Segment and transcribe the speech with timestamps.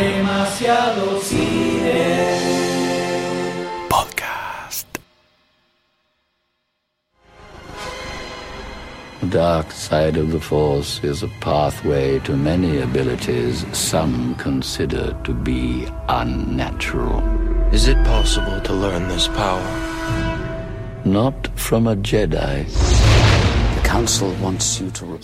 [0.00, 1.84] Demasiado cine.
[3.90, 4.86] Podcast.
[9.20, 15.34] The dark side of the Force is a pathway to many abilities some consider to
[15.34, 17.20] be unnatural.
[17.70, 19.70] Is it possible to learn this power?
[21.04, 23.09] Not from a Jedi.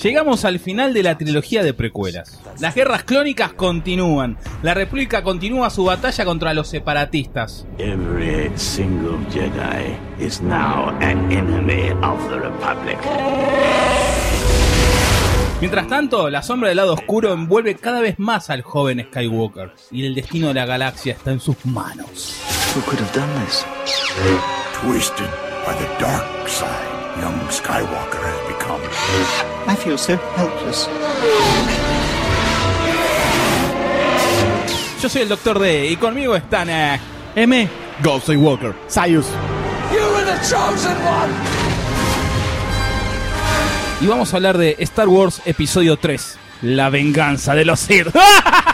[0.02, 2.40] Llegamos al final de la trilogía de precuelas.
[2.60, 4.38] Las guerras clónicas continúan.
[4.62, 7.66] La República continúa su batalla contra los separatistas.
[7.78, 12.98] Every single Jedi is now an enemy of the Republic.
[15.60, 19.72] Mientras tanto, la sombra del lado oscuro envuelve cada vez más al joven Skywalker.
[19.90, 22.36] Y el destino de la galaxia está en sus manos.
[22.74, 23.64] Who could have done this?
[24.82, 25.30] Twisted
[25.64, 26.68] by the dark side,
[27.20, 28.80] young Skywalker has become.
[29.66, 30.88] I feel so helpless.
[35.02, 36.68] Yo soy el Doctor D y conmigo están...
[36.70, 37.00] eh,
[37.34, 37.68] M.
[38.24, 38.74] Soy Walker.
[38.88, 39.26] Sayus.
[44.00, 46.38] y vamos a hablar de Star Wars Episodio 3.
[46.62, 48.08] La venganza de los Sith.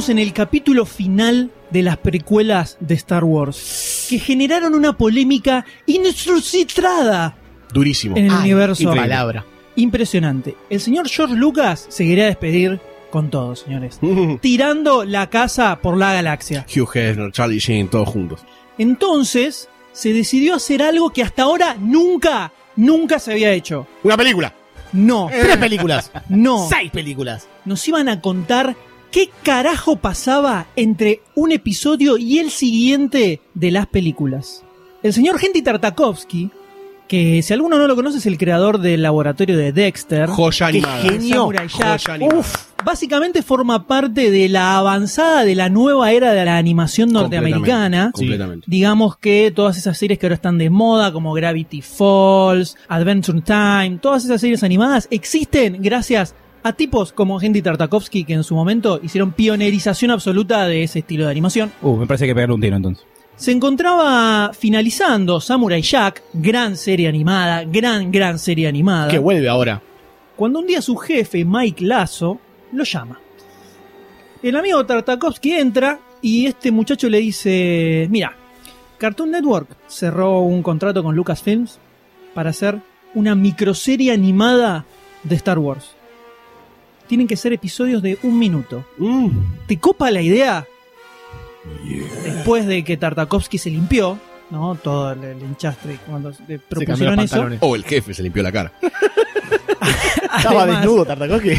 [0.00, 5.66] Estamos en el capítulo final de las precuelas de Star Wars, que generaron una polémica
[5.84, 7.36] inusitada
[7.70, 8.16] Durísimo.
[8.16, 8.94] en el Ay, universo.
[8.94, 9.44] palabra.
[9.76, 10.56] Impresionante.
[10.70, 14.00] El señor George Lucas se quería despedir con todo, señores.
[14.40, 16.64] Tirando la casa por la galaxia.
[16.74, 18.40] Hugh Hefner, Charlie Sheen, todos juntos.
[18.78, 23.86] Entonces, se decidió hacer algo que hasta ahora nunca, nunca se había hecho.
[24.02, 24.54] Una película.
[24.94, 26.10] No, Tres películas.
[26.30, 26.66] no.
[26.70, 27.48] Seis películas.
[27.66, 28.74] Nos iban a contar
[29.10, 34.64] qué carajo pasaba entre un episodio y el siguiente de las películas.
[35.02, 36.50] El señor Genty Tartakovsky,
[37.08, 40.28] que si alguno no lo conoce es el creador del laboratorio de Dexter.
[40.28, 41.02] Joya animada.
[41.02, 41.50] genio.
[41.50, 41.70] Jack.
[41.70, 42.38] Joya animada.
[42.38, 42.54] Uf,
[42.84, 48.12] básicamente forma parte de la avanzada de la nueva era de la animación norteamericana.
[48.12, 48.66] Completamente.
[48.70, 53.98] Digamos que todas esas series que ahora están de moda, como Gravity Falls, Adventure Time,
[54.00, 59.00] todas esas series animadas existen gracias a tipos como Henry Tartakovsky que en su momento
[59.02, 61.72] hicieron pionerización absoluta de ese estilo de animación.
[61.82, 63.04] Uh, me parece que pegarle un tiro entonces.
[63.36, 69.80] Se encontraba finalizando Samurai Jack, gran serie animada, gran, gran serie animada Que vuelve ahora.
[70.36, 72.38] cuando un día su jefe, Mike Lazo,
[72.72, 73.18] lo llama.
[74.42, 78.34] El amigo Tartakovsky entra y este muchacho le dice, mira,
[78.98, 81.78] Cartoon Network cerró un contrato con Lucasfilms
[82.34, 82.78] para hacer
[83.14, 84.84] una microserie animada
[85.24, 85.94] de Star Wars.
[87.10, 88.84] Tienen que ser episodios de un minuto.
[88.96, 89.30] Mm.
[89.66, 90.64] ¿Te copa la idea?
[92.22, 94.16] Después de que Tartakovsky se limpió,
[94.48, 94.76] ¿no?
[94.76, 97.48] Todo el, el enchastre cuando le propusieron eso.
[97.58, 98.72] O el jefe se limpió la cara.
[100.36, 101.54] Estaba Además- desnudo, Tartakovsky.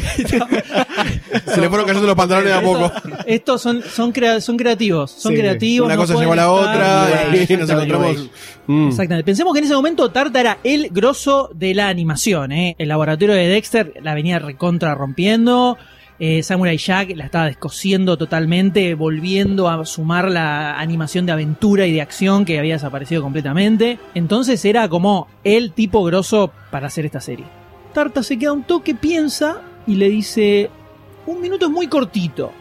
[1.45, 2.91] Se le fueron cayendo los pantalones de a poco.
[3.25, 5.11] Estos son, son, crea- son creativos.
[5.11, 5.85] Son Sí, creativos.
[5.85, 7.07] Una no cosa llegó a la otra
[7.49, 8.09] y nos encontramos.
[8.17, 8.29] Age.
[8.67, 8.87] Mm.
[8.89, 9.25] Exactamente.
[9.25, 12.51] Pensemos que en ese momento Tarta era el grosso de la animación.
[12.51, 12.75] ¿eh?
[12.77, 15.77] El laboratorio de Dexter la venía recontra rompiendo.
[16.23, 21.91] Eh, Samurai Jack la estaba descosiendo totalmente, volviendo a sumar la animación de aventura y
[21.93, 23.97] de acción que había desaparecido completamente.
[24.13, 27.45] Entonces era como el tipo grosso para hacer esta serie.
[27.93, 30.69] Tarta se queda un toque, piensa y le dice:
[31.25, 32.51] Un minuto es muy cortito.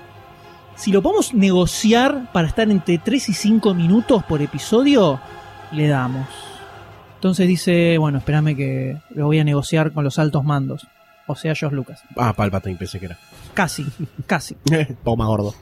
[0.76, 5.20] Si lo podemos negociar para estar entre 3 y 5 minutos por episodio,
[5.72, 6.26] le damos.
[7.16, 10.86] Entonces dice, bueno, espérame que lo voy a negociar con los altos mandos.
[11.26, 12.02] O sea, Josh Lucas.
[12.16, 13.18] Ah, Palpatine pensé que era.
[13.52, 13.84] Casi,
[14.26, 14.56] casi.
[15.04, 15.54] Toma gordo.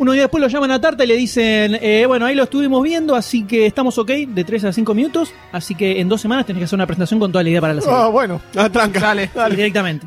[0.00, 2.82] Unos días después lo llaman a Tarta y le dicen, eh, bueno, ahí lo estuvimos
[2.82, 6.46] viendo, así que estamos ok, de 3 a 5 minutos, así que en dos semanas
[6.46, 7.98] tenés que hacer una presentación con toda la idea para la serie.
[7.98, 8.40] Ah, bueno.
[8.56, 8.98] Ah, tranca.
[8.98, 9.30] Dale.
[9.50, 10.06] Directamente.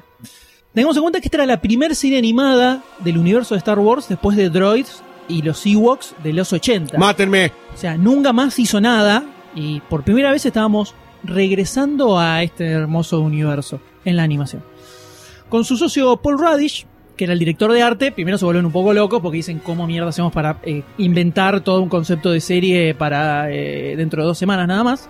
[0.74, 4.10] Tengamos en cuenta que esta era la primera serie animada del universo de Star Wars
[4.10, 6.98] después de Droids y los Ewoks de los 80.
[6.98, 7.52] Mátenme.
[7.72, 9.24] O sea, nunca más hizo nada
[9.54, 14.64] y por primera vez estábamos regresando a este hermoso universo en la animación.
[15.50, 18.72] Con su socio Paul Radish, que era el director de arte, primero se vuelven un
[18.72, 22.96] poco locos porque dicen cómo mierda hacemos para eh, inventar todo un concepto de serie
[22.96, 25.10] para eh, dentro de dos semanas nada más.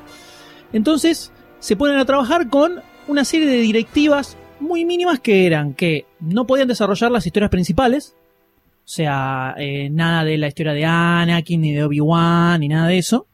[0.74, 6.06] Entonces se ponen a trabajar con una serie de directivas muy mínimas que eran que
[6.20, 8.16] no podían desarrollar las historias principales,
[8.86, 12.98] o sea, eh, nada de la historia de Anakin, ni de Obi-Wan, ni nada de
[12.98, 13.28] eso.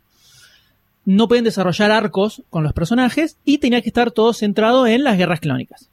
[1.05, 5.17] no podían desarrollar arcos con los personajes y tenía que estar todo centrado en las
[5.17, 5.89] guerras clónicas.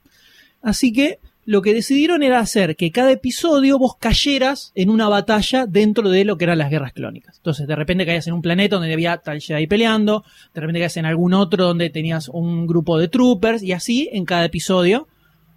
[0.61, 5.64] Así que lo que decidieron era hacer que cada episodio vos cayeras en una batalla
[5.66, 7.37] dentro de lo que eran las guerras clónicas.
[7.37, 10.96] Entonces, de repente caías en un planeta donde había tal Jedi peleando, de repente caías
[10.96, 15.06] en algún otro donde tenías un grupo de troopers, y así en cada episodio,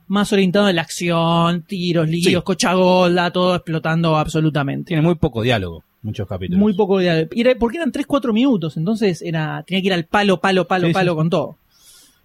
[0.08, 2.36] más orientado en la acción, tiros, líos, Sí.
[2.44, 4.90] cochagolda, todo explotando absolutamente.
[4.90, 6.60] Tiene muy poco diálogo, muchos capítulos.
[6.60, 7.28] Muy poco de
[7.60, 11.14] porque eran 3-4 minutos, entonces era tenía que ir al palo, palo, palo, sí, palo
[11.14, 11.16] sí.
[11.16, 11.58] con todo.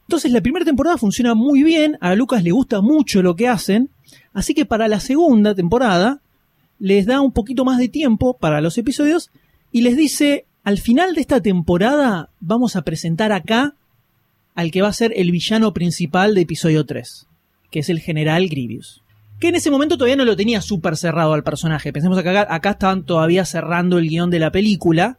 [0.07, 3.91] Entonces la primera temporada funciona muy bien, a Lucas le gusta mucho lo que hacen,
[4.33, 6.21] así que para la segunda temporada
[6.79, 9.31] les da un poquito más de tiempo para los episodios
[9.73, 13.75] y les dice, al final de esta temporada vamos a presentar acá
[14.55, 17.27] al que va a ser el villano principal de episodio 3,
[17.71, 19.03] que es el general Grievous.
[19.41, 21.93] Que en ese momento todavía no lo tenía súper cerrado al personaje.
[21.93, 25.19] Pensemos que acá, acá estaban todavía cerrando el guion de la película.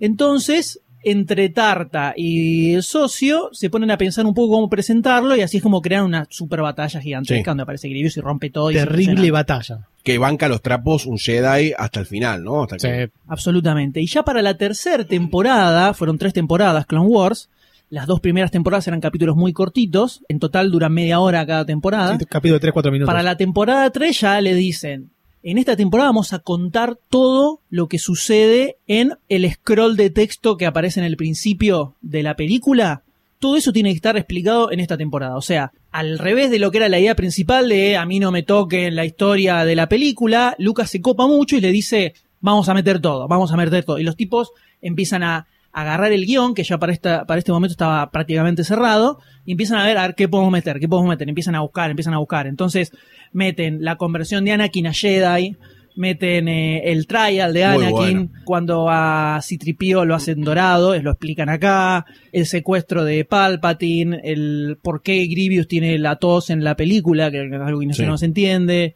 [0.00, 5.40] Entonces, entre Tarta y el socio se ponen a pensar un poco cómo presentarlo y
[5.40, 7.44] así es como crean una super batalla gigantesca Sí.
[7.50, 8.70] donde aparece Grievous y rompe todo.
[8.70, 9.86] y Terrible batalla.
[10.02, 12.62] Que banca los trapos un Jedi hasta el final, ¿no?
[12.62, 13.12] Hasta que- Sí.
[13.28, 14.00] Absolutamente.
[14.00, 17.48] Y ya para la tercera temporada, fueron tres temporadas Clone Wars,
[17.90, 22.16] las dos primeras temporadas eran capítulos muy cortitos, en total duran media hora cada temporada.
[22.18, 23.12] Sí, capítulo de 3-4 minutos.
[23.12, 25.10] Para la temporada 3 ya le dicen,
[25.42, 30.56] en esta temporada vamos a contar todo lo que sucede en el scroll de texto
[30.56, 33.02] que aparece en el principio de la película.
[33.38, 35.36] Todo eso tiene que estar explicado en esta temporada.
[35.36, 38.32] O sea, al revés de lo que era la idea principal de a mí no
[38.32, 42.68] me toque la historia de la película, Lucas se copa mucho y le dice, vamos
[42.68, 43.98] a meter todo, vamos a meter todo.
[43.98, 44.50] Y los tipos
[44.82, 49.20] empiezan a agarrar el guion, que ya para, esta, para este momento estaba prácticamente cerrado,
[49.44, 51.90] y empiezan a ver, a ver qué podemos meter, qué podemos meter, empiezan a buscar,
[51.90, 52.46] empiezan a buscar.
[52.46, 52.92] Entonces
[53.32, 55.56] meten la conversión de Anakin a Jedi,
[55.96, 58.30] meten eh, el trial de Anakin, bueno.
[58.44, 65.02] cuando a Citripio lo hacen dorado, lo explican acá, el secuestro de Palpatine, el por
[65.02, 68.08] qué Grievous tiene la tos en la película, que es algo que no, se Sí.
[68.08, 68.94] no se entiende,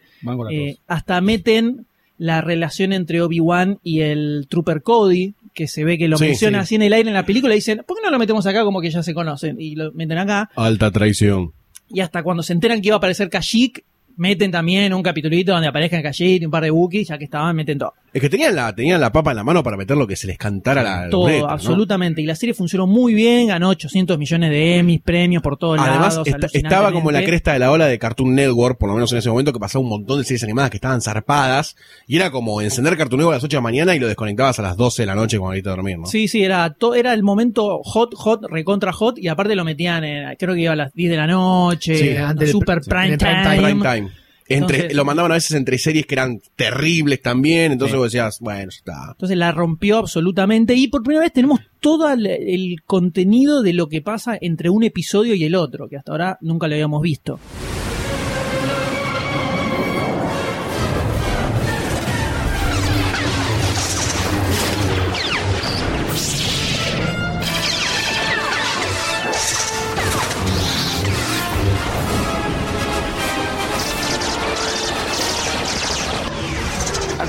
[0.51, 1.87] eh, hasta meten
[2.17, 6.59] la relación entre Obi-Wan y el Trooper Cody, que se ve que lo Sí, menciona
[6.59, 6.63] sí.
[6.63, 8.65] así en el aire en la película y dicen, ¿por qué no lo metemos acá
[8.65, 9.61] como que ya se conocen?
[9.61, 10.51] Y lo meten acá.
[10.57, 11.53] Alta traición.
[11.89, 13.85] Y hasta cuando se enteran que iba a aparecer Kashyyyk,
[14.17, 17.55] meten también un capitulito donde aparezcan Kashyyyk y un par de Wookiees, ya que estaban,
[17.57, 17.95] meten todo.
[18.15, 20.29] Es que tenían la, tenían la papa en la mano para meter lo que se
[20.29, 22.23] les cantara a la todo, absolutamente.
[22.23, 26.15] Y la serie funcionó muy bien, ganó 800 millones de Emmys, premios por todos Además,
[26.15, 26.29] lados.
[26.29, 29.11] esta- estaba como en la cresta de la ola de Cartoon Network, por lo menos
[29.11, 31.75] en ese momento, que pasaba un montón de series animadas que estaban zarpadas,
[32.07, 34.61] y era como encender Cartoon Network a las 8 de la mañana y lo desconectabas
[34.61, 36.07] a las 12 de la noche cuando ibas a dormir, ¿no?
[36.07, 40.05] Sí, sí, era, to- era el momento hot, hot, recontra hot, y aparte lo metían,
[40.05, 43.19] en, creo que iba a las 10 de la noche, Sí, antes super pr- prime
[43.19, 43.57] prime time.
[43.57, 43.63] time.
[43.83, 44.24] Prime time.
[44.49, 47.99] Entre, Entonces- lo mandaban a veces entre series que eran terribles también, entonces Sí.
[47.99, 49.09] vos decías, bueno, está.
[49.13, 53.89] Entonces la rompió absolutamente y por primera vez tenemos todo el, el contenido de lo
[53.89, 57.39] que pasa entre un episodio y el otro, que hasta ahora nunca lo habíamos visto.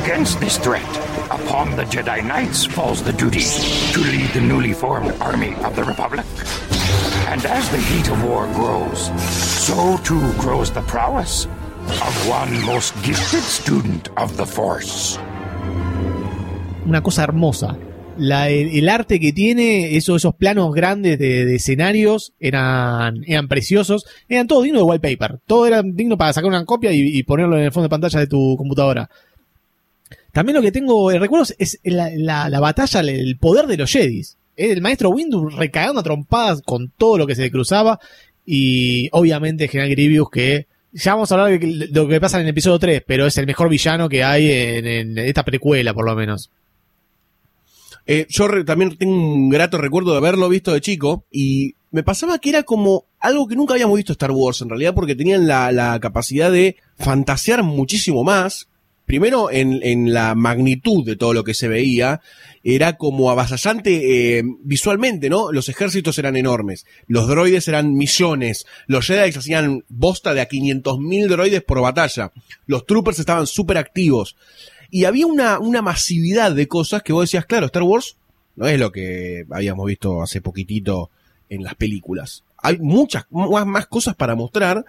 [0.06, 0.86] Against this threat,
[1.31, 3.42] upon the Jedi Knights falls the duty
[3.94, 6.24] to lead the newly formed army of the Republic.
[7.27, 9.10] And as the heat of war grows,
[9.65, 11.48] so too grows the prowess
[11.88, 15.18] of one most gifted student of the Force.
[16.86, 17.75] Una cosa hermosa.
[18.18, 23.48] La- el, el arte que tiene, eso- esos planos grandes de, de escenarios eran, eran
[23.48, 24.06] preciosos.
[24.29, 25.39] Eran todo digno de wallpaper.
[25.48, 28.20] Todo era digno para sacar una copia y, y ponerlo en el fondo de pantalla
[28.20, 29.10] de tu computadora.
[30.36, 33.89] También lo que tengo en recuerdos es la, la- la batalla, el- poder de los
[33.89, 34.36] Jedis.
[34.58, 38.01] El maestro Windu recagando a trompadas con todo lo que se le cruzaba.
[38.46, 40.68] Y obviamente General Grievous que...
[40.92, 43.46] Ya vamos a hablar de lo que pasa en el episodio 3, pero es el
[43.46, 46.50] mejor villano que hay en, en esta precuela, por lo menos.
[48.06, 52.39] Eh, yo también tengo un grato recuerdo de haberlo visto de chico y me pasaba
[52.39, 55.98] que era como algo que nunca habíamos visto Star Wars en realidad porque tenían la
[56.01, 58.68] capacidad de fantasear muchísimo más.
[59.05, 62.21] Primero en, en la magnitud de todo lo que se veía,
[62.63, 65.51] era como avasallante eh, visualmente, ¿no?
[65.51, 71.27] Los ejércitos eran enormes, los droides eran millones, los Jedi hacían bosta de a 500.000
[71.27, 72.31] droides por batalla,
[72.65, 74.35] los troopers estaban súper activos.
[74.89, 78.17] Y había una, una masividad de cosas que vos decías, claro, Star Wars
[78.55, 81.12] no es lo que habíamos visto hace poquitito
[81.50, 82.43] en las películas.
[82.57, 84.85] Hay muchas más, más cosas para mostrar.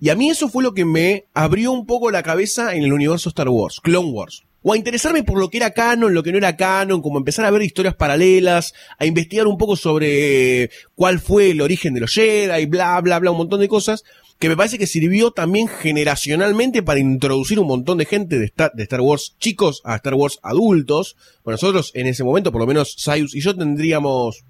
[0.00, 2.92] Y a mí eso fue lo que me abrió un poco la cabeza en el
[2.92, 4.44] universo Star Wars, Clone Wars.
[4.62, 7.44] o a interesarme por lo que era canon, lo que no era canon, como empezar
[7.44, 12.12] a ver historias paralelas, a investigar un poco sobre cuál fue el origen de los
[12.12, 14.02] Jedi, bla, bla, bla, un montón de cosas,
[14.38, 18.72] que me parece que sirvió también generacionalmente para introducir un montón de gente de Star,
[18.74, 21.16] de Star Wars chicos a Star Wars adultos.
[21.42, 24.44] Bueno, nosotros en ese momento, por lo menos Sayus y yo tendríamos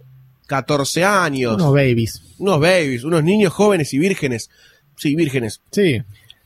[0.47, 1.55] 14 años.
[1.55, 2.23] Unos babies.
[2.39, 4.51] unos babies, unos niños jóvenes y vírgenes.
[4.97, 5.61] Sí, vírgenes.
[5.71, 6.03] Sí.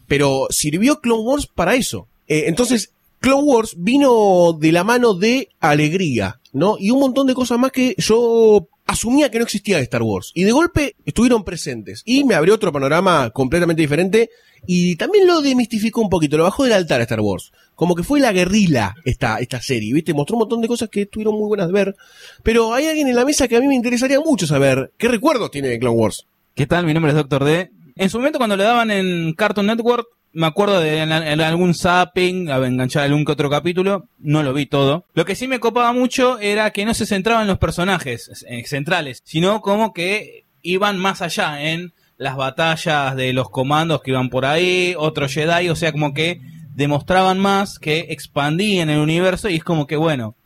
[0.06, 2.08] Pero sirvió Clone Wars para eso.
[2.26, 6.76] Eh, entonces, Clone Wars vino de la mano de alegría, ¿no?
[6.78, 10.32] Y un montón de cosas más que yo asumía que no existía de Star Wars.
[10.34, 12.02] Y de golpe estuvieron presentes.
[12.04, 14.30] Y me abrió otro panorama completamente diferente.
[14.66, 17.52] Y también lo demistificó un poquito, lo bajó del altar a Star Wars.
[17.74, 20.12] Como que fue la guerrilla esta, esta serie, ¿viste?
[20.12, 21.96] Mostró un montón de cosas que estuvieron muy buenas de ver.
[22.42, 24.92] Pero hay alguien en la mesa que a mí me interesaría mucho saber.
[24.98, 26.26] ¿Qué recuerdos tiene de Clone Wars?
[26.54, 26.84] ¿Qué tal?
[26.84, 27.70] Mi nombre es Doctor D.
[28.00, 31.74] En su momento cuando le daban en Cartoon Network, me acuerdo de en, en algún
[31.74, 35.04] zapping, a enganchar algún que otro capítulo, no lo vi todo.
[35.12, 38.64] Lo que sí me copaba mucho era que no se centraba en los personajes eh,
[38.64, 44.30] centrales, sino como que iban más allá en las batallas de los comandos que iban
[44.30, 46.40] por ahí, otros Jedi, o sea, como que
[46.72, 50.36] demostraban más que expandían el universo y es como que, bueno,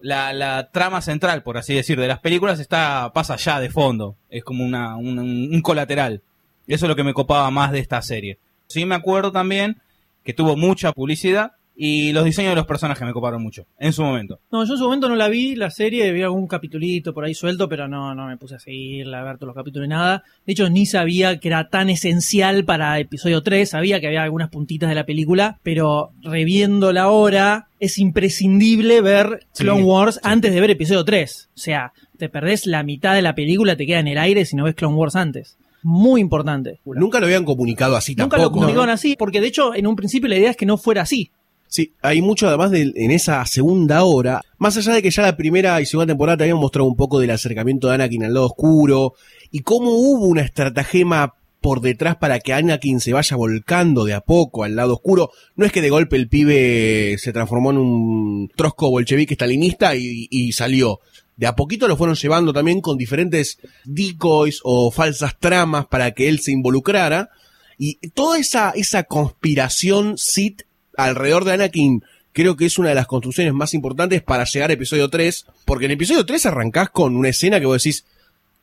[0.00, 4.42] la, trama central, por así decir, de las películas está pasa allá de fondo, es
[4.42, 6.22] como una, un, un colateral.
[6.66, 8.38] Eso es lo que me copaba más de esta serie.
[8.66, 9.80] Sí me acuerdo también
[10.24, 14.02] que tuvo mucha publicidad y los diseños de los personajes me coparon mucho en su
[14.02, 14.40] momento.
[14.50, 17.34] No, yo en su momento no la vi, la serie, vi algún capitulito por ahí
[17.34, 20.24] suelto, pero no, no me puse a seguirla, a ver todos los capítulos ni nada.
[20.46, 24.48] De hecho, ni sabía que era tan esencial para episodio 3, sabía que había algunas
[24.48, 30.60] puntitas de la película, pero reviéndola ahora, es imprescindible ver Sí, Clone Wars antes de
[30.60, 31.50] ver episodio 3.
[31.54, 34.56] O sea, te perdés la mitad de la película, te queda en el aire si
[34.56, 35.58] no ves Clone Wars antes.
[35.82, 36.80] Muy importante.
[36.84, 38.60] Nunca lo habían comunicado así Nunca lo tampoco.
[38.60, 41.30] comunicaron así, porque de hecho, en un principio la idea es que no fuera así.
[41.68, 45.36] Sí, hay mucho además de, en esa segunda hora, más allá de que ya la
[45.36, 48.46] primera y segunda temporada te habían mostrado un poco del acercamiento de Anakin al lado
[48.46, 49.14] oscuro
[49.50, 54.20] y cómo hubo una estratagema por detrás para que Anakin se vaya volcando de a
[54.20, 55.30] poco al lado oscuro.
[55.56, 60.28] No es que de golpe el pibe se transformó en un trosco bolchevique stalinista y,
[60.30, 61.00] y salió.
[61.36, 66.28] De a poquito lo fueron llevando también con diferentes decoys o falsas tramas para que
[66.28, 67.30] él se involucrara.
[67.78, 70.62] Y toda esa, conspiración Sith
[70.96, 72.02] alrededor de Anakin
[72.32, 75.84] creo que es una de las construcciones más importantes para llegar a episodio 3, porque
[75.86, 78.06] en episodio 3 arrancás con una escena que vos decís,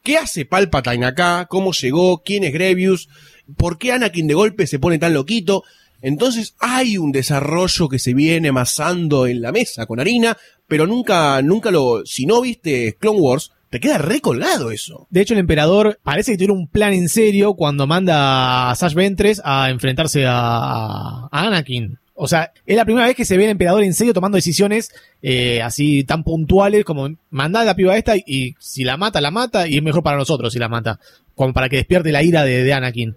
[0.01, 1.47] ¿qué hace Palpatine acá?
[1.49, 2.23] ¿Cómo llegó?
[2.23, 3.07] ¿Quién es Grevius?
[3.55, 5.63] ¿Por qué Anakin de golpe se pone tan loquito?
[6.01, 10.37] Entonces hay un desarrollo que se viene amasando en la mesa con harina,
[10.73, 15.05] pero nunca, nunca lo, si no viste Clone Wars, te queda recolgado eso.
[15.11, 18.95] De hecho, el emperador parece que tiene un plan en serio cuando manda a Sash
[18.95, 21.99] Ventres a enfrentarse a, Anakin.
[22.15, 24.89] O sea, es la primera vez que se ve el emperador en serio tomando decisiones
[25.21, 29.29] eh, así tan puntuales como mandar a la piba esta y, si la mata, la
[29.29, 30.99] mata y es mejor para nosotros si la mata.
[31.35, 33.15] Como para que despierte la ira de, de Anakin.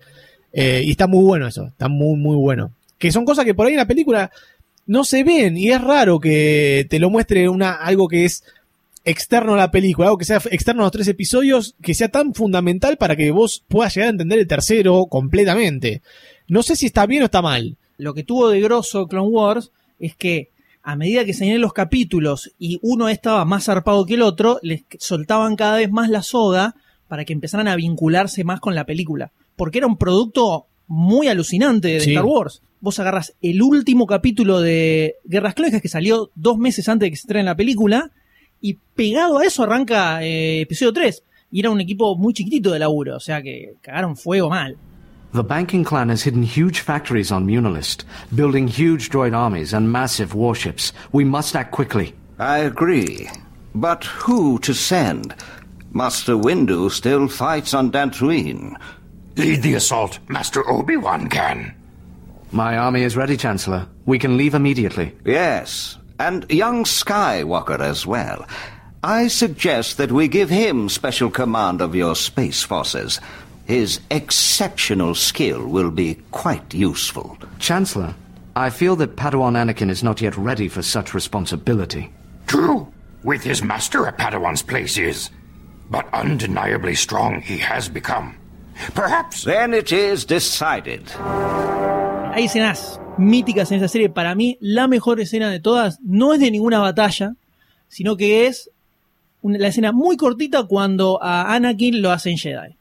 [0.53, 2.73] Eh, y está muy bueno eso, está muy, muy bueno.
[2.99, 4.31] Que son cosas que por ahí en la película
[4.87, 8.45] no se ven y es raro que te lo muestre una, algo que es
[9.05, 12.35] externo a la película, algo que sea externo a los tres episodios, que sea tan
[12.35, 16.03] fundamental para que vos puedas llegar a entender el tercero completamente.
[16.49, 17.77] No sé si está bien o está mal.
[17.99, 20.51] Lo que tuvo de grosso Clone Wars es que
[20.83, 24.85] a medida que se los capítulos y uno estaba más zarpado que el otro, les
[24.99, 26.77] soltaban cada vez más la soga
[27.09, 29.33] para que empezaran a vincularse más con la película.
[29.57, 32.11] Porque era un producto muy alucinante de Sí.
[32.11, 32.63] Star Wars.
[32.81, 37.17] Vos agarras el último capítulo de Guerras Clónicas que salió dos meses antes de que
[37.17, 38.11] se estrene la película
[38.61, 41.23] y pegado a eso arranca eh, episodio 3.
[41.53, 44.77] Y era un equipo muy chiquitito de laburo, o sea que cagaron fuego mal.
[45.33, 48.05] The banking clan has hidden huge factories on Munilist,
[48.35, 50.93] building huge droid armies and massive warships.
[51.13, 52.15] We must act quickly.
[52.39, 53.29] I agree.
[53.75, 55.35] But who to send?
[55.93, 58.77] Master Windu still fights on Dantooine.
[59.37, 60.19] Lead the assault.
[60.29, 61.75] Master Obi-Wan can.
[62.53, 63.87] My army is ready, Chancellor.
[64.07, 65.13] We can leave immediately.
[65.25, 68.47] Yes, and young Skywalker as well.
[69.03, 73.21] I suggest that we give him special command of your space forces.
[73.67, 77.37] His exceptional skill will be quite useful.
[77.59, 78.15] Chancellor,
[78.55, 82.13] I feel that Padawan Anakin is not yet ready for such responsibility.
[82.47, 82.93] True.
[83.23, 85.31] With his master at Padawan's place is.
[85.91, 88.39] But undeniably strong he has become.
[88.95, 91.11] Perhaps Then it is decided.
[92.37, 94.11] Hay escenas míticas en esa serie.
[94.11, 97.35] Para mí, la mejor escena de todas no es de ninguna batalla,
[97.89, 98.71] sino que es
[99.41, 102.77] una- la escena muy cortita cuando a Anakin lo hacen Jedi.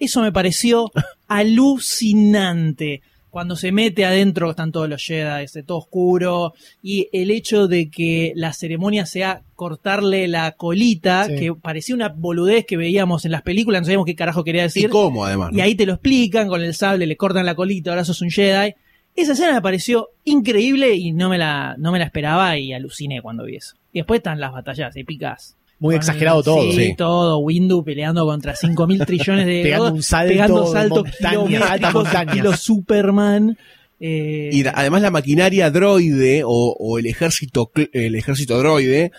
[0.00, 0.90] Eso me pareció
[1.28, 3.00] alucinante.
[3.34, 7.90] Cuando se mete adentro están todos los Jedi, este, todo oscuro, y el hecho de
[7.90, 11.34] que la ceremonia sea cortarle la colita, Sí.
[11.34, 14.84] que parecía una boludez que veíamos en las películas, no sabíamos qué carajo quería decir.
[14.84, 15.50] Y cómo, además.
[15.50, 15.58] ¿no?
[15.58, 18.30] Y ahí te lo explican, con el sable le cortan la colita, ahora sos un
[18.30, 18.74] Jedi.
[19.16, 23.20] Esa escena me pareció increíble y no me la, no me la esperaba y aluciné
[23.20, 23.74] cuando vi eso.
[23.92, 25.56] Y después están las batallas épicas.
[25.84, 26.62] Muy exagerado todo.
[26.62, 26.94] Sí, sí.
[26.96, 27.38] todo.
[27.38, 29.62] Windu peleando contra 5.000 trillones de...
[29.62, 33.58] Pegando un salto pegando montaña, estilo Superman.
[34.00, 39.12] Eh, Y además la maquinaria droide o, o el ejército cl- el ejército droide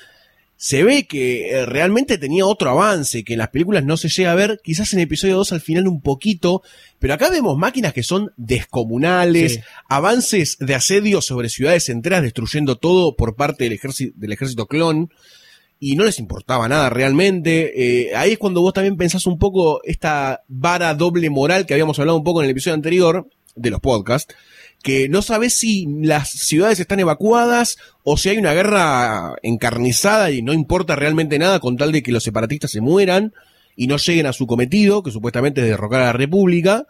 [0.58, 4.32] se ve que eh, realmente tenía otro avance que en las películas no se llega
[4.32, 6.62] a ver, quizás en episodio 2 al final un poquito,
[6.98, 9.60] pero acá vemos máquinas que son descomunales, Sí.
[9.90, 15.10] avances de asedio sobre ciudades enteras destruyendo todo por parte del ejército del ejército clon
[15.80, 18.08] y no les importaba nada realmente.
[18.08, 22.00] Eh, ahí es cuando vos también pensás un poco esta vara doble moral que habíamos
[22.00, 24.36] hablado un poco en el episodio anterior de los podcasts,
[24.84, 30.42] que no sabes si las ciudades están evacuadas o si hay una guerra encarnizada y
[30.42, 33.34] no importa realmente nada con tal de que los separatistas se mueran
[33.76, 36.88] y no lleguen a su cometido, que supuestamente es derrocar a la República.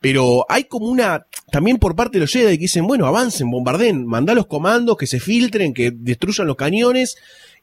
[0.00, 4.06] Pero hay como una, también por parte de los Jedi que dicen, bueno, avancen, bombarden,
[4.06, 7.16] mandá los comandos, que se filtren, que destruyan los cañones.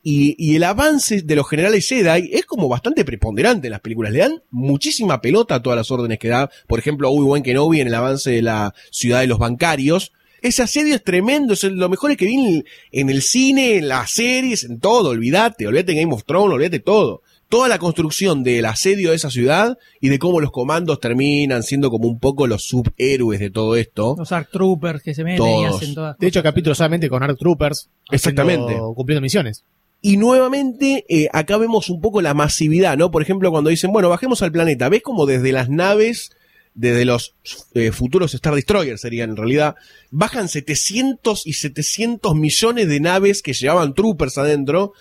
[0.06, 4.12] Y, y el avance de los generales Jedi es como bastante preponderante en las películas.
[4.12, 6.50] Le dan muchísima pelota a todas las órdenes que da.
[6.68, 10.12] Por ejemplo, Obi-Wan Kenobi en el avance de la ciudad de los bancarios.
[10.42, 13.88] Ese asedio es tremendo, es lo mejor es que vi en, en el cine, en
[13.88, 17.22] las series, en todo, olvídate, olvídate Game of Thrones, olvídate todo.
[17.48, 21.90] Toda la construcción del asedio de esa ciudad y de cómo los comandos terminan siendo
[21.90, 24.16] como un poco los subhéroes de todo esto.
[24.18, 25.76] Los Arc Troopers que se meten y Todos.
[25.78, 27.90] hacen todas De hecho, capítulo solamente con Arc Troopers.
[28.12, 28.66] Exactamente.
[28.74, 29.64] haciendo- Cumpliendo misiones.
[30.06, 33.10] Y nuevamente, eh, acá vemos un poco la masividad, ¿no?
[33.10, 36.32] Por ejemplo, cuando dicen, bueno, bajemos al planeta, ¿ves como desde las naves,
[36.74, 37.36] desde los
[37.74, 39.76] eh, futuros Star Destroyers serían en realidad,
[40.12, 44.92] bajan 700 y 700 millones de naves que llevaban troopers adentro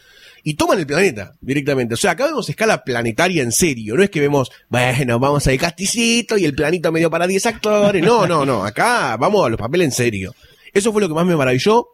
[0.44, 1.94] y toman el planeta directamente.
[1.94, 5.58] O sea, acá vemos escala planetaria en serio, no es que vemos, bueno, vamos al
[5.58, 9.58] castillicito y el planito medio para 10 actores, no, no, no, acá vamos a los
[9.58, 10.34] papeles en serio.
[10.72, 11.88] Eso fue lo que más me maravilló.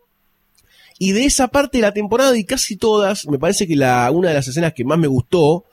[0.99, 4.29] Y de esa parte de la temporada y casi todas, me parece que la, una
[4.29, 5.65] de las escenas que más me gustó,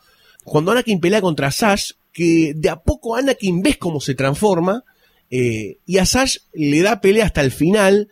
[0.43, 4.83] cuando Anakin pelea contra Sash, que de a poco Anakin ves cómo se transforma,
[5.31, 8.09] eh, y a Sash le da pelea hasta el final,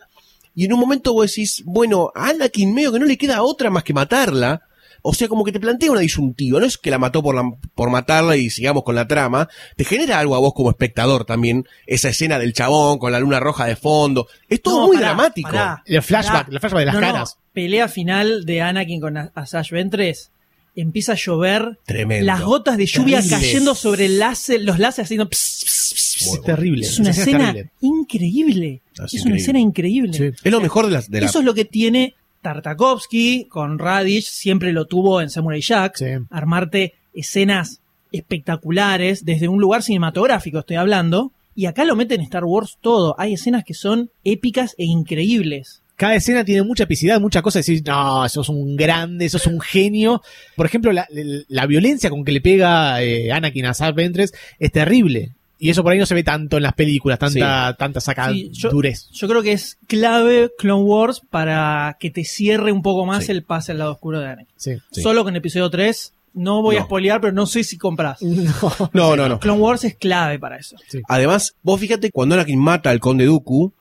[0.56, 3.70] y en un momento vos decís, bueno, a Anakin medio que no le queda otra
[3.70, 4.62] más que matarla,
[5.06, 7.42] o sea, como que te plantea una disyuntiva, no es que la mató por, la,
[7.74, 11.66] por matarla y sigamos con la trama, te genera algo a vos como espectador también,
[11.86, 15.08] esa escena del chabón con la luna roja de fondo, es todo No, muy pará,
[15.08, 15.50] dramático.
[15.50, 16.48] pará, El flashback, pará.
[16.54, 17.36] el flashback de las No, no, caras.
[17.52, 20.30] pelea final de Anakin con A- Asajj Ventress.
[20.76, 21.78] Empieza a llover.
[21.86, 22.26] Tremendo.
[22.26, 23.36] Las gotas de lluvia Terrible.
[23.36, 25.28] cayendo sobre el láser, los láseres haciendo.
[25.28, 26.34] pss, pss, pss.
[26.34, 26.84] Es terrible.
[26.84, 27.70] Es una escena terrible.
[27.80, 28.80] increíble.
[28.98, 30.12] Ah, Es, una escena increíble.
[30.12, 30.30] Sí.
[30.42, 32.14] Es lo mejor de las de la Eso es lo que tiene
[32.44, 35.96] Tartakovsky con Radish, siempre lo tuvo en Samurai Jack.
[35.96, 36.06] Sí.
[36.30, 37.80] Armarte escenas
[38.12, 41.32] espectaculares desde un lugar cinematográfico, estoy hablando.
[41.56, 43.14] Y acá lo meten en Star Wars todo.
[43.18, 45.82] Hay escenas que son épicas e increíbles.
[45.96, 47.60] Cada escena tiene mucha epicidad, mucha cosa.
[47.60, 50.20] Decir, no, sos un grande, sos un genio.
[50.56, 51.06] Por ejemplo, la,
[51.48, 55.32] la violencia con que le pega eh, Anakin a Ventress es terrible.
[55.58, 58.50] Y eso por ahí no se ve tanto en las películas, tanta, tanta saca Sí,
[58.52, 59.08] yo, durez.
[59.12, 63.32] yo creo que es clave Clone Wars para que te cierre un poco más Sí.
[63.32, 64.46] el pase al lado oscuro de Anakin.
[64.56, 64.72] Sí.
[64.90, 65.02] Sí.
[65.02, 68.18] Solo con episodio 3, no voy a spoilear, pero no sé si compras.
[68.92, 69.38] No, no, no.
[69.38, 70.76] Clone Wars es clave para eso.
[71.08, 73.72] Además, vos fíjate cuando Anakin mata al conde Dooku,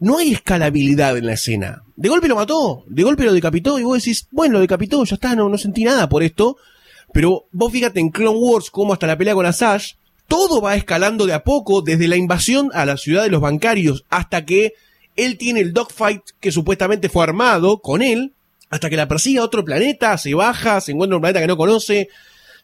[0.00, 1.82] no hay escalabilidad en la escena.
[1.94, 5.14] De golpe lo mató, de golpe lo decapitó y vos decís, bueno, lo decapitó, ya
[5.14, 6.56] está, no, no sentí nada por esto.
[7.14, 9.92] Pero vos fíjate en Clone Wars cómo hasta la pelea con Asajj,
[10.32, 14.06] todo va escalando de a poco, desde la invasión a la ciudad de los bancarios,
[14.08, 14.72] hasta que
[15.14, 18.32] él tiene el dogfight que supuestamente fue armado con él,
[18.70, 21.48] hasta que la persigue a otro planeta, se baja, se encuentra en un planeta que
[21.48, 22.08] no conoce,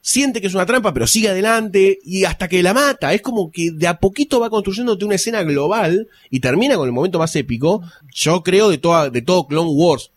[0.00, 3.12] siente que es una trampa, pero sigue adelante y hasta que la mata.
[3.12, 6.94] Es como que de a poquito va construyéndote una escena global y termina con el
[6.94, 7.82] momento más épico.
[8.14, 10.10] Yo creo de, toda, de todo Clone Wars.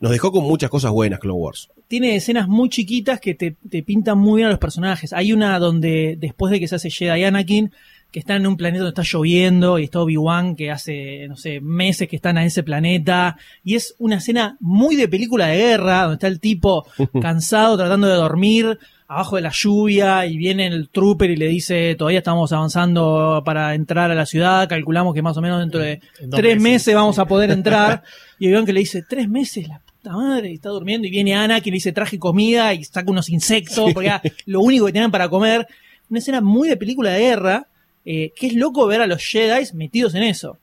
[0.00, 1.70] Nos dejó con muchas cosas buenas Clone Wars.
[1.88, 5.12] Tiene escenas muy chiquitas que te, te pintan muy bien a los personajes.
[5.12, 7.72] Hay una donde después de que se hace Jedi Anakin,
[8.14, 11.60] que está en un planeta donde está lloviendo y está Obi-Wan que hace, no sé,
[11.60, 13.36] meses que están en ese planeta.
[13.64, 16.86] Y es una escena muy de película de guerra, donde está el tipo
[17.20, 21.94] cansado tratando de dormir abajo de la lluvia y viene el trooper y le dice,
[21.94, 26.00] todavía estamos avanzando para entrar a la ciudad, calculamos que más o menos dentro de
[26.30, 26.62] tres meses.
[26.62, 28.02] meses vamos a poder entrar.
[28.38, 31.34] y Obi-Wan que le dice, tres meses, la puta madre, y está durmiendo y viene
[31.34, 34.92] Ana que le dice, traje comida y saca unos insectos, porque era lo único que
[34.92, 35.66] tenían para comer.
[36.08, 37.66] Una escena muy de película de guerra
[38.06, 40.58] Eh, que es loco ver a los Jedi metidos en eso.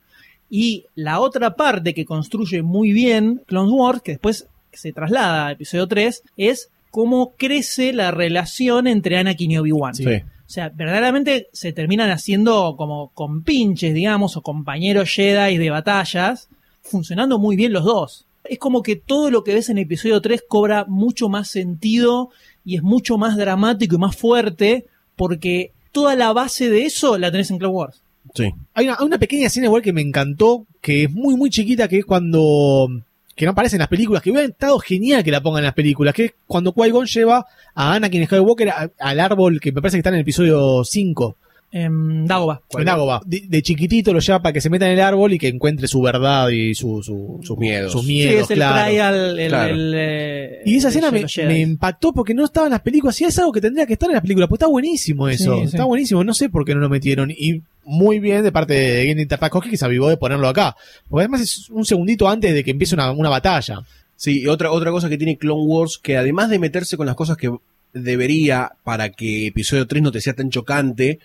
[0.48, 5.52] Y la otra parte que construye muy bien Clone Wars, que después se traslada a
[5.52, 9.94] episodio 3, es cómo crece la relación entre Anakin y Obi-Wan.
[9.94, 10.04] Sí.
[10.06, 16.50] O sea, verdaderamente se terminan haciendo como compinches, digamos, o compañeros Jedi de batallas,
[16.82, 18.26] funcionando muy bien los dos.
[18.44, 22.28] Es como que todo lo que ves en episodio 3 cobra mucho más sentido
[22.62, 24.84] y es mucho más dramático y más fuerte
[25.16, 28.02] porque toda la base de eso la tenés en Clone Wars.
[28.34, 28.50] Sí.
[28.74, 31.88] Hay una, hay una pequeña escena igual que me encantó, que es muy, muy chiquita,
[31.88, 32.88] que es cuando.
[33.34, 35.74] Que no aparece en las películas, que hubiera estado genial que la pongan en las
[35.74, 39.96] películas, que es cuando Qui-Gon lleva a Anakin Skywalker a- al árbol que me parece
[39.96, 41.36] que está en el episodio 5.
[41.74, 42.60] En Dagobah.
[42.78, 43.22] En Dagobah.
[43.24, 45.88] De, de chiquitito lo lleva para que se meta en el árbol y que encuentre
[45.88, 47.92] su verdad y su, su- Sus miedos.
[47.92, 48.84] sus Sí, es el claro.
[48.90, 49.74] trial, el, Claro.
[49.74, 53.18] el, eh, Y esa el escena me, me impactó porque no estaba en las películas.
[53.22, 54.48] Y es algo que tendría que estar en las películas.
[54.50, 55.54] Pues está buenísimo eso.
[55.54, 55.66] Sí, sí.
[55.68, 56.22] Está buenísimo.
[56.22, 57.30] No sé por qué no lo metieron.
[57.30, 60.76] Y muy bien de parte de Gendy Tartakovsky que se avivó de ponerlo acá.
[61.08, 63.80] Porque además es un segundito antes de que empiece una, una batalla.
[64.14, 67.16] Sí, y otra, otra cosa que tiene Clone Wars, que además de meterse con las
[67.16, 67.50] cosas que
[67.92, 71.18] debería para que episodio 3 no te sea tan chocante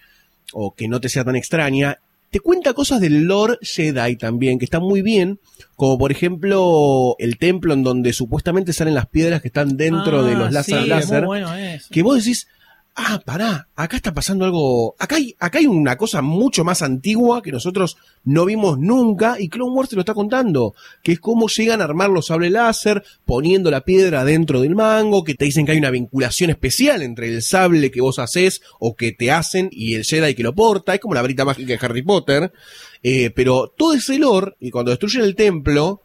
[0.53, 4.65] o que no te sea tan extraña, te cuenta cosas del lore Jedi también, que
[4.65, 5.39] están muy bien,
[5.75, 10.33] como por ejemplo el templo en donde supuestamente salen las piedras que están dentro de
[10.33, 11.49] Ah, los láser sí, láser, bueno
[11.89, 12.47] que vos decís,
[12.97, 17.43] ah, pará, acá está pasando algo, acá hay, acá hay una cosa mucho más antigua
[17.43, 21.47] que nosotros no vimos nunca y Clone Wars te lo está contando, que es cómo
[21.47, 25.65] llegan a armar los sables láser poniendo la piedra dentro del mango, que te dicen
[25.65, 29.69] que hay una vinculación especial entre el sable que vos haces o que te hacen
[29.71, 32.51] y el Jedi que lo porta, es como la varita mágica de Harry Potter,
[33.03, 36.01] eh, pero todo ese lore, y cuando destruyen el templo,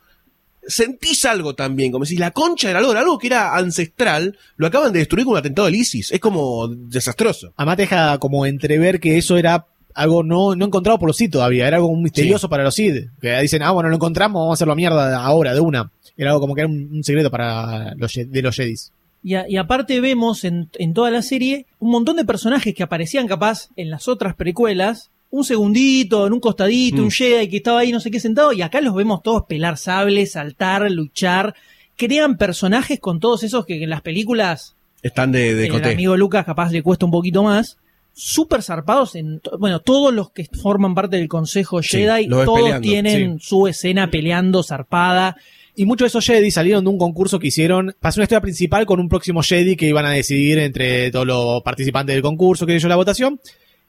[0.67, 4.93] sentís algo también, como si la concha era lore, algo que era ancestral, lo acaban
[4.93, 6.13] de destruir con un atentado del ISIS.
[6.13, 7.53] Es como desastroso.
[7.57, 11.67] Además deja como entrever que eso era algo no, no encontrado por los Sith todavía.
[11.69, 13.09] Era algo misterioso para los Sith.
[13.21, 15.91] Que dicen, ah, bueno, lo encontramos, vamos a hacerlo mierda ahora, de una.
[16.17, 18.93] Era algo como que era un, un secreto para los, de los Jedis.
[19.25, 22.83] Y, a- y aparte vemos en, en toda la serie un montón de personajes que
[22.83, 25.11] aparecían capaz en las otras precuelas.
[25.33, 27.05] Un segundito, en un costadito, Mm.
[27.05, 28.53] un Jedi que estaba ahí no sé qué sentado.
[28.53, 31.55] Y acá los vemos todos pelar sables, saltar, luchar.
[31.97, 36.45] Crean personajes con todos esos que en las películas Están de, de el amigo Lucas
[36.45, 37.79] capaz le cuesta un poquito más.
[38.13, 43.41] Súper zarpados en, bueno, todos los que forman parte del Consejo Jedi, todos peleando, tienen
[43.41, 45.37] su escena peleando zarpada.
[45.75, 47.97] Y muchos de esos Jedi salieron de un concurso que hicieron.
[48.01, 51.63] Pasó una historia principal con un próximo Jedi que iban a decidir entre todos los
[51.63, 53.41] participantes del concurso, que ellos la votación.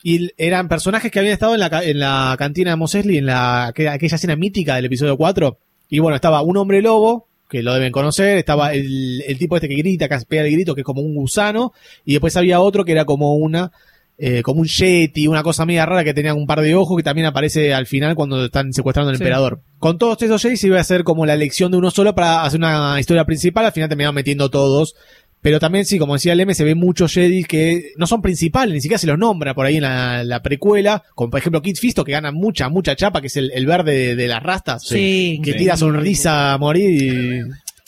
[0.04, 3.26] Y eran personajes que habían estado en la, en la cantina de Mos Eisley, en
[3.26, 5.58] la, aquella escena mítica del episodio 4.
[5.90, 8.38] Y bueno, estaba un hombre lobo, que lo deben conocer.
[8.38, 11.16] Estaba el, el tipo este que grita, que pega el grito, que es como un
[11.16, 11.72] gusano.
[12.04, 13.72] Y después había otro que era como una.
[14.18, 17.04] eh, como un yeti, una cosa media rara que tenía un par de ojos que
[17.04, 19.24] también aparece al final cuando están secuestrando al Sí.
[19.24, 19.62] emperador.
[19.80, 22.44] Con todos esos Jedi se iba a hacer como la elección de uno solo para
[22.44, 24.96] hacer una historia principal, al final terminaban metiendo todos.
[25.44, 28.74] Pero también, sí, como decía el M, se ve muchos Jedi que no son principales,
[28.74, 31.76] ni siquiera se los nombra por ahí en la, la precuela, como por ejemplo Kid
[31.76, 34.84] Fisto, que gana mucha, mucha chapa, que es el, el verde de, de las rastas,
[34.88, 35.58] Sí, que sí.
[35.60, 37.42] tira sonrisa a morir y...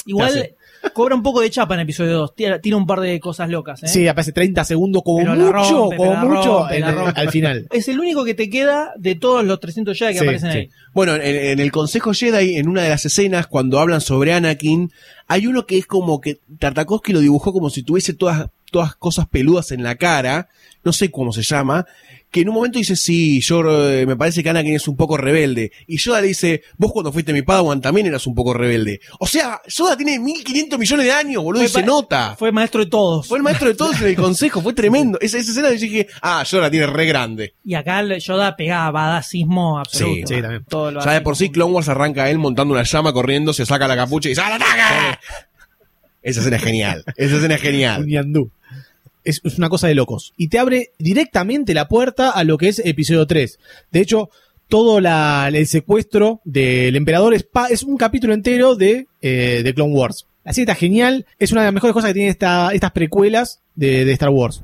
[0.07, 0.51] Igual.
[0.93, 2.35] Cobra un poco de chapa en episodio 2.
[2.35, 3.83] Tira, tira un par de cosas locas.
[3.83, 3.87] ¿eh?
[3.87, 7.67] Sí, aparece 30 segundos como Pero mucho, rompe, como mucho rompe, en al final.
[7.71, 10.57] Es el único que te queda de todos los 300 Jedi que Sí, aparecen sí.
[10.57, 10.69] ahí.
[10.93, 14.91] Bueno, en, en el Consejo Jedi, en una de las escenas, cuando hablan sobre Anakin,
[15.27, 19.27] hay uno que es como que Tartakovsky lo dibujó como si tuviese todas, todas cosas
[19.27, 20.49] peludas en la cara,
[20.83, 21.85] no sé cómo se llama,
[22.35, 25.15] que en un momento dice, sí, yo eh, me parece que Anakin es un poco
[25.15, 25.71] rebelde.
[25.87, 28.99] Y Yoda le dice, vos cuando fuiste mi Padawan también eras un poco rebelde.
[29.21, 32.35] O sea, Yoda tiene 1500 millones de años, boludo, y Fue se pa- nota.
[32.37, 33.25] Fue maestro de todos.
[33.25, 35.17] Fue el maestro de todos en el consejo, fue tremendo.
[35.21, 37.53] Esa, esa escena yo dije, ah, Yoda la tiene re grande.
[37.63, 40.27] Y acá Yoda pega badacismo absoluto.
[40.27, 40.65] Sí, sí, también.
[40.67, 43.65] Todo lo Ya de por sí Clone Wars arranca él montando una llama, corriendo, se
[43.65, 45.19] saca la capucha y dice, ¡Ah, la!
[46.21, 47.03] Esa escena es genial.
[47.15, 48.05] Esa escena es Un genial.
[49.25, 50.33] Es, una cosa de locos.
[50.37, 53.59] Y te abre directamente la puerta a lo que es episodio 3.
[53.91, 54.29] De hecho,
[54.69, 60.27] todo el secuestro del emperador es, un capítulo entero de, eh, de Clone Wars.
[60.45, 61.25] Serie está genial.
[61.39, 64.61] Es una de las mejores cosas que tiene esta, estas precuelas de, de Star Wars.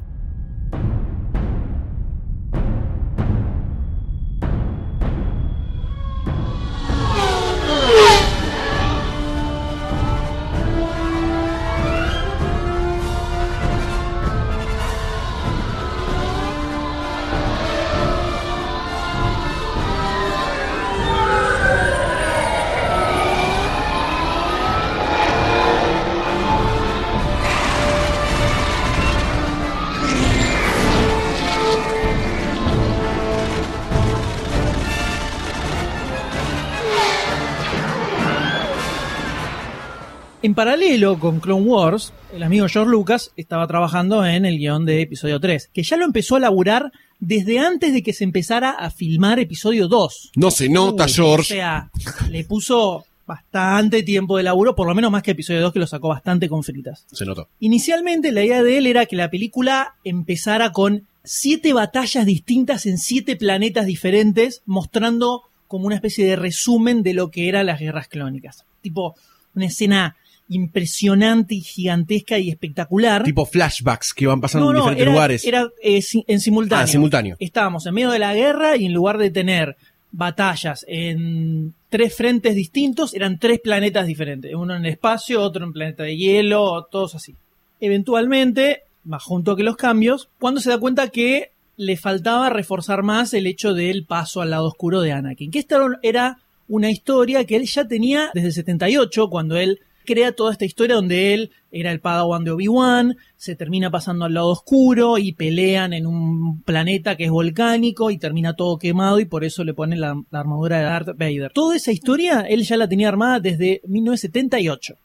[40.44, 45.02] En paralelo con Clone Wars, el amigo George Lucas estaba trabajando en el guion de
[45.02, 48.90] episodio 3, que ya lo empezó a laburar desde antes de que se empezara a
[48.90, 50.32] filmar episodio 2.
[50.36, 51.54] No se nota, O George.
[51.54, 51.92] sea,
[52.32, 55.86] le puso bastante tiempo de laburo, por lo menos más que episodio 2, que lo
[55.86, 57.06] sacó bastante con fritas.
[57.12, 57.48] Se notó.
[57.60, 62.98] Inicialmente la idea de él era que la película empezara con siete batallas distintas en
[62.98, 68.08] siete planetas diferentes, mostrando como una especie de resumen de lo que eran las guerras
[68.08, 68.66] clónicas.
[68.82, 69.16] Tipo,
[69.54, 70.16] una escena
[70.54, 73.24] impresionante y gigantesca y espectacular.
[73.24, 75.46] Tipo flashbacks que van pasando No, en diferentes era, lugares.
[75.46, 76.84] era, eh, si- en simultáneo.
[76.84, 77.36] Ah, simultáneo.
[77.40, 79.76] Estábamos en medio de la guerra y en lugar de tener
[80.12, 84.54] batallas en tres frentes distintos, eran tres planetas diferentes.
[84.54, 87.36] Uno en el espacio, otro en planeta de hielo, todos así.
[87.80, 93.34] Eventualmente, más junto que los cambios, cuando se da cuenta que le faltaba reforzar más
[93.34, 95.52] el hecho del paso al lado oscuro de Anakin.
[95.52, 96.38] Que esta era
[96.68, 100.96] una historia que él ya tenía desde el 78, cuando él crea toda esta historia
[100.96, 105.94] donde él era el Padawan de Obi-Wan, se termina pasando al lado oscuro y pelean
[105.94, 110.02] en un planeta que es volcánico y termina todo quemado y por eso le ponen
[110.02, 111.52] la, la armadura de Darth Vader.
[111.54, 114.96] Toda esa historia él ya la tenía armada desde 1978.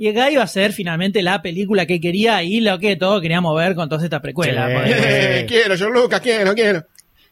[0.00, 3.56] Y acá iba a ser finalmente la película que quería y lo que todos queríamos
[3.56, 4.68] ver con toda esta precuela.
[4.68, 4.74] Sí.
[4.74, 6.84] Porque- Eh, quiero, George Lucas, quiero, quiero.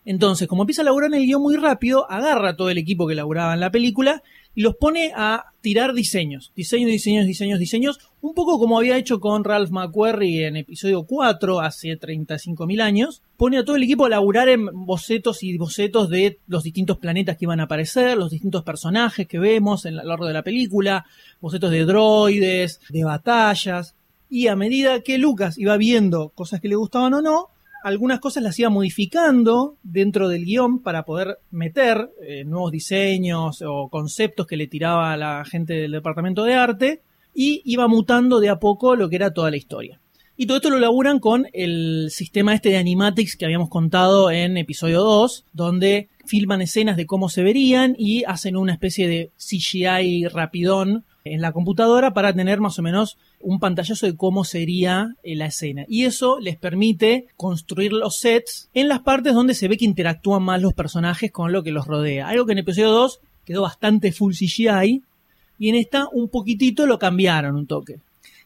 [0.05, 3.07] entonces, como empieza a laburar en el guion muy rápido, agarra a todo el equipo
[3.07, 4.23] que laburaba en la película
[4.57, 6.51] y los pone a tirar diseños.
[6.57, 7.99] Diseños, diseños, diseños, diseños.
[8.23, 13.23] Un poco como había hecho con Ralph McQuarrie en episodio 4 hace 35.000 años.
[13.37, 17.37] Pone a todo el equipo a laburar en bocetos y bocetos de los distintos planetas
[17.37, 21.05] que iban a aparecer, los distintos personajes que vemos a lo largo de la película,
[21.43, 23.95] bocetos de droides, de batallas.
[24.31, 27.51] Y a medida que Lucas iba viendo cosas que le gustaban o no,
[27.87, 33.89] algunas cosas las iba modificando dentro del guion para poder meter eh, nuevos diseños o
[33.89, 38.49] conceptos que le tiraba a la gente del departamento de arte y iba mutando de
[38.49, 40.01] a poco lo que era toda la historia.
[40.37, 44.57] Y todo esto lo laburan con el sistema este de Animatics que habíamos contado en
[44.57, 50.27] episodio 2, donde filman escenas de cómo se verían y hacen una especie de CGI
[50.27, 55.37] rapidón en la computadora para tener más o menos un pantallazo de cómo sería eh,
[55.37, 55.85] la escena.
[55.89, 60.43] Y eso les permite construir los sets en las partes donde se ve que interactúan
[60.43, 62.29] más los personajes con lo que los rodea.
[62.29, 65.03] Algo que en episodio 2 quedó bastante full CGI
[65.59, 67.99] y en esta un poquitito lo cambiaron un toque.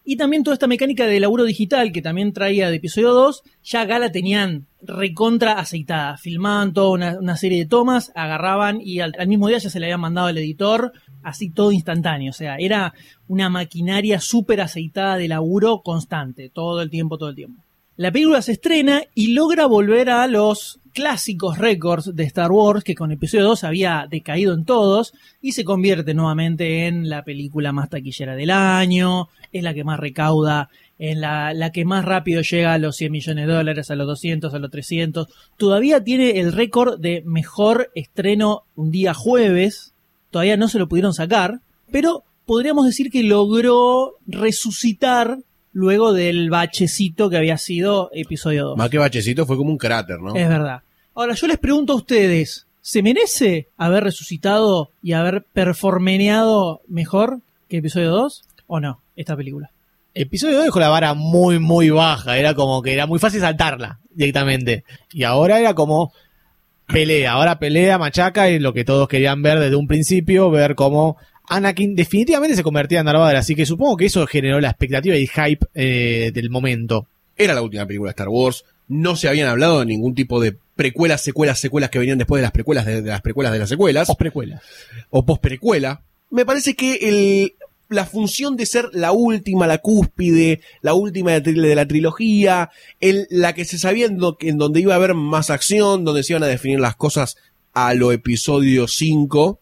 [0.04, 3.82] Y también toda esta mecánica de laburo digital que también traía de episodio 2, ya
[3.82, 6.16] acá la tenían recontra aceitada.
[6.16, 9.86] Filmaban toda una, serie de tomas, agarraban y al, al mismo día ya se le
[9.86, 12.30] habían mandado al editor, así todo instantáneo.
[12.30, 12.94] O sea, era
[13.28, 17.62] una maquinaria súper aceitada de laburo constante, todo el tiempo, todo el tiempo.
[17.96, 22.94] La película se estrena y logra volver a los clásicos récords de Star Wars que
[22.94, 27.90] con episodio 2 había decaído en todos y se convierte nuevamente en la película más
[27.90, 32.74] taquillera del año, es la que más recauda, en la, la que más rápido llega
[32.74, 35.28] a los 100 millones de dólares, a los 200, a los 300.
[35.56, 39.89] Todavía tiene el récord de mejor estreno un día jueves,
[40.30, 45.38] todavía no se lo pudieron sacar, pero podríamos decir que logró resucitar
[45.72, 48.78] luego del bachecito que había sido episodio 2.
[48.78, 50.34] Más que bachecito fue como un cráter, ¿no?
[50.34, 50.82] Es verdad.
[51.14, 57.78] Ahora, yo les pregunto a ustedes, ¿se merece haber resucitado y haber performeneado mejor que
[57.78, 59.70] episodio 2 o no, esta película?
[60.14, 62.36] Episodio 2 dejó la vara muy, muy baja.
[62.36, 64.84] Era como que era muy fácil saltarla directamente.
[65.12, 66.12] Y ahora era como
[66.92, 67.32] pelea.
[67.32, 71.16] Ahora pelea, machaca y lo que todos querían ver desde un principio, ver cómo
[71.48, 73.36] Anakin definitivamente se convertía en Darth Vader.
[73.36, 77.06] Así que supongo que eso generó la expectativa y hype eh, del momento.
[77.36, 78.64] Era la última película de Star Wars.
[78.88, 82.42] No se habían hablado de ningún tipo de precuelas, secuelas, secuelas que venían después de
[82.42, 84.06] las precuelas de, de las precuelas de las secuelas.
[84.06, 84.62] Post precuela.
[85.10, 87.54] o post-precuela, me parece que el,
[87.90, 93.52] la función de ser la última, la cúspide, la última de, la trilogía, el, la
[93.52, 96.44] que se sabía en, do- en donde iba a haber más acción, donde se iban
[96.44, 97.36] a definir las cosas
[97.74, 99.58] a lo episodio 5.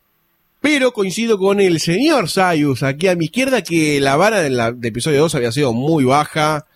[0.60, 4.72] Pero coincido con el señor Sayus aquí a mi izquierda que la vara de, la,
[4.72, 6.66] de episodio 2 había sido muy baja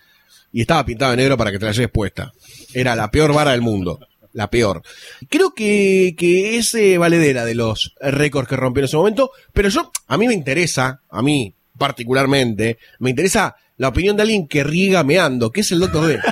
[0.52, 2.32] y estaba pintada de negro para que te la lleves puesta.
[2.74, 3.98] Era la peor vara del mundo.
[4.32, 4.82] La peor.
[5.28, 9.68] Creo que, que es eh, valedera de los récords que rompió en ese momento, pero
[9.68, 14.62] yo, a mí me interesa, a mí particularmente, me interesa la opinión de alguien que
[14.64, 16.18] riega meando, que es el Doctor D.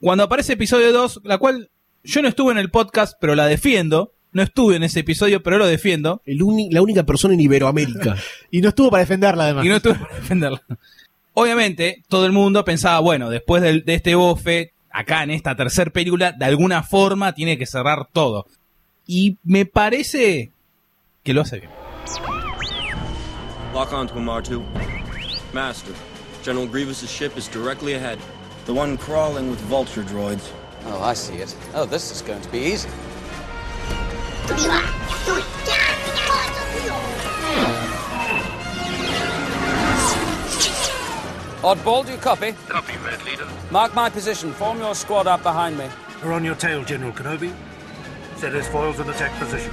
[0.00, 1.70] Cuando aparece episodio 2, la cual
[2.04, 4.12] yo no estuve en el podcast, pero la defiendo.
[4.32, 6.20] No estuve en ese episodio, pero lo defiendo.
[6.26, 6.38] El
[6.70, 8.16] la única persona en Iberoamérica.
[8.50, 9.64] Y no estuvo para defenderla además.
[9.64, 10.62] Y no estuve para defenderla.
[11.32, 15.90] Obviamente, todo el mundo pensaba, bueno, después del- de, este bofe, acá en esta tercera
[15.90, 18.46] película, de alguna forma tiene que cerrar todo.
[19.06, 20.52] Y me parece
[21.22, 21.70] que lo hace bien.
[23.74, 24.64] Lock onto him, R2.
[25.52, 25.92] Master,
[26.42, 28.18] General Grievous's ship is directly ahead.
[28.64, 30.50] The one crawling with vulture droids.
[30.86, 31.54] Oh, I see it.
[31.74, 32.88] Oh, this is going to be easy.
[41.66, 42.52] Oddball, do you copy?
[42.68, 43.48] Copy, Red Leader.
[43.72, 44.52] Mark my position.
[44.52, 45.88] Form your squad up behind me.
[46.22, 47.52] We're on your tail, General Kenobi.
[48.36, 49.72] Set his foils in attack position.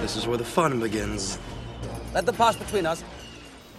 [0.00, 1.36] This is where the fun begins.
[2.14, 3.02] Let them pass between us.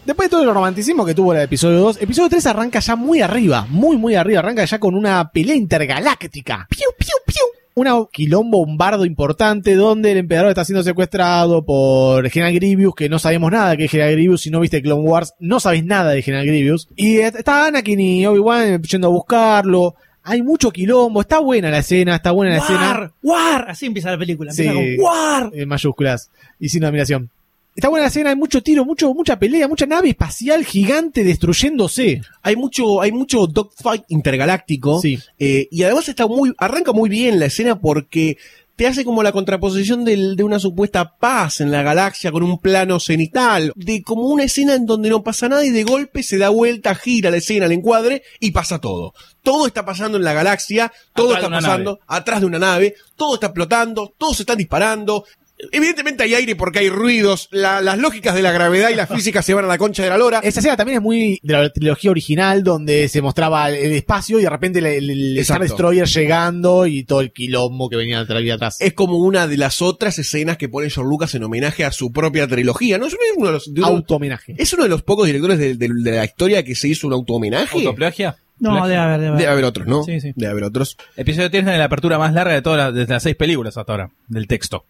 [0.06, 3.22] Después de todo el romanticismo que tuvo el episodio 2, episodio 3 arranca ya muy
[3.22, 6.68] arriba, muy muy arriba, arranca ya con una pelea intergaláctica.
[6.70, 7.42] ¡Piu, piu, piu!
[7.74, 13.10] Una quilombo, un bardo importante donde el emperador está siendo secuestrado por General Grievous, que
[13.10, 16.12] no sabemos nada que es General Grievous, si no viste Clone Wars, no sabes nada
[16.12, 16.90] de General Grievous.
[16.96, 19.96] Y está Anakin y Obi-Wan yendo a buscarlo.
[20.24, 22.80] Hay mucho quilombo, está buena la escena, está buena la escena.
[22.92, 24.52] War, war, así empieza la película.
[24.52, 24.78] Empieza Sí.
[24.98, 25.50] con war.
[25.54, 27.30] en mayúsculas y sin admiración.
[27.76, 32.22] Está buena la escena, hay mucho tiro, mucho, mucha pelea, mucha nave espacial gigante destruyéndose.
[32.42, 35.00] Hay mucho, hay mucho dogfight intergaláctico.
[35.02, 35.20] Sí.
[35.40, 38.38] eh, y además está muy, arranca muy bien la escena porque
[38.76, 42.58] te hace como la contraposición del- de una supuesta paz en la galaxia con un
[42.58, 46.38] plano cenital, de como una escena en donde no pasa nada y de golpe se
[46.40, 49.14] da vuelta, gira la escena, el encuadre y pasa todo.
[49.44, 52.02] Todo está pasando en la galaxia, todo Atrás está pasando nave.
[52.08, 55.26] atrás de una nave, todo está explotando, todos se están disparando.
[55.72, 59.42] Evidentemente hay aire porque hay ruidos, la- las lógicas de la gravedad y la física
[59.42, 60.40] se van a la concha de la lora.
[60.44, 64.44] Esa escena también es muy de la trilogía original, donde se mostraba el espacio y
[64.44, 65.62] de repente el, Star.
[65.62, 68.42] Destroyer llegando y todo el quilombo que venía atrás.
[68.54, 68.78] atrás.
[68.80, 72.12] es como una de las otras escenas que pone George Lucas en homenaje a su
[72.12, 72.98] propia trilogía.
[72.98, 73.06] ¿no?
[73.08, 74.56] Es uno de los, de uno- Auto-homenaje.
[74.58, 77.14] es uno de los pocos directores de, de- de la historia que se hizo un
[77.14, 77.78] auto-homenaje.
[77.78, 78.36] ¿Autoplagia?
[78.60, 79.40] No, debe haber, debe haber.
[79.40, 80.04] Debe haber otros, ¿no?
[80.04, 80.32] Sí, sí.
[80.36, 80.96] Debe haber otros.
[81.18, 83.92] Episodio 3 tiene la apertura más larga de todas las, de las seis películas hasta
[83.92, 84.86] ahora, del texto.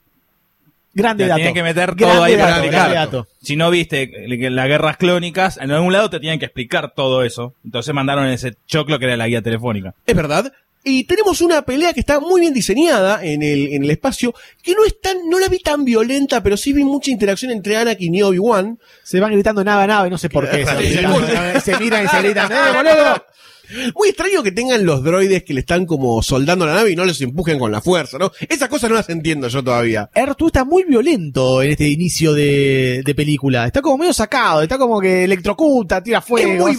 [0.93, 1.37] Grande Te dato.
[1.37, 2.89] tienen que meter Grande todo ahí para dato, explicar.
[2.91, 3.27] grande dato.
[3.41, 7.23] Si no viste que las guerras clónicas, en algún lado te tienen que explicar todo
[7.23, 7.55] eso.
[7.63, 9.93] Entonces mandaron ese choclo que era la guía telefónica.
[10.05, 10.51] Es verdad.
[10.83, 14.73] Y tenemos una pelea que está muy bien diseñada en el, en el espacio, que
[14.73, 18.15] no es tan, no la vi tan violenta, pero sí vi mucha interacción entre Anakin
[18.15, 18.79] y Obi-Wan.
[19.03, 20.63] Se van gritando nada, nada, no sé por qué.
[20.65, 21.19] Gritando,
[21.55, 21.61] sí.
[21.61, 23.25] se miran y se gritan, ¡eh, boludo!
[23.95, 27.05] Muy extraño que tengan los droides que le están como soldando la nave y no
[27.05, 28.31] los empujen con la fuerza, ¿no?
[28.49, 30.09] Esas cosas no las entiendo yo todavía.
[30.13, 33.65] R2 está muy violento en este inicio de, de película.
[33.67, 36.51] Está como medio sacado, está como que electrocuta, tira fuego.
[36.53, 36.75] es muy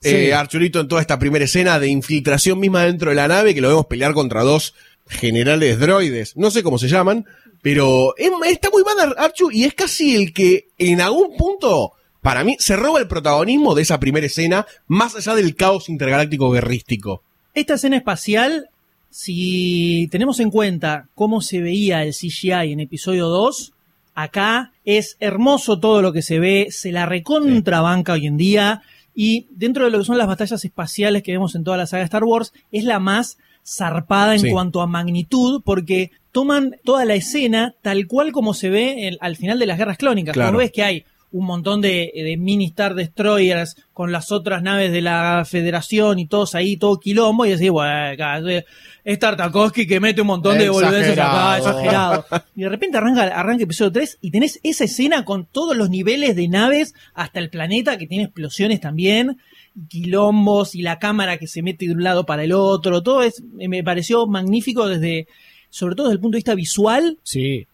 [0.00, 0.08] Sí.
[0.08, 3.60] eh, Arturito, en toda esta primera escena de infiltración misma dentro de la nave, que
[3.60, 4.74] lo vemos pelear contra dos
[5.08, 6.36] generales droides.
[6.36, 7.26] No sé cómo se llaman,
[7.62, 12.44] pero es- está muy badass Archu y es casi el que en algún punto, para
[12.44, 17.22] mí, se roba el protagonismo de esa primera escena, más allá del caos intergaláctico guerrístico.
[17.54, 18.68] Esta escena espacial,
[19.10, 23.72] si tenemos en cuenta cómo se veía el CGI en episodio 2,
[24.14, 28.82] acá es hermoso todo lo que se ve, se la recontrabanca hoy en día,
[29.14, 32.04] y dentro de lo que son las batallas espaciales que vemos en toda la saga
[32.04, 34.50] Star Wars, es la más zarpada en Sí.
[34.50, 39.36] cuanto a magnitud, porque toman toda la escena tal cual como se ve en- al
[39.36, 40.32] final de las guerras clónicas.
[40.34, 40.50] Claro.
[40.50, 44.90] Como ves que hay un montón de, de mini Star Destroyers con las otras naves
[44.92, 48.64] de la Federación y todos ahí, todo quilombo, y decís, bueno, acá, eh,
[49.04, 52.20] es Tartakovsky que mete un montón de boludeces acá, Exagerado.
[52.20, 52.44] exagerado.
[52.56, 56.34] Y de repente arranca, arranca episodio 3 y tenés esa escena con todos los niveles
[56.36, 59.38] de naves hasta el planeta que tiene explosiones también,
[59.76, 63.22] y quilombos y la cámara que se mete de un lado para el otro, todo
[63.22, 65.28] es, me pareció magnífico desde,
[65.70, 67.66] sobre todo desde el punto de vista visual, Sí.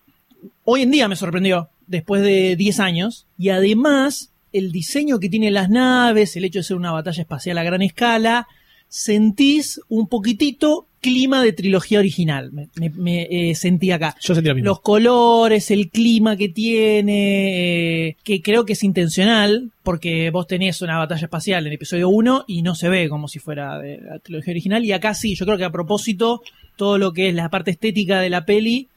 [0.65, 5.55] hoy en día me sorprendió, después de 10 años, y además el diseño que tienen
[5.55, 8.47] las naves, el hecho de ser una batalla espacial a gran escala,
[8.89, 14.17] sentís un poquitito clima de trilogía original, me, me- me, eh, sentí acá.
[14.21, 14.71] Yo sentí lo mismo.
[14.71, 20.83] Los colores, el clima que tiene, eh, que creo que es intencional, porque vos tenés
[20.83, 24.19] una batalla espacial en episodio 1 y no se ve como si fuera de la
[24.19, 26.43] trilogía original, y acá sí, yo creo que a propósito,
[26.77, 28.89] todo lo que es la parte estética de la peli,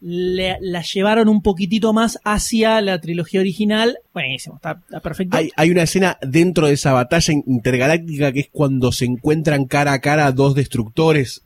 [0.00, 3.98] la llevaron un poquitito más hacia la trilogía original.
[4.12, 5.36] Buenísimo, está, perfecto.
[5.56, 10.00] Hay, una escena dentro de esa batalla intergaláctica que es cuando se encuentran cara a
[10.00, 11.42] cara dos destructores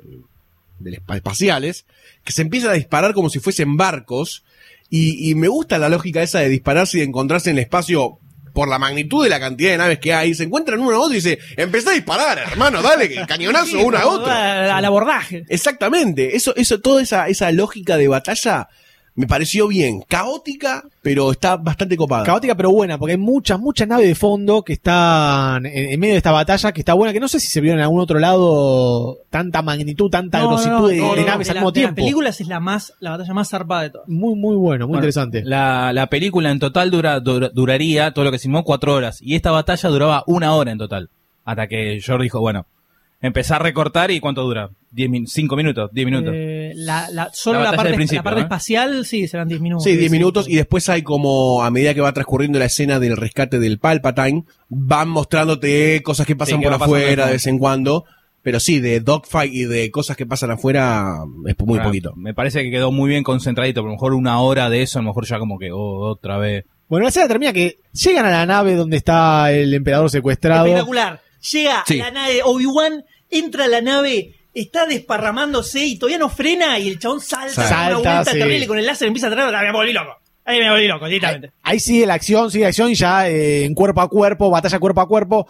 [0.85, 1.87] eh, espaciales
[2.25, 4.45] que se empiezan a disparar como si fuesen barcos
[4.91, 8.19] y, y me gusta la lógica esa de dispararse y de encontrarse en el espacio
[8.53, 11.13] por la magnitud de la cantidad de naves que hay, se encuentran uno a otro
[11.13, 14.31] y dice, empezá a disparar, hermano, dale, que cañonazo Sí, uno a otro.
[14.31, 15.45] Al abordaje.
[15.49, 18.69] Exactamente, eso, eso, toda esa, esa lógica de batalla
[19.15, 20.01] me pareció bien.
[20.09, 22.25] Caótica, pero está bastante copada.
[22.25, 26.15] Caótica pero buena, porque hay muchas, muchas naves de fondo que están en, en medio
[26.15, 28.19] de esta batalla, que está buena, que no sé si se vio en algún otro
[28.19, 31.61] lado tanta magnitud, tanta No, grositud no, de, no, de no, naves de al la-
[31.61, 31.95] mismo tiempo.
[31.97, 34.09] películas es la más, la batalla más zarpada de todas.
[34.09, 35.43] Muy, muy bueno, muy Bueno, interesante.
[35.45, 39.19] La, la película en total dura, dura- duraría, todo lo que se filmó, cuatro horas.
[39.21, 41.11] Y esta batalla duraba una hora en total.
[41.45, 42.67] Hasta que George dijo, bueno,
[43.23, 44.71] empezar a recortar y ¿cuánto dura?
[44.91, 46.33] Diez min- cinco minutos, diez minutos.
[46.37, 48.43] Eh, la, la- solo La parte, la parte ¿eh?
[48.43, 49.85] espacial, sí, serán 10 minutos.
[49.85, 53.17] Sí, 10 minutos y después hay como, a medida que va transcurriendo la escena del
[53.17, 57.59] rescate del Palpatine, van mostrándote cosas que pasan Sí, que por afuera de vez en
[57.59, 58.05] cuando.
[58.43, 61.15] Pero sí, de dogfight y de cosas que pasan afuera
[61.47, 62.13] es muy poquito.
[62.17, 63.81] Me parece que quedó muy bien concentradito.
[63.83, 66.39] A lo mejor una hora de eso, a lo mejor ya como que oh, otra
[66.39, 66.65] vez.
[66.89, 70.67] Bueno, la escena termina que llegan a la nave donde está el emperador secuestrado.
[70.67, 71.21] Espectacular.
[71.51, 71.99] Llega Sí.
[71.99, 76.99] la nave, Obi-Wan entra a la nave, está desparramándose y todavía no frena y el
[76.99, 78.39] chabón salta, Salta, una vuelta sí.
[78.39, 80.17] terrible con el láser empieza a traer, me volví loco.
[80.45, 81.53] Ahí me volví loco, directamente.
[81.63, 84.79] Ahí sigue la acción, sigue la acción y ya eh, en cuerpo a cuerpo, batalla
[84.81, 85.47] cuerpo a cuerpo.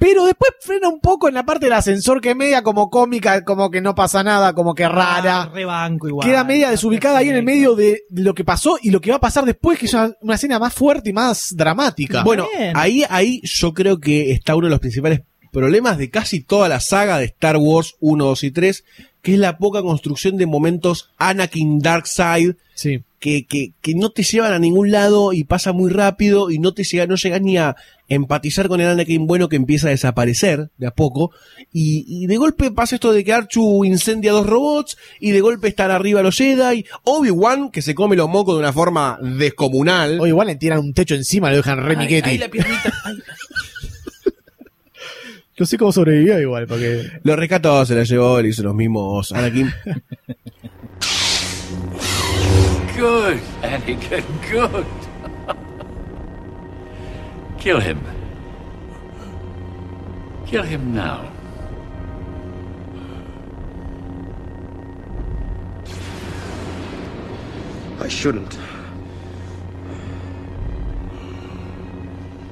[0.00, 3.44] Pero después frena un poco en la parte del ascensor que es media como cómica,
[3.44, 5.42] como que no pasa nada, como que rara.
[5.42, 6.26] Ah, rebanco igual.
[6.26, 9.18] Queda media desubicada ahí en el medio de lo que pasó y lo que va
[9.18, 12.24] a pasar después, que es una, una escena más fuerte y más dramática.
[12.24, 15.20] Bueno, ahí, ahí yo creo que está uno de los principales
[15.52, 18.84] problemas de casi toda la saga de Star Wars 1, 2 y 3,
[19.20, 23.02] que es la poca construcción de momentos Anakin Darkseid, sí.
[23.20, 26.72] Que, que, que no te llevan a ningún lado y pasa muy rápido y no
[26.72, 27.76] te llega, no llegas ni a
[28.08, 31.30] empatizar con el Anakin bueno que empieza a desaparecer de a poco
[31.72, 35.68] y, y de golpe pasa esto de que Archu incendia dos robots y de golpe
[35.68, 40.18] están arriba los Jedi, Obi-Wan que se come los mocos de una forma descomunal.
[40.18, 42.92] O igual le tiran un techo encima, lo dejan re Ay, ay, la piernita.
[43.04, 43.18] ay.
[45.58, 47.06] No sé cómo sobrevivió igual, porque...
[47.22, 49.70] Lo rescató, se la llevó, le hizo los mismos Anakin.
[53.00, 54.86] Good, Anakin, good.
[57.58, 58.04] Kill him.
[60.44, 61.32] Kill him now.
[68.00, 68.58] I shouldn't.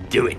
[0.09, 0.39] Do it.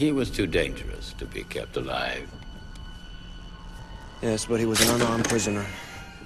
[0.00, 2.26] He was too dangerous to be kept alive.
[4.22, 5.66] Yes, but he was an unarmed prisoner.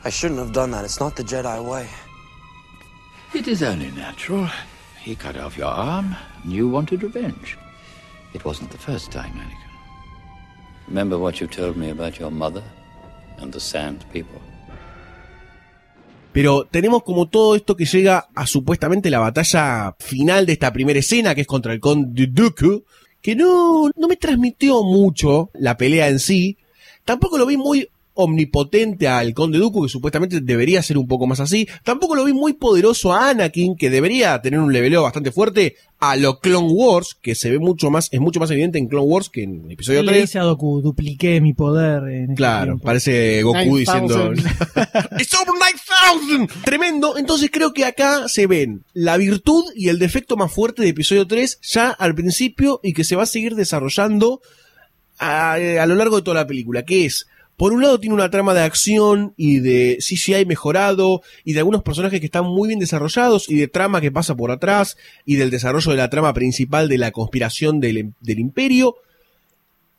[0.04, 0.84] I shouldn't have done that.
[0.84, 1.88] It's not the Jedi way.
[3.34, 4.48] It is only natural.
[5.02, 6.14] He cut off your arm,
[6.44, 7.58] and you wanted revenge.
[8.32, 9.72] It wasn't the first time, Anakin.
[10.86, 12.62] Remember what you told me about your mother
[13.38, 14.40] and the Sand People?
[16.32, 21.00] Pero tenemos como todo esto que llega a supuestamente la batalla final de esta primera
[21.00, 22.84] escena, que es contra el Conde Dooku,
[23.24, 26.58] que no, no me transmitió mucho la pelea en sí.
[27.06, 31.40] Tampoco lo vi muy omnipotente al Conde Dooku, que supuestamente debería ser un poco más
[31.40, 31.68] así.
[31.82, 36.16] Tampoco lo vi muy poderoso a Anakin, que debería tener un leveleo bastante fuerte a
[36.16, 39.30] lo Clone Wars, que se ve mucho más, es mucho más evidente en Clone Wars
[39.30, 40.22] que en episodio le 3.
[40.22, 42.02] dice a Doku, dupliqué mi poder.
[42.04, 42.84] En este Claro, tiempo".
[42.84, 43.78] parece Goku 9000.
[43.78, 44.32] diciendo
[45.18, 45.54] It's over
[46.38, 46.62] 9000.
[46.64, 47.16] Tremendo.
[47.16, 51.26] Entonces creo que acá se ven la virtud y el defecto más fuerte de episodio
[51.26, 54.40] 3 ya al principio y que se va a seguir desarrollando
[55.18, 58.30] a, a lo largo de toda la película, que es por un lado tiene una
[58.30, 62.80] trama de acción y de CGI mejorado y de algunos personajes que están muy bien
[62.80, 66.88] desarrollados y de trama que pasa por atrás y del desarrollo de la trama principal
[66.88, 68.96] de la conspiración del, del imperio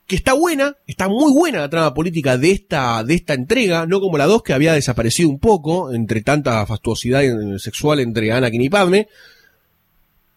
[0.07, 3.99] que está buena, está muy buena la trama política de esta, de esta entrega, no
[3.99, 7.23] como la 2 que había desaparecido un poco entre tanta fastuosidad
[7.57, 9.07] sexual entre Anakin y Padme.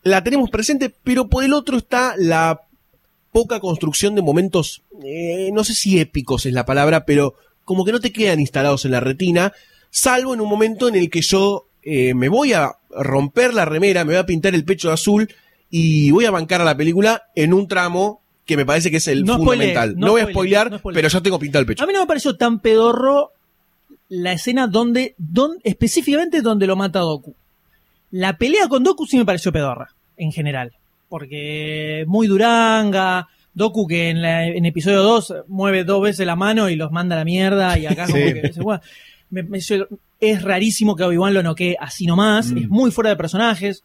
[0.05, 2.63] La tenemos presente, pero por el otro está la
[3.33, 7.93] poca construcción de momentos, eh, no sé si épicos es la palabra, pero como que
[7.93, 9.53] no te quedan instalados en la retina,
[9.91, 14.05] salvo en un momento en el que yo eh, me voy a romper la remera,
[14.05, 15.29] me voy a pintar el pecho de azul
[15.71, 19.09] y voy a bancar a la película en un tramo que me parece que es
[19.09, 19.95] el No fundamental.
[19.99, 21.85] no, no voy a spoilear, no pero ya tengo pintado el pecho.
[21.85, 23.33] A mí no me pareció tan pedorro
[24.09, 27.35] la escena donde, don- específicamente donde lo mata Doku.
[28.11, 30.73] La pelea con Doku sí me pareció pedorra, en general.
[31.09, 36.69] Porque muy duranga, Doku que en, la- en episodio 2 mueve dos veces la mano
[36.71, 38.53] y los manda a la mierda y acá como que.
[39.31, 39.59] Me- me-
[40.21, 43.85] es rarísimo que Obi-Wan lo noquee así nomás, es muy fuera de personajes,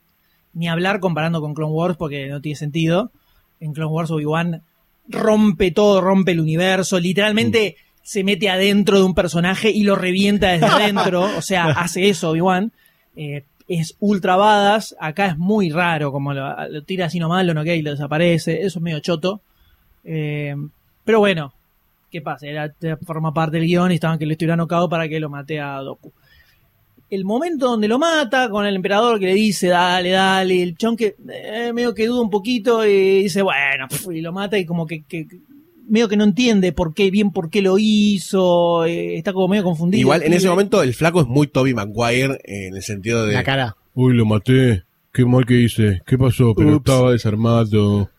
[0.54, 3.12] ni hablar comparando con Clone Wars porque no tiene sentido.
[3.60, 4.62] En Clone Wars Obi-Wan
[5.10, 10.52] rompe todo, rompe el universo, literalmente se mete adentro de un personaje y lo revienta
[10.52, 12.72] desde adentro, o sea, hace eso Obi-Wan.
[13.16, 13.44] eh,
[13.80, 14.96] es ultra badass.
[15.00, 18.62] Acá es muy raro, como lo, tira así nomás, lo noquea y lo desaparece.
[18.62, 19.42] Eso es medio choto.
[20.04, 20.56] Eh,
[21.04, 21.54] pero bueno,
[22.12, 22.48] ¿qué pasa?
[22.48, 22.74] Era,
[23.06, 25.78] forma parte del guion y estaban que lo estuviera nocado para que lo mate a
[25.78, 26.12] Doku.
[27.10, 30.98] El momento donde lo mata, con el emperador que le dice, dale, dale, el chon
[30.98, 34.88] que eh, medio que duda un poquito y dice, bueno, y lo mata y como
[34.88, 35.04] que-
[35.88, 39.64] medio que no entiende por qué, bien por qué lo hizo, eh, está como medio
[39.64, 40.00] confundido.
[40.02, 43.34] Igual en ese momento el flaco es muy Toby Maguire eh, en el sentido de.
[43.34, 43.76] La cara.
[43.94, 44.84] Uy, lo maté.
[45.12, 46.02] Qué mal que hice.
[46.08, 46.54] ¿Qué pasó?
[46.56, 46.78] Pero Ups.
[46.90, 48.10] estaba desarmado.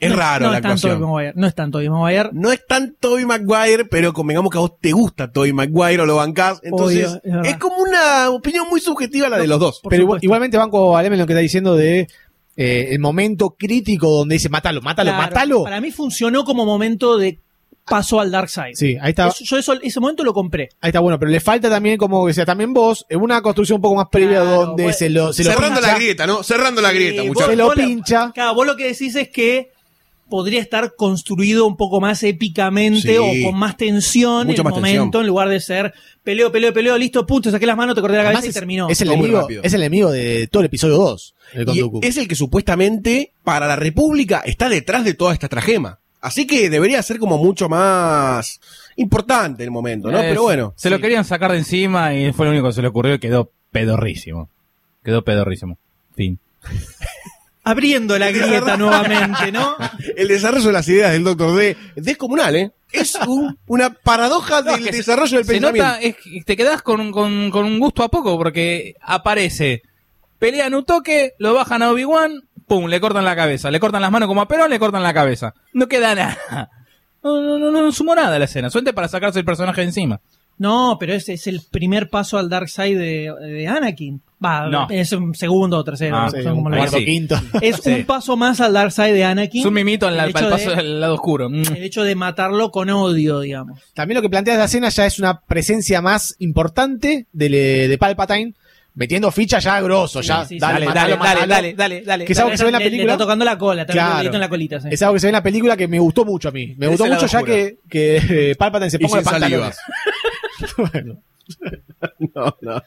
[0.00, 0.98] Es no, raro no la es tan actuación.
[1.00, 2.28] Tobey Maguire, no es tan Tobey Maguire.
[2.32, 6.06] No es tan Toby Maguire, pero convengamos que a vos te gusta Toby Maguire o
[6.06, 6.58] lo bancás.
[6.64, 9.80] Entonces, Obvio, es como una opinión muy subjetiva la de los dos.
[9.88, 12.08] Pero igual- igualmente banco a en lo que está diciendo de
[12.56, 15.62] eh, el momento crítico donde dice mátalo, mátalo, Claro, mátalo.
[15.64, 17.38] Para mí funcionó como momento de
[17.84, 18.74] paso al Dark Side.
[18.74, 19.28] Sí, ahí está.
[19.28, 20.68] Eso- yo eso- ese momento lo compré.
[20.80, 23.76] Ahí está bueno, pero le falta también, como que sea, también vos, en una construcción
[23.76, 24.96] un poco más previa Claro, donde bueno.
[24.98, 25.92] se lo, se lo Cerrando pincha.
[25.92, 26.42] la grieta, ¿no?
[26.44, 27.50] Cerrando la grieta, Eh, muchachos.
[27.50, 28.30] Se lo pincha.
[28.32, 29.71] Claro, vos lo que decís es que
[30.32, 33.44] podría estar construido un poco más épicamente Sí.
[33.44, 35.20] o con más tensión en el momento, tensión.
[35.20, 35.92] en lugar de ser
[36.24, 38.54] peleo, peleo, peleo, listo, punto, saqué las manos, te corté la cabeza Además y es,
[38.54, 38.88] terminó.
[38.88, 41.34] es el enemigo, es el enemigo de todo el episodio 2.
[41.52, 45.98] El Y es el que supuestamente para la República está detrás de toda esta tragema.
[46.22, 48.58] Así que debería ser como mucho más
[48.96, 50.18] importante el momento, ¿no?
[50.18, 50.72] Es- Pero bueno.
[50.78, 53.18] Se lo querían sacar de encima y fue lo único que se le ocurrió y
[53.18, 54.48] quedó pedorrísimo.
[55.04, 55.76] Quedó pedorrísimo.
[56.16, 56.38] Fin.
[57.64, 59.76] Abriendo la grieta nuevamente, ¿no?
[60.16, 62.72] El desarrollo de las ideas del Doctor D es descomunal, ¿eh?
[62.90, 65.86] Es un- una paradoja del desarrollo del Se pensamiento.
[65.88, 69.82] nota, es te quedás con, un- con, con un gusto a poco porque aparece,
[70.38, 74.10] pelean un toque, lo bajan a Obi-Wan, pum, le cortan la cabeza, le cortan las
[74.10, 75.54] manos como a Perón, le cortan la cabeza.
[75.72, 76.68] No queda nada.
[77.22, 80.20] No, no, no, no sumó nada a la escena, suerte para sacarse el personaje encima.
[80.58, 84.20] No, pero ese es el primer paso al Dark Side de, de Anakin.
[84.44, 84.86] Va, No.
[84.90, 86.16] es un segundo o tercero.
[86.16, 87.40] Ah, sí, cuarto, quinto.
[87.60, 87.90] Es Sí.
[87.92, 89.60] un paso más al Dark Side de Anakin.
[89.60, 91.48] Es un mimito en la- El paso de- del lado oscuro.
[91.48, 91.62] Mm.
[91.76, 93.80] El hecho de matarlo con odio, digamos.
[93.94, 97.98] También lo que plantea la escena ya es una presencia más importante de, le- de
[97.98, 98.54] Palpatine,
[98.94, 100.42] metiendo ficha ya grosso, ya.
[100.44, 100.58] sí, sí.
[100.60, 101.46] dale, Dale, matalo, dale, dale, matalo.
[101.54, 102.24] dale, dale, dale.
[102.24, 103.12] Que es algo que se ve en la Le- le película.
[103.14, 104.34] está tocando la cola, está Claro.
[104.34, 104.80] en la colita.
[104.80, 104.88] sí.
[104.90, 106.74] Es algo que se ve en la película que me gustó mucho a mí.
[106.76, 109.40] Me gustó mucho ya que, que eh, Palpatine se ponga saliva.
[109.40, 109.76] pantalones.
[110.92, 111.22] bueno.
[112.34, 112.82] No, no.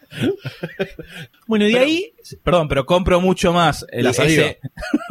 [1.46, 2.14] Bueno, y de ahí,
[2.44, 4.46] Perdón, pero compro mucho más el La saliva.
[4.46, 4.60] ese-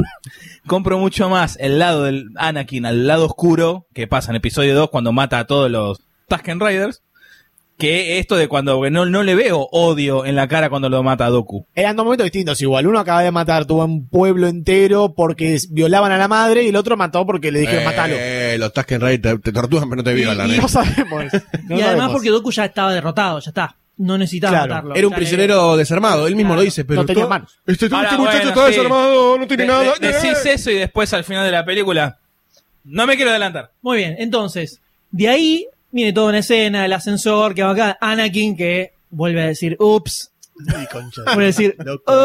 [0.67, 4.91] compro mucho más el lado del Anakin al lado oscuro que pasa en episodio 2
[4.91, 7.03] cuando mata a todos los Tusken Raiders
[7.77, 11.27] que esto de cuando no, no le veo odio en la cara cuando lo mata
[11.27, 11.67] a Doku.
[11.75, 12.87] Eran dos momentos distintos igual.
[12.87, 16.77] Uno acaba de matar tuvo un pueblo entero porque violaban a la madre y el
[16.77, 18.15] otro mató porque le dijeron matalo.
[18.17, 20.57] Eh, los Tusken Raiders te, te torturan pero no te violan, ¿eh?
[20.59, 21.25] No sabemos.
[21.65, 22.13] No y además sabemos.
[22.13, 23.77] porque Doku ya estaba derrotado, ya está.
[23.97, 24.95] No necesitaba Claro, matarlo.
[24.97, 26.61] Era un prisionero desarmado, él mismo Claro.
[26.61, 27.59] lo dice, pero no tenía manos.
[27.67, 28.71] Este, este Ahora, muchacho bueno, está sí.
[28.77, 29.95] desarmado, no tiene De- nada.
[30.01, 32.19] de- decís eso y después al final de la película
[32.85, 33.71] no me quiero adelantar.
[33.83, 38.57] Muy bien, entonces, de ahí viene toda una escena, el ascensor que va acá, Anakin
[38.57, 40.33] que vuelve a decir, ups,
[41.25, 41.77] vuelve a decir,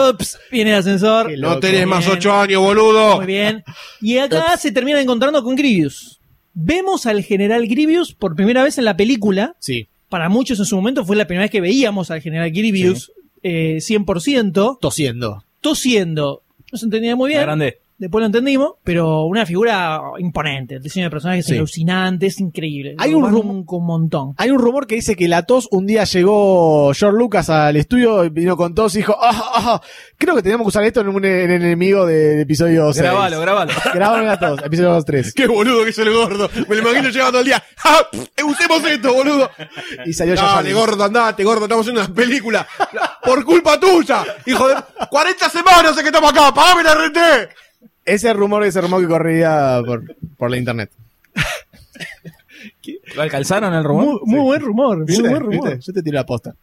[0.09, 1.31] ups, viene el ascensor.
[1.37, 3.17] No tenés más ocho años, boludo.
[3.17, 3.63] Muy bien.
[4.01, 6.19] Y acá se termina encontrando con Grievous.
[6.53, 9.55] Vemos al general Grievous por primera vez en la película.
[9.59, 9.87] Sí.
[10.09, 13.11] Para muchos en su momento fue la primera vez que veíamos al general Grievous
[13.43, 15.43] eh, 100%, Tosiendo.
[15.61, 16.43] tosiendo.
[16.71, 17.41] No se entendía muy bien.
[17.41, 17.79] Grande.
[17.99, 20.75] Después lo entendimos, pero una figura imponente.
[20.75, 21.51] El diseño de personajes Sí.
[21.51, 22.95] es alucinante, es increíble.
[22.97, 24.33] Hay un banco rum- un montón.
[24.37, 28.23] Hay un rumor que dice que la tos un día llegó George Lucas al estudio
[28.23, 29.81] y vino con tos y dijo, ah, ah,
[30.17, 33.03] creo que teníamos que usar esto en un en el enemigo del episodio 6.
[33.03, 33.73] Grabalo, grabalo.
[33.93, 35.33] Grabalo la tos, episodio 2, 3.
[35.33, 36.49] Qué boludo que es el gordo.
[36.69, 37.61] Me lo imagino llegando el día.
[37.83, 38.07] ¡Ah!
[38.45, 39.49] Usemos esto, boludo.
[40.05, 41.65] Y salió ya Dale, gordo, andate, gordo.
[41.65, 42.65] Estamos haciendo una película.
[43.23, 44.23] Por culpa tuya.
[44.45, 44.75] Hijo de.
[45.09, 46.53] 40 semanas hace que estamos acá.
[46.53, 47.49] Pagame la RT.
[48.05, 50.03] Ese rumor, ese rumor que corría por,
[50.37, 50.91] por la internet.
[53.15, 54.05] ¿Lo alcanzaron el rumor?
[54.05, 55.27] Muy, muy buen rumor, muy ¿Viste?
[55.27, 55.69] buen rumor.
[55.69, 55.85] ¿Viste?
[55.85, 56.55] Yo te tiro la posta.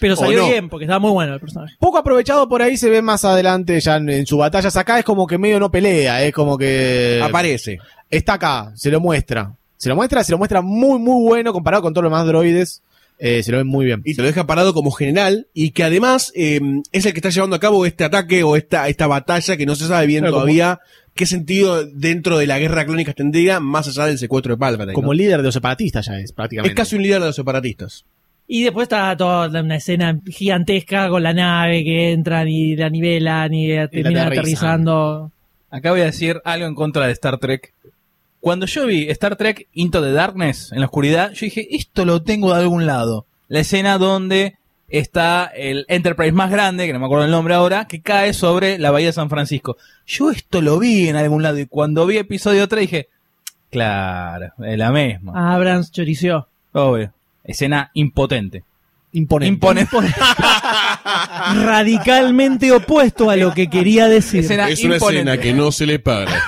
[0.00, 1.76] Pero salió bien, porque estaba muy bueno el personaje.
[1.78, 4.68] Poco aprovechado por ahí se ve más adelante ya en, en su batalla.
[4.74, 7.20] Acá es como que medio no pelea, es como que...
[7.22, 7.78] Aparece.
[8.10, 9.52] Está acá, se lo muestra.
[9.76, 12.82] Se lo muestra, se lo muestra muy, muy bueno comparado con todos los demás droides.
[13.18, 14.02] Eh, se lo ven muy bien.
[14.04, 15.46] Y te lo deja parado como general.
[15.54, 16.60] Y que además eh,
[16.92, 19.74] es el que está llevando a cabo este ataque o esta, esta batalla que no
[19.74, 20.80] se sabe bien Claro, como- todavía
[21.14, 24.92] qué sentido dentro de la guerra clónica tendría más allá del secuestro de Palpatine.
[24.92, 25.12] Como ¿no?
[25.14, 26.72] líder de los separatistas ya es, prácticamente.
[26.72, 28.04] Es casi un líder de los separatistas.
[28.48, 33.52] Y después está toda una escena gigantesca con la nave que entran y la nivelan
[33.54, 34.26] y terminan aterrizan.
[34.28, 35.32] aterrizando.
[35.70, 37.72] Acá voy a decir algo en contra de Star Trek.
[38.46, 42.22] Cuando yo vi Star Trek Into the Darkness, en la oscuridad, yo dije, esto lo
[42.22, 43.26] tengo de algún lado.
[43.48, 44.54] La escena donde
[44.88, 48.78] está el Enterprise más grande, que no me acuerdo el nombre ahora, que cae sobre
[48.78, 49.76] la bahía de San Francisco.
[50.06, 53.08] Yo esto lo vi en algún lado y cuando vi episodio 3 dije,
[53.68, 55.52] claro, es la misma.
[55.52, 56.46] Abrams chorició.
[56.70, 57.12] Obvio.
[57.42, 58.62] Escena impotente.
[59.10, 59.54] Imponente.
[59.54, 59.96] Imponente.
[61.64, 64.44] Radicalmente opuesto a lo que quería decir.
[64.44, 65.30] Escena Es una imponente.
[65.32, 66.30] escena que no se le para.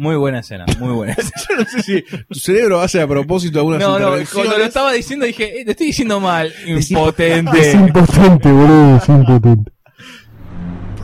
[0.00, 1.14] Muy buena escena, muy buena.
[1.48, 4.92] Yo no sé si tu cerebro hace a propósito algunas No, no, cuando lo estaba
[4.92, 6.50] diciendo dije, eh, te estoy diciendo mal.
[6.64, 7.60] Impotente.
[7.60, 9.70] Es impotente, boludo, es impotente.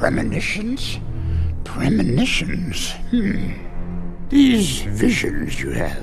[0.01, 0.99] Premonitions?
[1.63, 2.97] Premonitions?
[3.11, 3.53] Hmm.
[4.31, 6.01] These visions you have.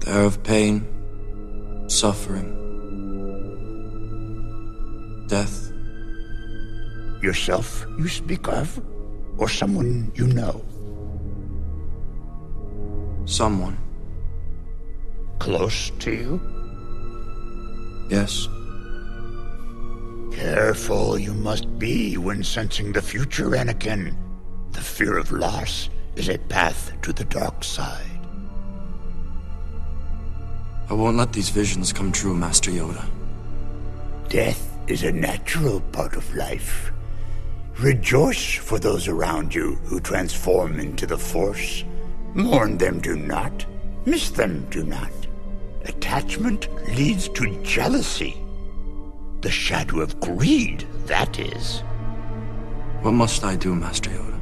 [0.00, 0.86] They're of pain,
[1.86, 2.48] suffering,
[5.28, 5.70] death.
[7.22, 8.80] Yourself you speak of?
[9.36, 10.62] Or someone you know?
[13.28, 13.76] Someone.
[15.38, 16.40] Close to you?
[18.08, 18.48] Yes.
[20.32, 24.16] Careful you must be when sensing the future, Anakin.
[24.72, 28.06] The fear of loss is a path to the dark side.
[30.88, 33.04] I won't let these visions come true, Master Yoda.
[34.30, 36.92] Death is a natural part of life.
[37.78, 41.84] Rejoice for those around you who transform into the Force.
[42.34, 43.66] Mourn them, do not.
[44.06, 45.10] Miss them, do not.
[45.84, 48.36] Attachment leads to jealousy.
[49.40, 51.82] The shadow of greed, that is.
[53.02, 54.38] What must I do, Master Yoda?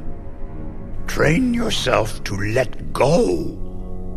[1.07, 3.57] Train yourself to let go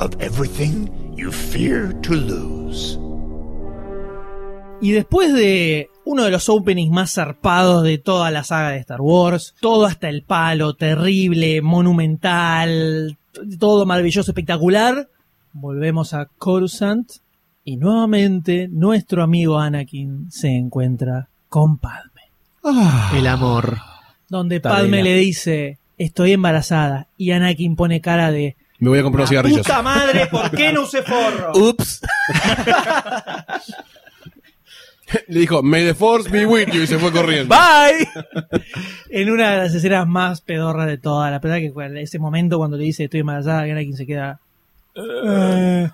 [0.01, 2.99] of everything you fear to lose.
[4.83, 9.03] Y después de uno de los openings más zarpados de toda la saga de Star
[9.03, 13.18] Wars, todo hasta el palo, terrible, monumental,
[13.59, 15.09] todo maravilloso, espectacular,
[15.53, 17.11] volvemos a Coruscant
[17.64, 22.22] y nuevamente nuestro amigo Anakin se encuentra con Padme.
[23.14, 23.78] El amor.
[24.28, 29.22] Donde Padme le dice, estoy embarazada, y Anakin pone cara de, Me voy a comprar
[29.22, 29.66] unos cigarrillos.
[29.66, 31.53] puta madre, ¿por qué no usé forro?
[31.55, 32.01] Ups.
[35.29, 37.55] Le dijo, May the Force be with you, y se fue corriendo.
[37.55, 38.09] Bye.
[39.11, 41.31] en una de las escenas más pedorras de toda.
[41.31, 44.41] La verdad que cu- ese momento cuando le dice estoy embarazada, que Anakin se queda.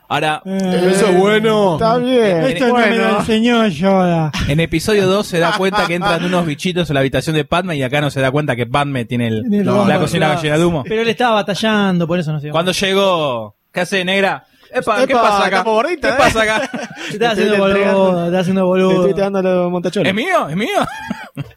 [0.08, 1.74] Ahora, Eso es bueno.
[1.74, 2.42] Está bien.
[2.44, 4.32] Esto no me lo enseñó Yoda.
[4.48, 7.76] en episodio 2 se da cuenta que entran unos bichitos en la habitación de Padme
[7.76, 10.42] y acá no se da cuenta que Padme tiene el- Tiene el la cocina claro.
[10.42, 10.84] llena de humo.
[10.88, 14.44] Pero él estaba batallando, por eso no se dio Cuando llegó, ¿qué hace negra?
[14.78, 15.64] Epa, ¿qué Epa, pasa acá?
[15.64, 16.12] ¿Qué eh.
[16.18, 16.70] pasa acá?
[17.08, 19.06] Se está haciendo boludo, está haciendo Te boludo.
[19.06, 20.08] estoy dando los montachones.
[20.08, 20.48] ¿Es mío?
[20.48, 20.86] ¿Es mío?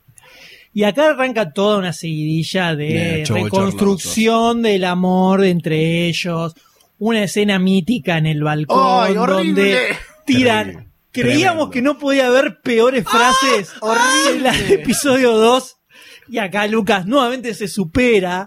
[0.72, 6.53] Y acá arranca toda una seguidilla de reconstrucción del amor entre ellos.
[6.99, 9.43] Una escena mítica en el balcón ¡Ay, horrible!
[9.43, 9.78] donde
[10.26, 10.65] tiran.
[10.65, 10.89] Terrible.
[11.11, 11.70] Creíamos Tremendo.
[11.72, 13.74] que no podía haber peores frases
[14.32, 15.78] en la episodio 2.
[16.30, 18.45] Y acá Lucas nuevamente se supera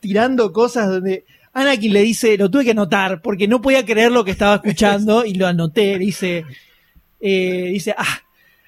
[0.00, 4.24] tirando cosas donde Anakin le dice, lo tuve que anotar porque no podía creer lo
[4.24, 5.98] que estaba escuchando y lo anoté.
[5.98, 6.44] Dice,
[7.20, 8.20] eh, dice, ah,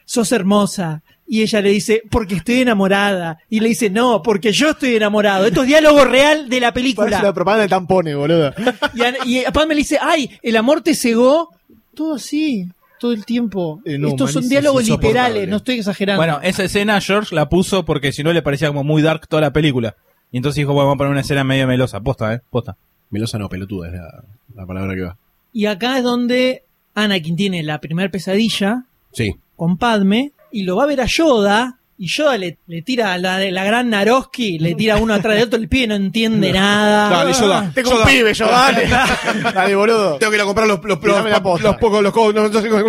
[0.05, 1.03] sos hermosa.
[1.27, 3.39] Y ella le dice, porque estoy enamorada.
[3.49, 5.47] Y le dice, no, porque yo estoy enamorado.
[5.47, 7.23] Esto es diálogo real de la Parece película.
[7.23, 8.53] la propaganda de tampones, boludo.
[9.25, 11.51] Y, y Padme le dice, ay, el amor te cegó.
[11.95, 12.69] Todo así,
[12.99, 13.81] todo el tiempo.
[13.85, 16.19] Eh, no, Estos son diálogos literales, no estoy exagerando.
[16.21, 19.43] Bueno, esa escena George la puso porque si no le parecía como muy dark toda
[19.43, 19.97] la película.
[20.33, 22.01] Y entonces dijo, bueno, vamos a poner una escena medio melosa.
[22.01, 22.41] Posta, ¿eh?
[22.51, 22.77] Posta.
[23.11, 24.23] Melosa no, pelotuda es la,
[24.55, 25.17] la palabra que va.
[25.53, 26.63] Y acá es donde
[26.95, 29.35] Anakin tiene la primer pesadilla Sí.
[29.57, 31.77] con Padme y lo va a ver a Yoda.
[31.99, 35.59] Y Yoda le, le tira la, la gran Naroski, le tira uno atrás de otro,
[35.59, 37.11] el pibe no entiende nada.
[37.11, 37.71] Dale, Yoda.
[37.75, 38.89] Tengo un pibe, yo, dale.
[39.55, 40.17] Dale, boludo.
[40.17, 42.69] Tengo que ir a comprar los, los, los, los pocos, los co- no, no sé
[42.71, 42.81] cómo.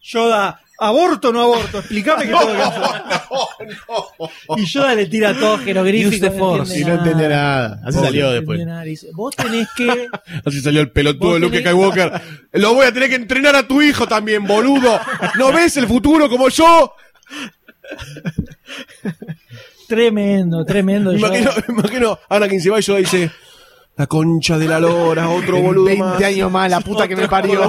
[0.00, 1.78] Yoda, ¿aborto o no aborto?
[1.78, 2.82] Explícame qué tengo que hacer.
[4.56, 6.30] Y Yoda le tira todo jeroglífico.
[6.32, 6.78] Force.
[6.80, 7.80] Y no entendía nada.
[7.84, 8.58] Así Vos salió no después.
[8.60, 8.84] entendés nada.
[8.84, 10.08] Dice, Vos tenés que...
[10.44, 12.12] Así salió el pelotudo de Luke tenés- Skywalker.
[12.52, 14.98] Lo voy a tener que entrenar a tu hijo también, boludo.
[15.38, 16.92] ¿No ves el futuro como yo?
[19.88, 21.12] Tremendo, tremendo.
[21.12, 23.30] Me imagino, me imagino Anakin se va y yo dice,
[23.96, 26.22] la concha de la lora, otro boludo 20 más.
[26.22, 27.60] años más, la puta que me parió.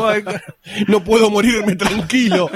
[0.87, 2.49] No puedo morirme tranquilo.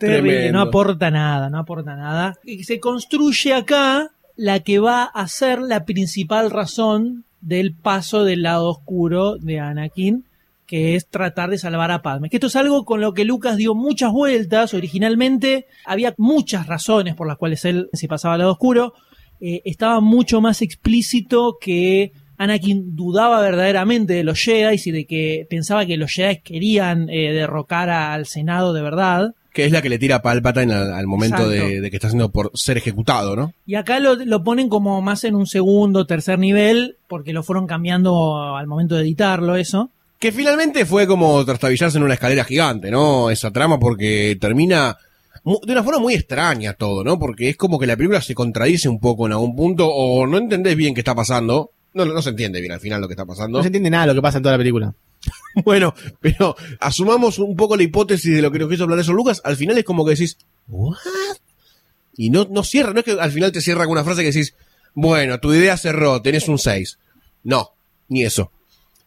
[0.00, 2.38] Terrible, no aporta nada, no aporta nada.
[2.44, 8.42] Y se construye acá la que va a ser la principal razón del paso del
[8.42, 10.24] lado oscuro de Anakin,
[10.66, 12.30] que es tratar de salvar a Padme.
[12.30, 14.72] Que esto es algo con lo que Lucas dio muchas vueltas.
[14.72, 18.94] Originalmente había muchas razones por las cuales él se pasaba al lado oscuro.
[19.40, 25.46] Eh, estaba mucho más explícito que Anakin dudaba verdaderamente de los Jedi y de que
[25.50, 29.34] pensaba que los Jedi querían eh, derrocar al Senado de verdad.
[29.52, 32.52] Que es la que le tira Palpatine al, al momento de, que está haciendo por
[32.54, 33.52] ser ejecutado, ¿no?
[33.66, 37.66] Y acá lo, lo ponen como más en un segundo, tercer nivel, porque lo fueron
[37.66, 39.90] cambiando al momento de editarlo, eso.
[40.20, 43.30] Que finalmente fue como trastabillarse en una escalera gigante, ¿no?
[43.30, 44.96] Esa trama porque termina
[45.44, 47.18] de una forma muy extraña todo, ¿no?
[47.18, 50.36] Porque es como que la película se contradice un poco en algún punto o no
[50.36, 51.70] entendés bien qué está pasando.
[51.94, 53.58] No, no se entiende bien al final lo que está pasando.
[53.58, 54.94] No se entiende nada de lo que pasa en toda la película.
[55.64, 59.40] Bueno, pero asumamos un poco la hipótesis de lo que nos quiso hablar eso Lucas.
[59.44, 60.38] Al final es como que decís,
[60.68, 60.96] ¿what?
[62.16, 64.54] Y no, cierra, no es que al final te cierra con una frase que decís,
[64.94, 66.98] bueno, tu idea cerró, tenés un 6.
[67.44, 67.70] No,
[68.08, 68.52] ni eso.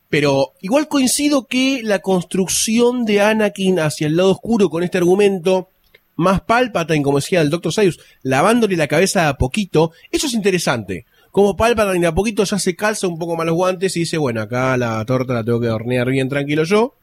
[0.09, 5.69] Pero igual coincido que la construcción de Anakin hacia el lado oscuro con este argumento,
[6.15, 7.73] más Palpatine, como decía el Dr.
[7.73, 11.05] Sayus, lavándole la cabeza a poquito, eso es interesante.
[11.33, 14.39] Como Palpatine a poquito ya se calza un poco más los guantes y dice, bueno,
[14.39, 16.93] acá la torta la tengo que hornear bien tranquilo yo.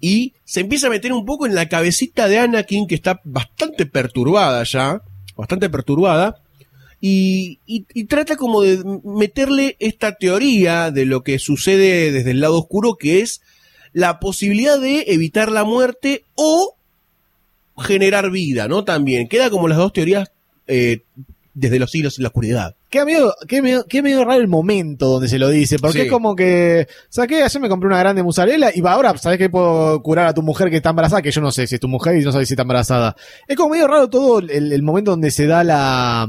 [0.00, 3.86] Y se empieza a meter un poco en la cabecita de Anakin, que está bastante
[3.86, 5.02] perturbada ya,
[5.36, 6.40] bastante perturbada.
[7.00, 12.40] Y, y- y trata como de meterle esta teoría de lo que sucede desde el
[12.40, 13.40] lado oscuro, que es
[13.92, 16.76] la posibilidad de evitar la muerte o
[17.76, 18.84] generar vida, ¿no?
[18.84, 19.26] También.
[19.26, 20.30] Queda como las dos teorías
[20.68, 21.00] eh,
[21.54, 22.76] desde los siglos en la oscuridad.
[22.90, 26.04] Qué medio, qué medio, qué medio raro el momento donde se lo dice, porque Sí.
[26.06, 29.48] es como que, ¿sabes Ayer me compré una grande mozzarella y va ahora, ¿sabes que
[29.48, 31.22] puedo curar a tu mujer que está embarazada?
[31.22, 33.14] Que yo no sé si es tu mujer y no sabes si está embarazada.
[33.46, 36.26] Es como medio raro todo el, el momento donde se da la,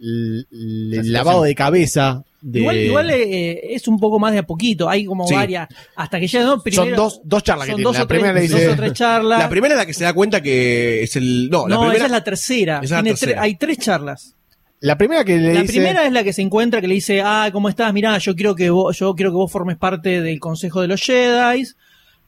[0.00, 2.24] el, lavado de cabeza.
[2.40, 2.60] De...
[2.60, 5.34] Igual, igual eh, es un poco más de a poquito, hay como Sí.
[5.34, 7.84] varias, hasta que ya no, primero, dos- dos charlas que son tiene.
[7.88, 9.38] dos La tres- primera le dice- dos o tres charlas.
[9.38, 11.48] La primera es la que se da cuenta que es el...
[11.48, 11.96] No, la no, primera...
[11.98, 12.74] esa es la tercera.
[12.78, 13.40] Esa es la Tiene tercera.
[13.40, 14.34] tre- hay tres charlas.
[14.80, 15.72] La primera que le La dice...
[15.72, 17.92] primera es la que se encuentra que le dice, ah, ¿cómo estás?
[17.92, 21.00] Mirá, yo quiero que vos, yo quiero que vos formes parte del Consejo de los
[21.00, 21.64] Jedi.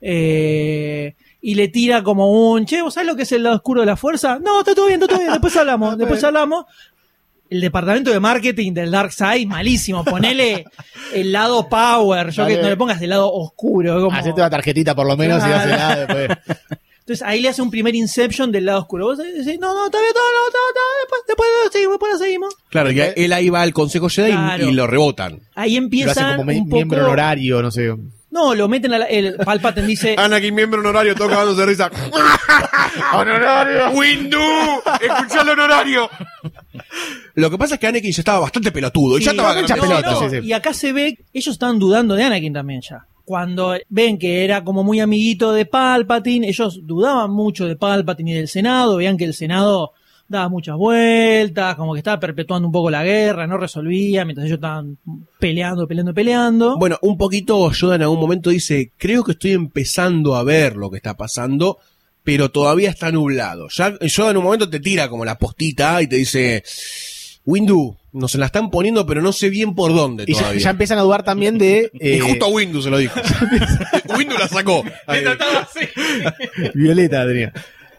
[0.00, 3.80] Eh, y le tira como un, che, ¿vos sabés lo que es el lado oscuro
[3.80, 4.38] de la fuerza?
[4.38, 6.64] No, está todo bien, está todo bien, después hablamos, después hablamos.
[7.48, 10.04] El departamento de marketing del Dark Side, malísimo.
[10.04, 10.64] Ponele
[11.14, 14.02] el lado power, yo que no le pongas el lado oscuro.
[14.02, 14.16] Como...
[14.16, 16.28] Hacete una tarjetita por lo menos y hace nada después.
[17.06, 19.04] Entonces ahí le hace un primer Inception del lado oscuro.
[19.06, 22.12] Vos decís, no, no, está bien, no, no, no, no, después, después lo seguimos, después
[22.14, 22.54] lo seguimos.
[22.68, 24.68] Claro, que él ahí va al Consejo Jedi y- Claro.
[24.68, 25.38] y lo rebotan.
[25.54, 26.74] Ahí Lo empieza hace como un poco...
[26.74, 27.94] miembro honorario, no sé.
[28.28, 31.90] No, lo meten a la, el Palpatine dice, Anakin, miembro honorario, toca cagándose de risa.
[33.14, 33.90] ¡Honorario!
[33.98, 34.38] ¡Windu!
[35.00, 36.10] ¡Escuchá el honorario!
[37.34, 39.18] Lo que pasa es que Anakin ya estaba bastante pelotudo.
[39.18, 40.28] y ya estaba no, ganando.
[40.28, 43.06] no, Y acá se ve, ellos estaban dudando de Anakin también ya.
[43.26, 48.34] Cuando ven que era como muy amiguito de Palpatine, ellos dudaban mucho de Palpatine y
[48.34, 49.92] del Senado, veían que el Senado
[50.28, 54.58] daba muchas vueltas, como que estaba perpetuando un poco la guerra, no resolvía, mientras ellos
[54.58, 54.96] estaban
[55.40, 56.78] peleando, peleando, peleando.
[56.78, 60.88] Bueno, un poquito Yoda en algún momento dice, creo que estoy empezando a ver lo
[60.88, 61.78] que está pasando,
[62.22, 63.66] pero todavía está nublado.
[63.70, 66.62] Ya Yoda en un momento te tira como la postita y te dice,
[67.44, 70.60] Windu, nos la están poniendo, pero no sé bien por dónde Y ya, todavía.
[70.60, 71.90] ya empiezan a dudar también de...
[72.00, 73.20] eh, Y justo a Windu se lo dijo.
[74.16, 74.82] Windu la sacó.
[75.06, 75.22] Ahí.
[76.74, 77.52] Violeta tenía.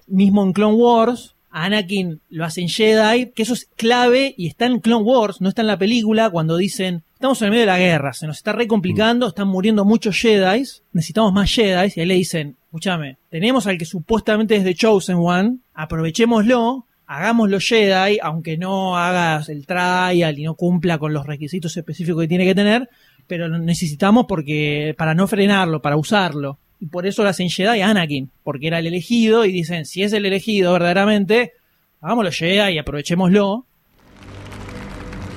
[0.08, 4.66] mismo en Clone Wars, a Anakin lo hacen Jedi, que eso es clave y está
[4.66, 7.72] en Clone Wars, no está en la película, cuando dicen, estamos en el medio de
[7.72, 10.64] la guerra, se nos está re complicando, están muriendo muchos Jedi,
[10.94, 15.18] necesitamos más Jedi, y ahí le dicen, escúchame, tenemos al que supuestamente es The Chosen
[15.18, 21.76] One, aprovechémoslo, hagámoslo Jedi, aunque no hagas el trial y no cumpla con los requisitos
[21.76, 22.90] específicos que tiene que tener,
[23.26, 26.60] pero lo necesitamos porque, para no frenarlo, para usarlo.
[26.80, 30.04] Y por eso lo hacen Jedi a Anakin, porque era el elegido, y dicen, si
[30.04, 31.54] es el elegido verdaderamente,
[32.02, 33.66] hagámoslo Jedi y aprovechémoslo.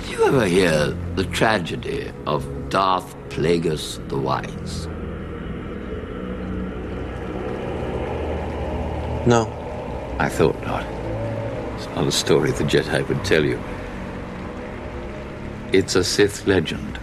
[0.07, 4.89] Did you ever hear the tragedy of Darth Plagueis the Wise?
[9.27, 9.49] No.
[10.19, 11.00] I thought not.
[12.01, 13.63] A story the Jedi would tell you.
[15.73, 16.99] It's a Sith legend.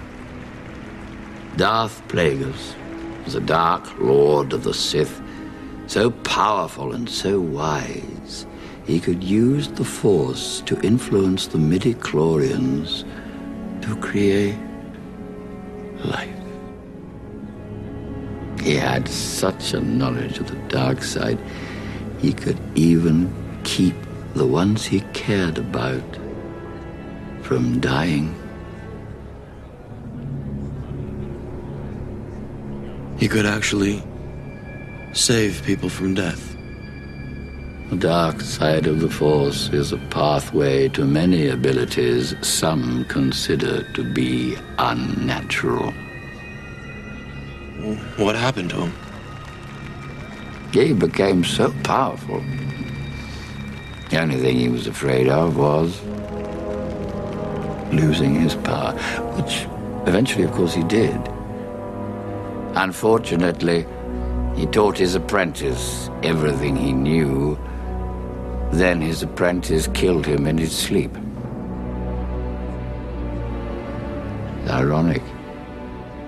[1.55, 2.75] Darth Plagueis
[3.23, 5.21] was a dark lord of the Sith,
[5.85, 8.45] so powerful and so wise,
[8.85, 13.05] he could use the Force to influence the midi-chlorians
[13.83, 14.57] to create
[16.03, 16.35] life.
[18.61, 21.39] He had such a knowledge of the dark side,
[22.19, 23.31] he could even
[23.63, 23.95] keep
[24.37, 26.03] the ones he cared about
[27.41, 28.35] from dying.
[33.17, 34.03] He could actually
[35.13, 36.55] save people from death.
[37.89, 44.03] The dark side of the Force is a pathway to many abilities some consider to
[44.13, 45.91] be unnatural.
[48.17, 48.93] What happened to him?
[50.73, 52.43] He became so powerful.
[54.09, 56.01] The only thing he was afraid of was
[57.93, 58.93] losing his power,
[59.35, 59.67] which
[60.07, 61.19] eventually, of course, he did.
[62.75, 63.85] Unfortunately,
[64.55, 67.59] he taught his apprentice everything he knew.
[68.71, 71.11] Then his apprentice killed him in his sleep.
[74.61, 75.23] It's ironic.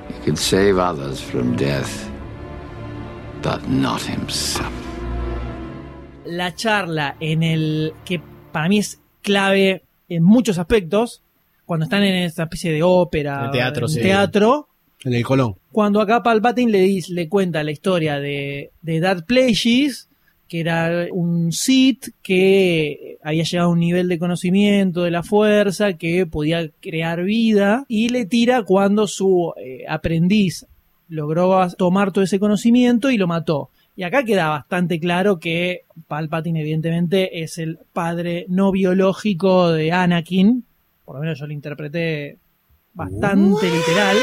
[0.07, 2.11] He could save others from death,
[3.41, 4.88] but not himself.
[6.29, 8.21] La charla en el que
[8.51, 11.21] para mí es clave en muchos aspectos,
[11.65, 14.01] cuando están en esta especie de ópera, En el teatro, en sí.
[14.01, 14.67] teatro,
[15.03, 15.55] En el Colón.
[15.71, 20.07] cuando acá Palpatine le, dis- le cuenta la historia de, de Darth Plagueis,
[20.47, 25.93] que era un Sith que había llegado a un nivel de conocimiento de la fuerza,
[25.93, 30.65] que podía crear vida, y le tira cuando su eh, aprendiz
[31.07, 33.69] logró tomar todo ese conocimiento y lo mató.
[33.99, 40.63] Y acá queda bastante claro que Palpatine evidentemente es el padre no biológico de Anakin,
[41.03, 42.37] por lo menos yo lo interpreté
[42.93, 44.15] bastante literal.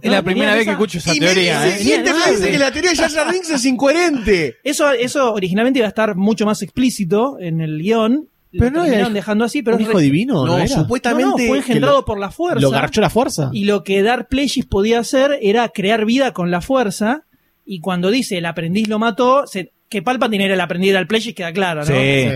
[0.00, 2.02] Es la primera vez que escucho esa Y me- teoría, y ¿eh?
[2.04, 4.56] que dice que la teoría de Jar Binks es incoherente.
[4.62, 8.28] Eso, eso originalmente iba a estar mucho más explícito en el guion.
[8.52, 10.58] Pero Lo no terminaron era dejando así, pero un es hijo re- divino, ¿no, No,
[10.58, 10.68] era?
[10.68, 12.60] supuestamente No, no, fue engendrado lo- por la fuerza.
[12.60, 13.50] ¿Lo garchó la fuerza?
[13.52, 17.24] Y lo que Darth Plagueis podía hacer era crear vida con la fuerza.
[17.66, 21.08] Y cuando dice el aprendiz lo mató, se- que Palpatine era el aprendiz de Darth
[21.08, 21.86] Plagueis queda claro, ¿no?
[21.86, 22.26] Sí.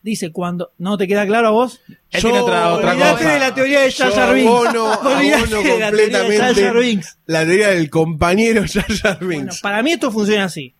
[0.00, 0.70] Dice cuando...
[0.78, 1.80] ¿No te queda claro a vos?
[2.10, 3.34] Él tiene otra, otra Olvidate cosa.
[3.34, 4.48] de la teoría de Jar Yo Jar Binks.
[4.50, 7.18] abono, abono de la teoría de Jar completamente Jar Binks.
[7.26, 9.34] la teoría del compañero Jar Jar Binks.
[9.36, 10.74] Bueno, para mí esto funciona así.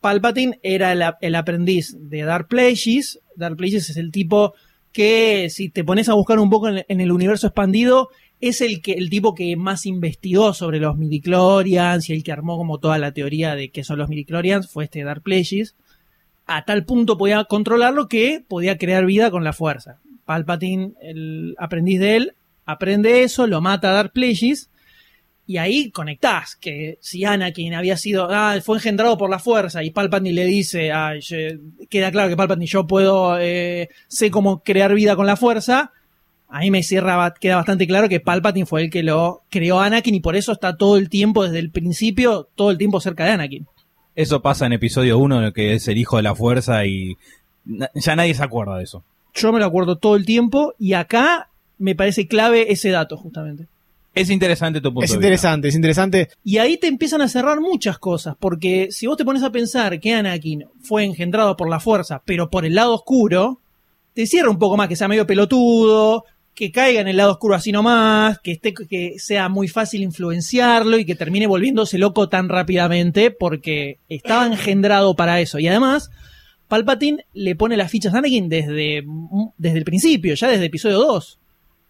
[0.00, 3.18] Palpatine era el, el aprendiz de Darth Plagueis.
[3.36, 4.54] Darth Plagueis es el tipo
[4.92, 8.08] que, si te pones a buscar un poco en, en el universo expandido,
[8.40, 12.56] es el, que, el tipo que más investigó sobre los midichlorians y el que armó
[12.56, 15.76] como toda la teoría de qué son los midichlorians fue este Darth Plagueis.
[16.46, 19.98] A tal punto podía controlarlo que podía crear vida con la fuerza.
[20.24, 22.34] Palpatine, el aprendiz de él,
[22.64, 24.70] aprende eso, lo mata a Darth Plagueis
[25.46, 29.90] y ahí conectás que si Anakin había sido, ah, fue engendrado por la fuerza y
[29.90, 31.14] Palpatine le dice, ah,
[31.88, 35.92] queda claro que Palpatine yo puedo, eh, sé cómo crear vida con la fuerza,
[36.50, 40.14] ahí me cierra, queda bastante claro que Palpatine fue el que lo creó a Anakin
[40.14, 43.30] y por eso está todo el tiempo, desde el principio, todo el tiempo cerca de
[43.30, 43.66] Anakin.
[44.14, 47.16] Eso pasa en episodio 1, que es el hijo de la fuerza y
[47.94, 49.04] ya nadie se acuerda de eso.
[49.34, 51.48] Yo me lo acuerdo todo el tiempo y acá
[51.78, 53.66] me parece clave ese dato justamente.
[54.12, 56.30] Es interesante tu punto Es de interesante, es interesante.
[56.42, 60.00] Y ahí te empiezan a cerrar muchas cosas, porque si vos te pones a pensar
[60.00, 63.60] que Anakin fue engendrado por la fuerza, pero por el lado oscuro,
[64.12, 66.24] te cierra un poco más que sea medio pelotudo,
[66.54, 70.98] que caiga en el lado oscuro así nomás, que, esté, que sea muy fácil influenciarlo
[70.98, 75.58] y que termine volviéndose loco tan rápidamente, porque estaba engendrado para eso.
[75.58, 76.10] Y además,
[76.68, 79.04] Palpatine le pone las fichas a Anakin desde,
[79.56, 81.38] desde el principio, ya desde episodio 2.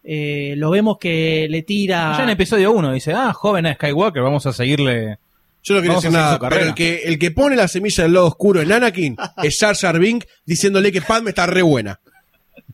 [0.03, 2.15] Eh, lo vemos que le tira...
[2.17, 5.19] Ya en episodio 1 dice, ah, joven a Skywalker, vamos a seguirle.
[5.63, 6.69] Yo no quiero decir nada, pero carrera.
[6.69, 10.01] el que, el que pone la semilla del lado oscuro en Anakin es Jar Jar
[10.47, 12.01] diciéndole que Padme está re buena.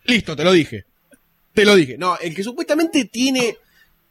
[0.05, 0.85] Listo, te lo dije.
[1.57, 1.97] Te lo dije.
[1.99, 3.57] No, el que supuestamente tiene...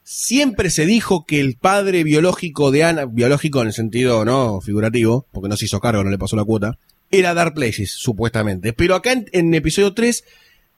[0.04, 5.26] Siempre se dijo que el padre biológico de Ana, biológico en el sentido no figurativo,
[5.32, 6.78] porque no se hizo cargo, no le pasó la cuota,
[7.10, 8.72] era Darth Plagueis, supuestamente.
[8.74, 10.24] Pero acá en, en episodio 3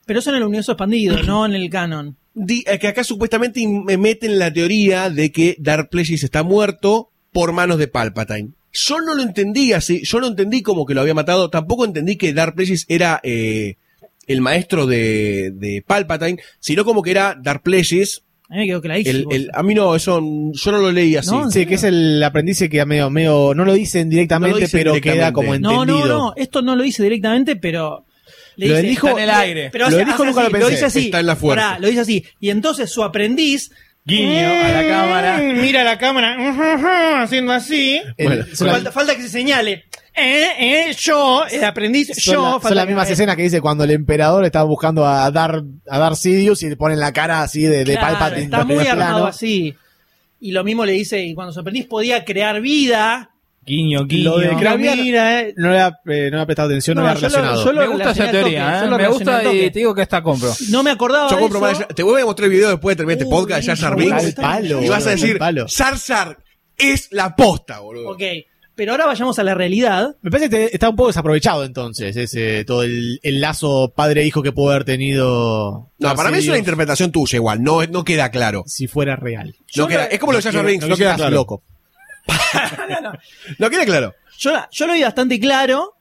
[0.06, 2.16] Pero eso en el universo expandido, no en el canon.
[2.32, 7.52] di- que acá supuestamente me meten la teoría de que Darth Plagueis está muerto por
[7.52, 8.52] manos de Palpatine.
[8.72, 12.16] Yo no lo entendí así, yo no entendí como que lo había matado, tampoco entendí
[12.16, 13.76] que Darth Plagueis era eh,
[14.28, 18.22] el maestro de, de Palpatine, sino como que era Darth Plagueis.
[18.50, 19.30] A mí me quedó clarísimo.
[19.30, 20.22] El, el- a mí no, eso
[20.52, 21.30] yo no lo leí así.
[21.30, 24.60] No, Sí, que es el aprendiz que medio, medio, no lo dicen directamente, No lo
[24.60, 25.20] dicen pero directamente.
[25.24, 26.06] queda como no, entendido.
[26.08, 28.04] no, no, esto no lo dice directamente, pero...
[28.56, 29.68] Le Lo dice, dijo- Está en el aire.
[29.70, 30.70] Pero Lo dijo, nunca lo así, pensé.
[30.70, 31.04] dice así.
[31.04, 31.64] Está en la fuerza.
[31.64, 32.24] Pará, lo dice así.
[32.40, 33.70] Y entonces su aprendiz...
[34.04, 35.38] Guiño a la cámara.
[35.38, 38.00] Mm, Mira la cámara, haciendo así.
[38.18, 39.84] Bueno, falta, falta que se señale.
[40.20, 40.46] Eh,
[40.90, 42.42] eh, yo, el aprendiz, son yo.
[42.42, 45.62] la- falta son las mismas escenas que dice cuando el emperador está buscando a Dar
[45.88, 48.44] a Dar Sidious y le ponen la cara así de, de Claro, Palpatine.
[48.44, 49.26] Está muy armado plano.
[49.26, 49.74] así.
[50.40, 53.30] Y lo mismo le dice, y cuando su aprendiz podía crear vida...
[53.66, 54.30] Guiño, guiño.
[54.30, 57.02] Lo de crear Mira, vida, no le ha, eh, no le ha prestado atención, no,
[57.02, 57.64] No, le ha relacionado.
[57.64, 58.80] yo lo- Me gusta esa teoría, toque, ¿eh?
[58.84, 60.50] yo lo me gusta y te digo que está compro.
[60.70, 61.80] No me acordaba Yo de compro eso.
[61.82, 63.76] para- te voy a mostrar el video después de terminar este Uh, podcast de Jar
[63.76, 64.82] Jar Binks.
[64.82, 65.38] Y vas a decir.
[65.38, 66.38] Jar Jar
[66.78, 68.10] es la posta, boludo.
[68.12, 68.22] Ok,
[68.78, 70.14] pero ahora vayamos a la realidad.
[70.22, 74.52] Me parece que está un poco desaprovechado entonces, ese, todo el, el lazo padre-hijo que
[74.52, 75.90] pudo haber tenido.
[75.98, 78.62] No, para mí es una interpretación tuya igual, no, no queda claro.
[78.68, 79.56] Si fuera real.
[79.74, 81.34] No queda- es como lo de Binks, no queda claro.
[81.34, 81.62] loco.
[83.58, 84.14] No queda claro.
[84.38, 85.94] Yo, lo vi bastante claro.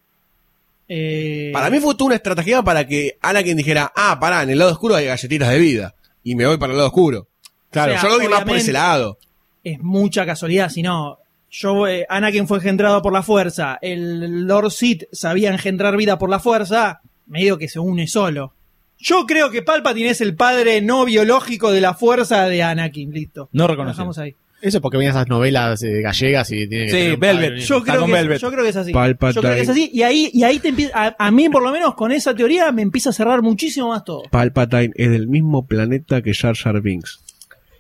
[0.88, 4.60] Eh, Para mí fue toda una estrategia para que Anakin dijera, ah, pará, en el
[4.60, 5.96] lado oscuro hay galletitas de vida.
[6.24, 7.28] Y me voy para el lado oscuro.
[7.72, 9.18] Claro, O sea, yo lo vi más por ese lado.
[9.64, 11.18] es mucha casualidad, si no.
[11.50, 16.30] Yo, eh, Anakin fue engendrado por la fuerza, el Lord Sith sabía engendrar vida por
[16.30, 18.54] la fuerza, medio que se une solo.
[19.00, 23.48] Yo creo que Palpatine es el padre no biológico de la fuerza de Anakin, listo.
[23.52, 24.36] No dejamos ahí.
[24.60, 27.50] Eso porque venían esas novelas eh, gallegas y tiene que Sí, tener Velvet.
[27.50, 28.92] padre, Yo creo, con que es, yo creo que es así.
[28.92, 29.36] Palpatine.
[29.36, 29.92] Yo creo que es así.
[29.94, 32.72] Y ahí, y ahí te empieza, a, a mí por lo menos con esa teoría
[32.72, 34.24] me empieza a cerrar muchísimo más todo.
[34.32, 37.20] Palpatine es del mismo planeta que Jar Jar Binks.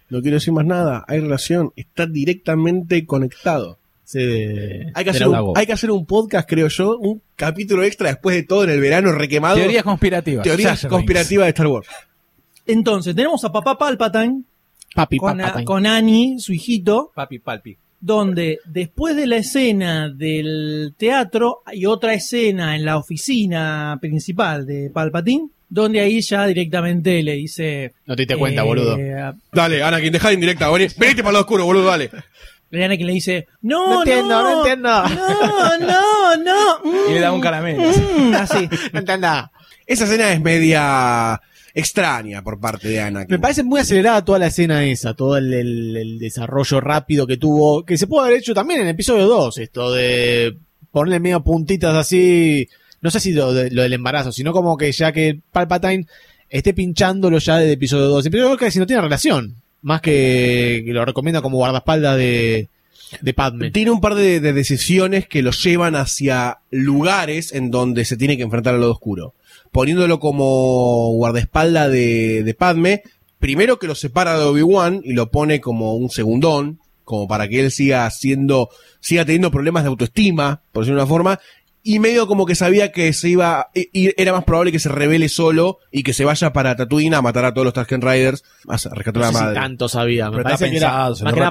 [0.09, 3.79] No quiero decir más nada, hay relación, está directamente conectado.
[4.15, 5.53] Hay que, hacer un, Lago.
[5.57, 8.79] hay que hacer un podcast, creo yo, un capítulo extra después de todo en el
[8.79, 9.57] verano requemado.
[9.57, 10.43] Teorías conspirativas.
[10.43, 11.89] Teorías conspirativas de Star Wars.
[12.65, 14.43] Entonces, tenemos a papá Palpatine
[14.95, 15.65] Papi, con, Palpatine.
[15.65, 17.77] con Annie, su hijito, Papi, palpi.
[17.99, 24.89] donde después de la escena del teatro hay otra escena en la oficina principal de
[24.89, 27.93] Palpatine, donde ahí ya directamente le dice...
[28.05, 28.97] No te diste cuenta, eh, boludo.
[29.51, 32.09] Dale, Anakin, dejá de indirecta, vení, venite para lado oscuro, boludo, dale.
[32.71, 34.89] Anakin le dice, no, No entiendo, no entiendo.
[34.89, 37.09] No, no, no.
[37.09, 37.83] Y le da un caramelo.
[37.83, 38.69] mm, así.
[38.93, 39.51] No entiendo.
[39.85, 41.41] Esa escena es media
[41.73, 43.35] extraña por parte de Anakin.
[43.35, 47.37] Me parece muy acelerada toda la escena esa, todo el, el- el desarrollo rápido que
[47.37, 50.57] tuvo, que se pudo haber hecho también en el episodio 2, esto de
[50.91, 52.67] ponerle medio puntitas así,
[53.01, 56.05] no sé si lo, de- lo del embarazo, sino como que ya que Palpatine
[56.49, 58.25] esté pinchándolo ya desde episodio 2.
[58.25, 62.69] El episodio 2 casi no tiene relación, más que, que lo recomienda como guardaespaldas de,
[63.35, 63.71] Padme.
[63.71, 68.35] Tiene un par de, de decisiones que lo llevan hacia lugares en donde se tiene
[68.37, 69.33] que enfrentar al lado oscuro.
[69.71, 73.03] Poniéndolo como guardaespaldas de, de Padme,
[73.39, 77.59] primero que lo separa de Obi-Wan y lo pone como un segundón, como para que
[77.61, 78.69] él siga siendo,
[78.99, 81.39] siga teniendo problemas de autoestima, por decirlo de una forma,
[81.95, 84.89] y medio como que sabía que se iba, i- i- era más probable que se
[84.89, 88.43] revele solo y que se vaya para Tatooine a matar a todos los Tarkin Riders,
[88.67, 89.55] a rescatar a No la si madre.
[89.59, 90.97] tanto sabía, me Pero parece está que era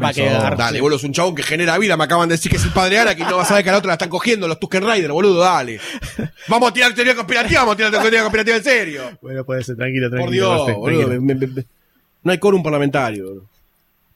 [0.00, 1.96] más que nada para que Dale, boludo, es un chabón que genera vida.
[1.96, 3.70] Me acaban de decir que es el padre Ana, que no va a saber que
[3.70, 5.80] a la otra la están cogiendo los Tusken Riders, boludo, dale.
[6.48, 9.02] Vamos a tirar teoría conspirativa, vamos a tirar teoría conspirativa en serio.
[9.22, 10.46] Bueno, puede ser, tranquilo, Por tranquilo.
[10.46, 10.98] Dios, Marcel, boludo.
[11.06, 11.22] tranquilo.
[11.22, 11.64] me- me- me-
[12.22, 13.24] no hay quórum parlamentario.
[13.24, 13.48] boludo.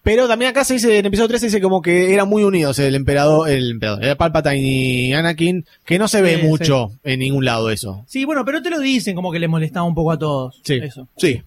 [0.02, 2.42] Pero también acá se dice, en el episodio 3 se dice como que eran muy
[2.42, 6.92] unidos el emperador, el emperador, el Palpatine y Anakin, que no se ve Sí, mucho
[7.04, 8.04] en ningún lado eso.
[8.06, 10.60] Sí, bueno, pero te lo dicen como que le molestaba un poco a todos.
[10.64, 10.80] Sí.
[10.82, 11.06] Eso.
[11.18, 11.42] Sí.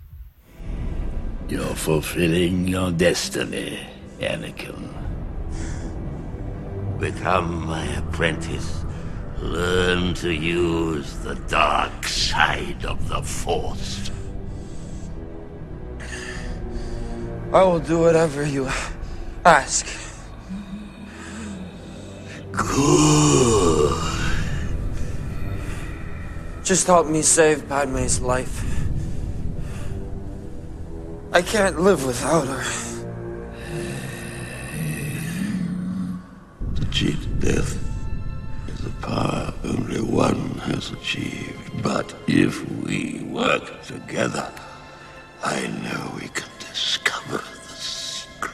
[1.49, 3.79] You're fulfilling your destiny,
[4.21, 4.93] Anakin.
[6.99, 8.85] Become my apprentice.
[9.41, 14.09] Learn to use the dark side of the Force.
[17.53, 18.67] I will do whatever you
[19.45, 19.85] ask.
[22.51, 23.93] Good.
[26.63, 28.65] Just help me save Padme's life.
[31.31, 32.63] I can't live without her.
[36.73, 37.77] To cheat death
[38.67, 41.83] is a power only one has achieved.
[41.83, 44.51] But if we work together,
[45.43, 48.51] I know we can discover the secret.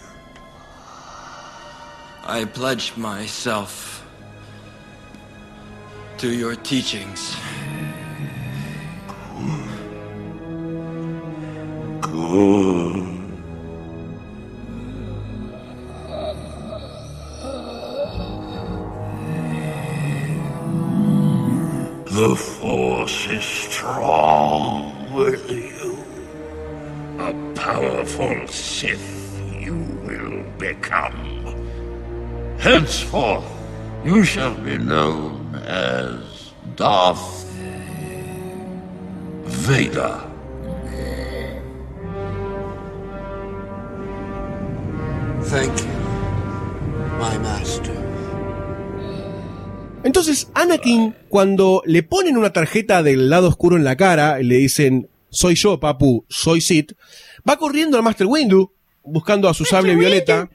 [2.25, 4.05] I pledge myself
[6.17, 7.35] to your teachings.
[12.01, 12.98] Good.
[12.98, 12.98] The
[32.89, 33.45] Henceforth,
[34.03, 37.45] you shall be known as Darth
[39.45, 40.17] Vader.
[45.43, 45.85] Thank you,
[47.19, 47.93] my master.
[50.03, 54.55] Entonces, Anakin, cuando le ponen una tarjeta del lado oscuro en la cara, y le
[54.55, 56.93] dicen, soy yo, papu, soy Sid,
[57.47, 58.73] va corriendo al Master Windu,
[59.03, 60.49] buscando a su sable violeta,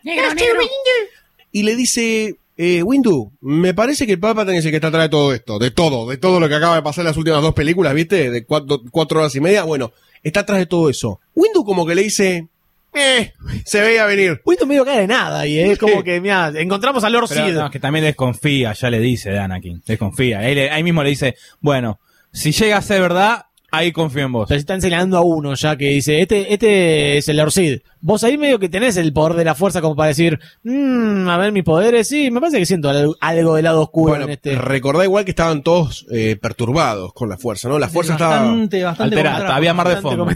[1.54, 5.04] y le dice, eh, Windu, me parece que el Palpatine es el que está atrás
[5.04, 7.40] de todo esto, de todo, de todo lo que acaba de pasar en las últimas
[7.42, 8.28] dos películas, ¿viste?
[8.28, 9.92] De cuatro, cuatro horas y media, bueno,
[10.24, 11.20] está atrás de todo eso.
[11.32, 12.48] Windu como que le dice,
[12.92, 13.32] eh,
[13.64, 14.42] se veía venir.
[14.44, 17.54] Windu medio cara de nada y es como que, mira, encontramos a Lord Pero Sid.
[17.54, 19.80] no, que también desconfía, ya le dice de Anakin.
[19.86, 20.48] Desconfía.
[20.48, 22.00] Él, ahí mismo le dice, bueno,
[22.32, 23.46] si llega a ser verdad,
[23.76, 24.48] Ahí confío en vos.
[24.48, 27.80] Pero se está enseñando a uno ya que dice, este, este es el Lord Sid.
[28.00, 31.38] Vos ahí medio que tenés el poder de la fuerza como para decir, mmm, a
[31.38, 34.32] ver mis poderes, sí, me parece que siento algo, algo del lado oscuro Bueno, en
[34.32, 34.56] este.
[34.56, 37.78] recordá igual que estaban todos eh, perturbados con la fuerza, ¿no?
[37.78, 38.40] La fuerza estaba...
[38.40, 40.26] Bastante, bastante Alterada, había mar de fondo.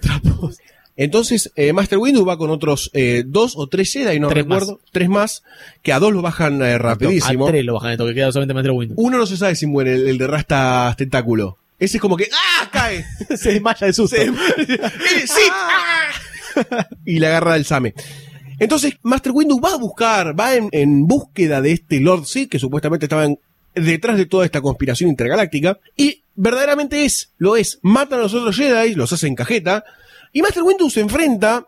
[0.97, 4.81] Entonces, eh, Master Windu va con otros eh, dos o tres Jedi, no Tres recuerdo,
[4.91, 5.45] tres más,
[5.81, 7.47] que a dos lo bajan eh, rapidísimo.
[7.47, 8.95] A tres lo bajan esto, que queda solamente Master Windu.
[8.97, 11.59] Uno no se sabe si muere, el, el de rastas tentáculo.
[11.79, 12.69] Ese es como que ¡ah!
[12.73, 13.05] cae.
[13.37, 14.17] se desmaya de susto.
[14.17, 14.27] Se-
[15.27, 15.43] ¡Sí!
[15.53, 16.09] ¡ah!
[17.05, 17.95] y le agarra el Same.
[18.59, 22.59] Entonces, Master Windu va a buscar, va en, en búsqueda de este Lord Sith, que
[22.59, 23.39] supuestamente estaba en-
[23.75, 27.79] detrás de toda esta conspiración intergaláctica, y verdaderamente es, lo es.
[27.83, 29.85] Matan a los otros Jedi, los hacen cajeta,
[30.33, 31.65] y Master Windu se enfrenta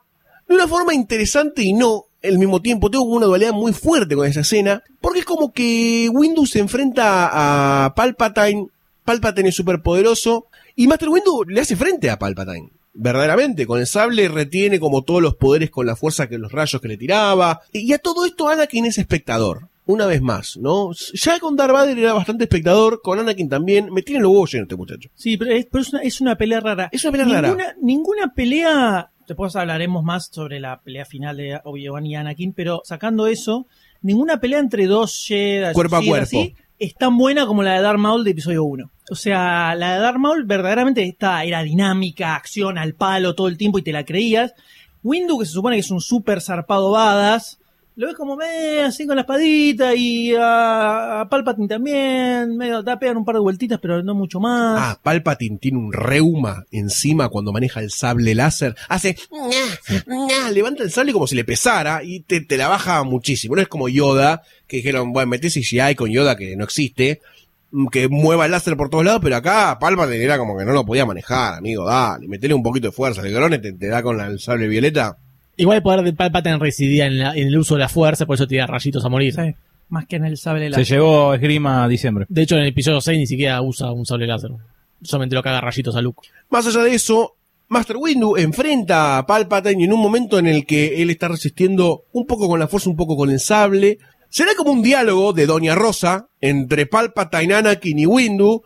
[0.48, 2.90] de una forma interesante y no al mismo tiempo.
[2.90, 7.84] Tengo una dualidad muy fuerte con esa escena, porque es como que Windu se enfrenta
[7.84, 8.66] a Palpatine,
[9.11, 10.46] Palpatine es superpoderoso,
[10.76, 12.70] y Master Windu le hace frente a Palpatine.
[12.94, 16.80] Verdaderamente, con el sable retiene como todos los poderes con la fuerza que los rayos
[16.80, 17.61] que le tiraba.
[17.72, 19.68] Y a todo esto Anakin es espectador.
[19.86, 20.92] Una vez más, ¿no?
[21.14, 23.92] Ya con Darth Vader era bastante espectador, con Anakin también.
[23.92, 25.08] Me tienen los huevos llenos este muchacho.
[25.16, 26.88] Sí, pero es, pero es una, es una pelea rara.
[26.92, 27.76] Es una pelea ninguna, rara.
[27.82, 29.11] Ninguna pelea.
[29.26, 33.66] Después hablaremos más sobre la pelea final de Obi-Wan y Anakin, pero sacando eso,
[34.02, 36.22] ninguna pelea entre dos Jedi Cuerpo a cuerpo.
[36.22, 38.90] así, es tan buena como la de Darth Maul de episodio 1.
[39.10, 43.58] O sea, la de Darth Maul verdaderamente esta era dinámica, acción al palo todo el
[43.58, 44.54] tiempo y te la creías.
[45.02, 47.60] Windu, que se supone que es un super zarpado badass,
[47.97, 51.28] lo ves como me así con la espadita y a, a
[51.68, 54.78] también, medio da pegan un par de vueltitas, pero no mucho más.
[54.80, 58.76] Ah, Palpatine tiene un reuma encima cuando maneja el sable láser.
[58.88, 59.16] Hace,
[60.53, 63.57] levanta el sable como si le pesara y te, la baja muchísimo.
[63.57, 67.20] No es como Yoda, que dijeron, bueno, metés CGI con Yoda que no existe,
[67.72, 70.72] mm, que mueva el láser por todos lados, pero acá Palpatine era como que no
[70.72, 73.22] lo podía manejar, amigo, dale, metele un poquito de fuerza.
[73.22, 75.18] El grone te, te da con el sable violeta.
[75.61, 78.34] Igual el poder de Palpatine residía en, la- en el uso de la fuerza, por
[78.34, 79.34] eso tira rayitos a morir.
[79.34, 79.54] Sí,
[79.88, 80.86] más que en el sable Se láser.
[80.86, 82.26] llevó esgrima a diciembre.
[82.28, 84.50] De hecho, en el episodio 6 ni siquiera usa un sable láser.
[85.02, 86.28] Solamente lo caga rayitos a Luke.
[86.50, 87.36] Más allá de eso,
[87.68, 92.26] Master Windu enfrenta a Palpatine en un momento en el que él está resistiendo un
[92.26, 93.98] poco con la fuerza, un poco con el sable,
[94.28, 98.62] será como un diálogo de Doña Rosa entre Palpatine, Anakin y Windu.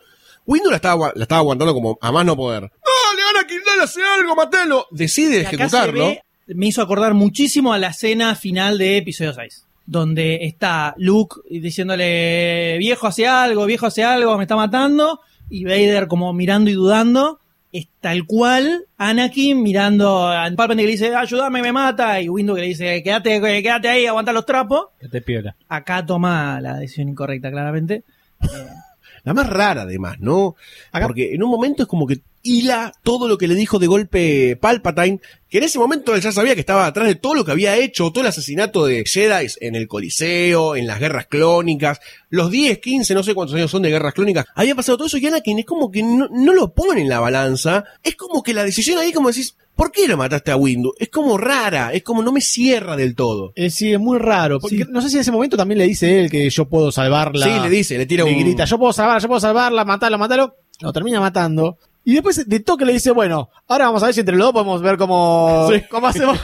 [0.46, 2.62] Windu la estaba, la estaba aguantando como a más no poder.
[2.62, 4.86] ¡Dale, Anakin, dale, hace algo, matelo!
[4.90, 6.08] Decide se ejecutarlo.
[6.08, 9.66] ve- me hizo acordar muchísimo a la escena final de episodio 6.
[9.86, 15.20] Donde está Luke diciéndole, viejo hace algo, viejo hace algo, me está matando.
[15.50, 17.40] Y Vader como mirando y dudando.
[17.70, 22.20] Es tal cual Anakin mirando a Palpatine que le dice, ayúdame, me mata.
[22.20, 24.86] Y Windu que le dice, quédate, quédate ahí, aguanta los trapos.
[25.00, 25.56] Que te piola.
[25.68, 28.04] Acá toma la decisión incorrecta, claramente.
[29.24, 30.54] La más rara, además, ¿no?
[30.92, 34.56] Porque en un momento es como que hila todo lo que le dijo de golpe
[34.60, 37.50] Palpatine, que en ese momento él ya sabía que estaba atrás de todo lo que
[37.50, 42.50] había hecho, todo el asesinato de Jedi en el Coliseo, en las guerras clónicas, los
[42.50, 45.26] 10, 15, no sé cuántos años son de guerras clónicas, había pasado todo eso y
[45.26, 48.64] Anakin es como que no, no lo pone en la balanza, es como que la
[48.64, 50.92] decisión ahí como decís, ¿por qué lo mataste a Windu?
[50.98, 53.52] Es como rara, es como no me cierra del todo.
[53.56, 54.60] Eh, sí, es muy raro.
[54.60, 57.46] Porque no sé si en ese momento también le dice él que yo puedo salvarla.
[57.46, 58.40] Sí, le dice, le tira Le un...
[58.40, 60.56] grita, yo puedo salvarla, yo puedo salvarla, matalo, matalo.
[60.80, 61.78] Lo termina matando.
[62.06, 64.52] Y después de toque le dice, bueno, ahora vamos a ver si entre los dos
[64.52, 66.38] podemos ver cómo, cómo hacemos.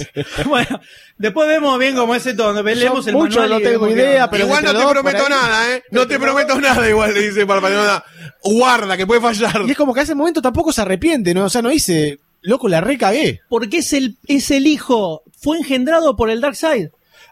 [0.46, 0.80] bueno,
[1.16, 4.28] después vemos bien cómo es esto, donde leemos Yo el mucho manual no tengo idea,
[4.28, 5.82] pero igual no te prometo nada, ¿eh?
[5.90, 8.04] No te prometo nada, igual le dice nada.
[8.42, 9.62] Guarda, que puede fallar.
[9.66, 11.46] Y es como que a ese momento tampoco se arrepiente, ¿no?
[11.46, 13.40] O sea, no dice, loco, la recagué.
[13.48, 16.88] Porque es el, es el hijo, fue engendrado por el Darkseid.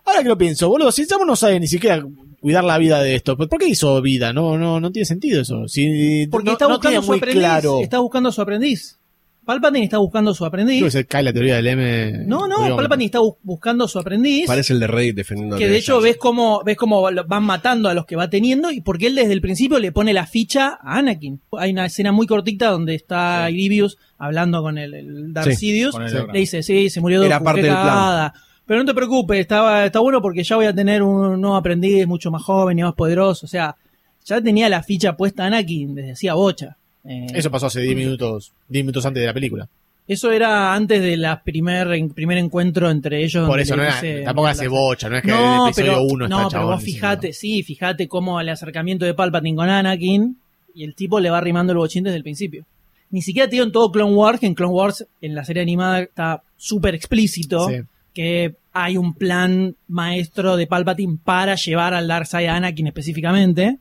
[0.07, 2.03] Ahora que lo pienso, boludo, si el chavo no sabe ni siquiera
[2.45, 4.35] cuidar la vida de esto, ¿por qué hizo vida?
[4.35, 5.67] No, no, no tiene sentido eso.
[5.67, 7.41] Si, Porque no, está no buscando tiene su muy aprendiz.
[7.41, 7.79] claro.
[7.83, 8.99] Está buscando a su aprendiz.
[9.47, 10.77] Palpatine está buscando a su aprendiz.
[10.79, 12.13] Creo que se cae la teoría del M.
[12.27, 12.77] No, no, Digamos.
[12.77, 14.47] Palpatine está bu- buscando a su aprendiz.
[14.47, 17.95] Parece el de Reddit defendiendo que de hecho ves cómo, ves cómo van matando a
[17.95, 20.97] los que va teniendo y porque él desde el principio le pone la ficha a
[20.99, 21.41] Anakin.
[21.59, 25.93] Hay una escena muy cortita donde está Grievous hablando con el, el Darth Sí, Sidious.
[25.93, 28.33] con el Le dice, sí, se murió de Era parte del plan.
[28.67, 32.07] Pero no te preocupes, está, está bueno porque ya voy a tener un nuevo aprendiz
[32.07, 33.45] mucho más joven y más poderoso.
[33.47, 33.77] O sea,
[34.25, 36.77] ya tenía la ficha puesta Anakin desde hacía bocha.
[37.05, 39.69] Eh, Eso pasó hace 10 minutos, 10 minutos antes de la película.
[40.09, 43.47] eso era antes de la primer, primer encuentro entre ellos.
[43.47, 45.93] Por eso no era- dice- tampoco hace bocha, no es que en el no, episodio
[45.93, 49.57] pero, uno está no, el pero vos fijate, sí, fíjate cómo el acercamiento de Palpatine
[49.57, 50.39] con Anakin
[50.75, 52.65] y el tipo le va arrimando el bochín desde el principio.
[53.11, 55.63] Ni siquiera te digo en todo Clone Wars, que en Clone Wars, en la serie
[55.63, 57.77] animada, está súper explícito Sí.
[58.15, 63.79] Que hay un plan maestro de Palpatine para llevar al Darkseid a Anakin específicamente.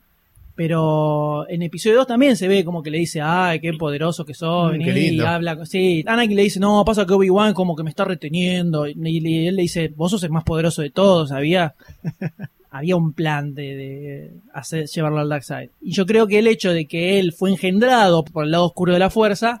[0.56, 4.34] Pero en episodio 2 también se ve como que le dice, ay, qué poderoso que
[4.34, 5.24] sos, Mm, vení", qué lindo.
[5.24, 8.86] y habla, sí, Anakin le dice, no, pasa que Obi-Wan como que me está reteniendo,
[8.86, 11.74] y, y él le dice, vos sos el más poderoso de todos, había,
[12.70, 15.70] había un plan de, de hacer, llevarlo al Dark Side.
[15.82, 18.92] Y yo creo que el hecho de que él fue engendrado por el lado oscuro
[18.92, 19.60] de la fuerza,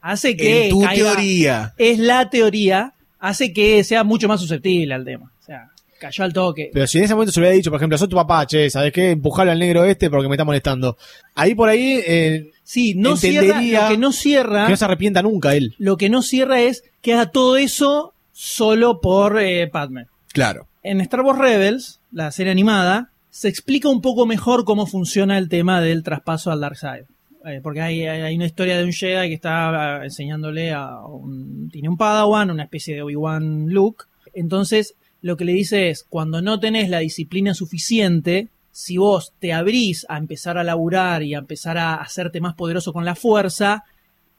[0.00, 1.72] hace que En tu caiga- teoría.
[1.78, 5.32] es la teoría, hace que sea mucho más susceptible al tema.
[5.40, 6.70] O sea, cayó al toque.
[6.72, 8.92] Pero si en ese momento se hubiera dicho, por ejemplo, soy tu papá, che, ¿sabes
[8.92, 9.12] qué?
[9.12, 10.98] Empujalo al negro este porque me está molestando.
[11.36, 15.22] Ahí por ahí, eh, Sí, no cierra, lo que no cierra, que no se arrepienta
[15.22, 15.74] nunca él.
[15.78, 20.06] lo que no cierra es que haga todo eso solo por eh, Padme.
[20.32, 20.66] Claro.
[20.82, 25.48] En Star Wars Rebels, la serie animada, se explica un poco mejor cómo funciona el
[25.48, 27.06] tema del traspaso al Dark Side.
[27.44, 31.68] Eh, porque hay, una historia de un Jedi que está ah, enseñándole a un...
[31.70, 34.04] Tiene un Padawan, una especie de Obi-Wan Luke.
[34.34, 39.52] Entonces, lo que le dice es, cuando no tenés la disciplina suficiente, si vos te
[39.52, 43.84] abrís a empezar a laburar y a empezar a hacerte más poderoso con la fuerza,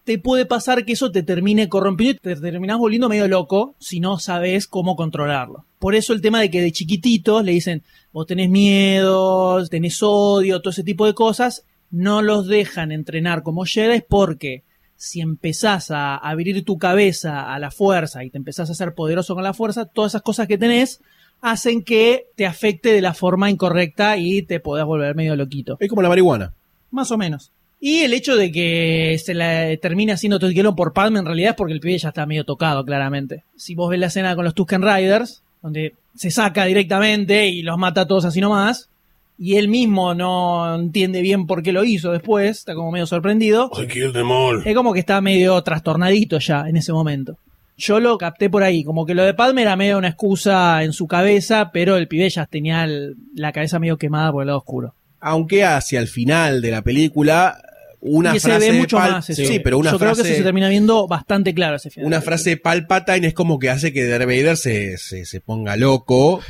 [0.04, 4.00] te puede pasar que eso te termine corrompiendo y te terminás volviendo medio loco si
[4.00, 5.66] no sabes cómo controlarlo.
[5.80, 10.62] Por eso el tema de que de chiquititos le dicen, vos tenés miedo, tenés odio,
[10.62, 14.64] todo ese tipo de cosas, no los dejan entrenar como Jedi porque
[14.96, 19.36] si empezás a abrir tu cabeza a la fuerza y te empezás a ser poderoso
[19.36, 21.02] con la fuerza, todas esas cosas que tenés
[21.40, 25.78] hacen que te afecte de la forma incorrecta y te podás volver medio loquito.
[25.80, 26.54] Es como la marihuana.
[26.90, 27.52] Más o menos.
[27.80, 31.26] Y el hecho de que se la termine haciendo todo el hielo por Padme en
[31.26, 33.44] realidad es porque el pibe ya está medio tocado, claramente.
[33.56, 37.78] Si vos ves la escena con los Tusken Riders, donde se saca directamente y los
[37.78, 38.90] mata a todos así nomás,
[39.38, 43.70] y él mismo no entiende bien por qué lo hizo después, está como medio sorprendido,
[43.82, 44.62] I killed them all.
[44.66, 47.38] es como que está medio trastornadito ya en ese momento.
[47.76, 50.94] Yo lo capté por ahí, como que lo de Padme era medio una excusa en
[50.94, 54.60] su cabeza, pero el pibe ya tenía el- la cabeza medio quemada por el lado
[54.60, 54.94] oscuro.
[55.20, 57.58] Aunque hacia el final de la película,
[58.00, 59.44] una y se frase ve mucho Pal- más eso.
[59.44, 62.06] Sí, pero una Yo creo frase, que eso se termina viendo bastante claro ese final.
[62.08, 65.76] una frase de Palpatine es como que hace que Darth Vader se, se, se ponga
[65.78, 66.42] loco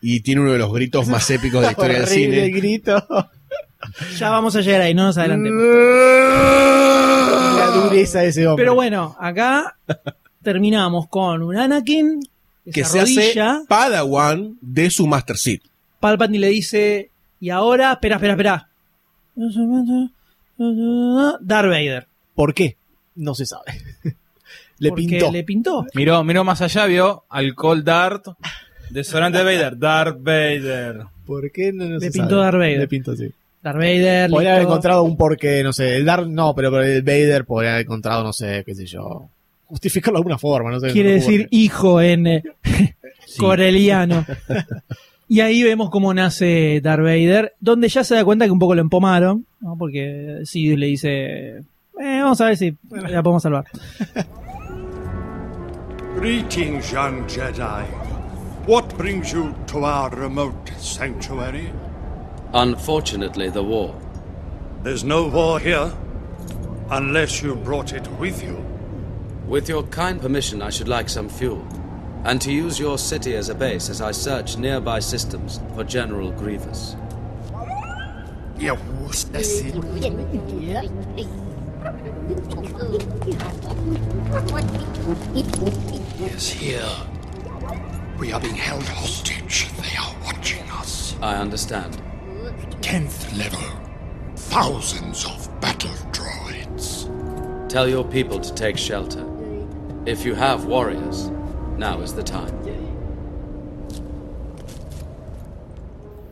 [0.00, 2.44] y tiene uno de los gritos más épicos de la historia del cine.
[2.44, 3.06] el grito.
[4.16, 5.62] Ya vamos a llegar ahí, no nos adelantemos.
[7.56, 8.64] La dureza de ese hombre.
[8.64, 9.76] Pero bueno, acá
[10.42, 12.20] terminamos con un Anakin
[12.64, 13.66] que, que se se hace.
[13.68, 15.60] Padawan de su Master Seed.
[16.00, 17.10] Palpatine le dice,
[17.40, 18.68] y ahora, espera, espera, espera.
[21.40, 22.08] Darth Vader.
[22.34, 22.76] ¿Por qué?
[23.14, 23.64] No se sabe.
[24.78, 25.32] le Porque pintó.
[25.32, 25.86] Le pintó.
[25.94, 28.26] Miró, miró más allá, vio alcohol Dart,
[28.90, 31.02] desodorante de Vader, Darth Vader.
[31.26, 32.42] ¿Por qué no, no Le se pintó sabe?
[32.42, 32.78] Darth Vader.
[32.78, 33.30] Le pintó, sí.
[33.62, 34.30] Darth Vader.
[34.30, 35.96] Podría haber encontrado un porqué, no sé.
[35.96, 39.28] El Darth, no, pero, pero el Vader podría haber encontrado, no sé, qué sé yo.
[39.66, 40.90] Justificarlo de alguna forma, no sé.
[40.92, 41.48] Quiere no decir ocurre.
[41.50, 42.42] hijo en eh,
[43.38, 44.24] coreliano.
[45.30, 48.74] Y ahí vemos cómo nace Darth Vader, donde ya se da cuenta que un poco
[48.74, 49.76] lo empomaron, ¿no?
[49.76, 51.10] porque Sidious le dice,
[51.58, 51.62] eh,
[51.98, 53.66] vamos a ver si la podemos salvar.
[56.18, 58.07] Greetings, young Jedi.
[58.68, 61.72] What brings you to our remote sanctuary?
[62.52, 63.98] Unfortunately, the war.
[64.82, 65.90] There's no war here,
[66.90, 68.62] unless you brought it with you.
[69.46, 71.66] With your kind permission, I should like some fuel.
[72.24, 76.30] And to use your city as a base as I search nearby systems for General
[76.32, 76.94] Grievous.
[86.18, 87.17] Yes, here.
[88.18, 89.68] We are being held hostage.
[89.80, 91.14] They are watching us.
[91.22, 92.02] I understand.
[92.80, 93.62] Tenth level.
[94.34, 97.06] Thousands of battle droids.
[97.68, 99.24] Tell your people to take shelter.
[100.04, 101.30] If you have warriors,
[101.78, 102.52] now is the time.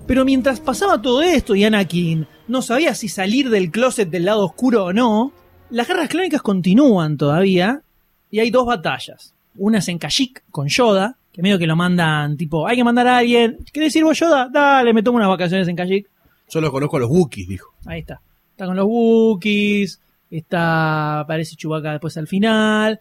[0.09, 4.45] Pero mientras pasaba todo esto y Anakin no sabía si salir del closet del lado
[4.45, 5.33] oscuro o no,
[5.71, 7.83] las guerras clónicas continúan todavía
[8.31, 9.35] y hay dos batallas.
[9.57, 13.07] Una es en Kashyyyk con Yoda, que medio que lo mandan tipo, hay que mandar
[13.07, 13.59] a alguien.
[13.73, 14.49] ¿Quieres ir vos Yoda?
[14.53, 16.09] Dale, me tomo unas vacaciones en Kashyyyk.
[16.49, 17.75] Yo los conozco a los Wookiees, dijo.
[17.85, 18.21] Ahí está.
[18.53, 20.01] Está con los Wookiees,
[20.31, 22.99] está, aparece Chewbacca después al final.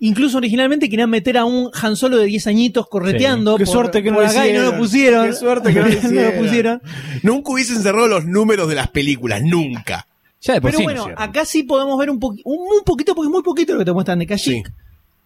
[0.00, 3.56] Incluso originalmente querían meter a un Han Solo de 10 añitos correteando.
[3.56, 4.78] Qué por- suerte que no por lo acá y no lo hicieron.
[4.80, 5.26] pusieron.
[5.26, 6.38] Qué suerte que no lo no lo hicieron.
[6.44, 6.82] pusieron.
[7.22, 10.06] Nunca hubiesen cerrado los números de las películas, nunca.
[10.40, 12.84] Ya de por Pero sí no bueno, acá sí podemos ver un, poqui- un, un
[12.84, 14.72] poquito, porque muy poquito lo que te muestran de Kashyyyk.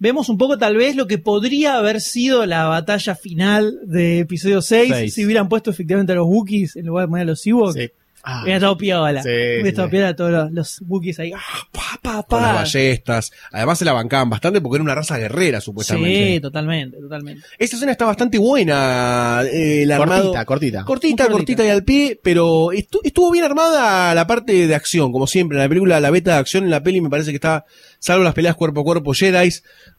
[0.03, 4.61] Vemos un poco tal vez lo que podría haber sido la batalla final de episodio
[4.61, 5.15] 6 Seis.
[5.15, 7.75] si hubieran puesto efectivamente a los Wookiees en lugar de poner a los Ewoks.
[7.75, 7.89] Sí.
[8.25, 9.23] Ah, Hubiera estado piola.
[9.23, 9.91] Sí, Hubiera sí, estado sí.
[9.91, 11.33] piola todos los, los Wookiees ahí.
[11.35, 11.41] Ah,
[11.73, 13.33] pa, pa, Con las ballestas.
[13.51, 16.35] Además se la bancaban bastante porque era una raza guerrera, supuestamente.
[16.35, 17.45] Sí, totalmente, totalmente.
[17.59, 19.43] Esta escena está bastante buena.
[19.45, 20.85] eh, el armado- Cortita, cortita.
[20.85, 25.27] Cortita, cortita y al pie, pero estu- estuvo bien armada la parte de acción, como
[25.27, 25.59] siempre.
[25.59, 27.65] En la película, la beta de acción en la peli me parece que está,
[27.99, 29.51] salvo las peleas cuerpo a cuerpo Jedi,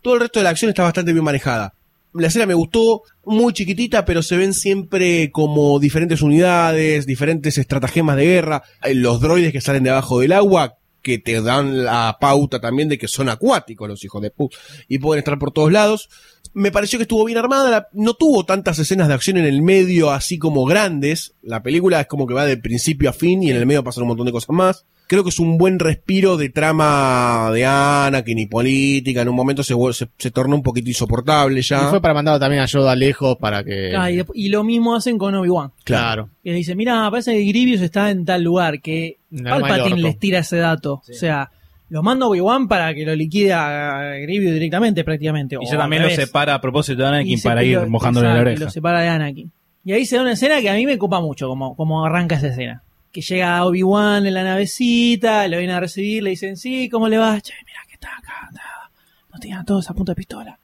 [0.01, 1.73] todo el resto de la acción está bastante bien manejada.
[2.13, 8.17] La escena me gustó, muy chiquitita, pero se ven siempre como diferentes unidades, diferentes estratagemas
[8.17, 8.63] de guerra,
[8.93, 12.97] los droides que salen de abajo del agua, que te dan la pauta también de
[12.97, 14.57] que son acuáticos los hijos de puta
[14.87, 16.09] y pueden estar por todos lados.
[16.53, 19.61] Me pareció que estuvo bien armada, la- no tuvo tantas escenas de acción en el
[19.61, 21.33] medio así como grandes.
[21.41, 24.03] La película es como que va de principio a fin y en el medio pasan
[24.03, 24.85] un montón de cosas más.
[25.07, 29.21] Creo que es un buen respiro de trama de Anakin y política.
[29.21, 31.89] En un momento se, se, se torna un poquito insoportable Y ya.
[31.89, 33.95] fue para mandar también a Yoda lejos para que.
[33.95, 35.71] Ah, y, y lo mismo hacen con Obi-Wan.
[35.83, 36.29] Claro.
[36.43, 40.19] Que le dice, mira, parece que Grievous está en tal lugar, que del Palpatine les
[40.19, 40.93] tira ese dato.
[41.07, 41.51] O sea,
[41.93, 45.57] lo manda Obi-Wan para que lo liquide a Grievous directamente prácticamente.
[45.61, 48.31] Y ya también lo separa a propósito de Anakin Y para ir lo- mojándole la
[48.33, 48.65] exacto, y oreja.
[48.65, 49.51] Lo separa de Anakin.
[49.85, 52.35] Y ahí se da una escena que a mí me copa mucho, como, como arranca
[52.37, 52.81] esa escena.
[53.11, 57.19] Que llega Obi-Wan en la navecita, lo vienen a recibir, le dicen, sí, ¿cómo le
[57.19, 57.39] va?
[57.39, 60.57] Che, mira que está acá, está- no a todos a punta de pistola.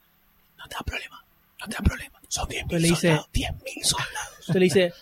[0.58, 1.22] No te da problema,
[1.60, 2.18] no te da problema.
[2.26, 4.28] Son 10.000 Entonces le dice, soldados, 10.000 soldados.
[4.40, 4.92] Entonces le dice,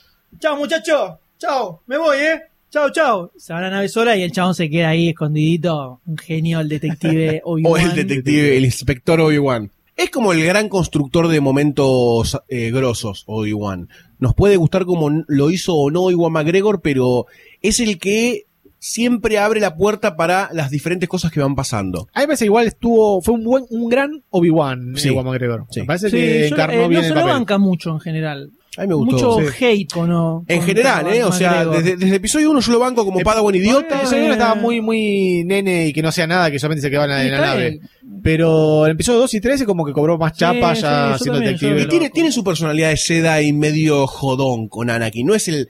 [0.41, 2.43] chao muchacho, chao, me voy, eh.
[2.71, 3.33] Chao, chao.
[3.37, 6.01] Se va a la nave sola y el chabón se queda ahí escondidito.
[6.05, 7.83] Un genio, el detective O Obi-Wan.
[7.91, 9.71] el detective, el inspector Obi-Wan.
[9.97, 13.89] Es como el gran constructor de momentos eh, grosos, Obi-Wan.
[14.19, 17.27] Nos puede gustar como lo hizo o no Obi-Wan McGregor, pero
[17.63, 18.45] es el que
[18.79, 22.07] siempre abre la puerta para las diferentes cosas que van pasando.
[22.15, 25.09] A mí me parece igual estuvo, fue un buen, un gran Obi-Wan, Sí.
[25.09, 25.65] Ewan McGregor.
[25.71, 25.81] Sí.
[25.81, 27.99] Me parece Sí, que yo- encarnó eh, bien no el se lo banca mucho en
[28.01, 28.51] general.
[28.77, 29.39] A mí me gustó.
[29.39, 29.65] Mucho Sí.
[29.65, 31.25] hate con, con En general, ¿eh?
[31.25, 34.03] O sea, desde, desde episodio 1 yo lo banco como Padawan idiota.
[34.03, 37.07] El señor estaba muy, muy nene y que no hacía nada, que solamente se quedaba
[37.07, 37.81] en la, en nave.
[38.23, 41.17] Pero en el episodio 2 y 3 es como que cobró más chapa sí, ya
[41.19, 41.83] siendo también, detective.
[41.83, 45.27] Y tiene, tiene su personalidad de Jedi medio jodón con Anakin.
[45.27, 45.69] No es el,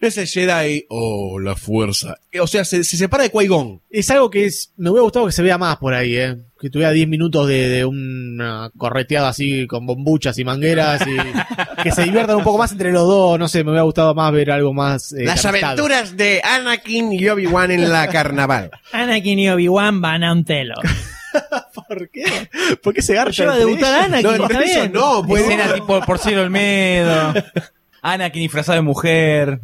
[0.00, 2.16] no es el Jedi, oh, la fuerza.
[2.32, 3.80] Eh, O sea, se, se separa de Qui-Gon.
[3.90, 6.36] Es algo que es, me hubiera gustado que se vea más por ahí, ¿eh?
[6.58, 11.14] Que tuviera 10 minutos de, de una correteada así con bombuchas y mangueras y
[11.82, 13.38] que se diviertan un poco más entre los dos.
[13.38, 15.12] No sé, me hubiera gustado más ver algo más.
[15.12, 18.70] eh, Las aventuras de Anakin y Obi-Wan en la carnaval.
[18.92, 20.74] Anakin y Obi-Wan van a un telo.
[21.74, 22.24] ¿Por qué?
[22.82, 23.42] ¿Por qué se garcha?
[23.42, 24.04] Lleva a debutar a?
[24.04, 24.92] Anakin, No, está eso bien.
[24.92, 25.42] no, pues.
[25.42, 27.34] Escena tipo por cielo Olmedo.
[28.00, 29.60] Anakin disfrazado de mujer.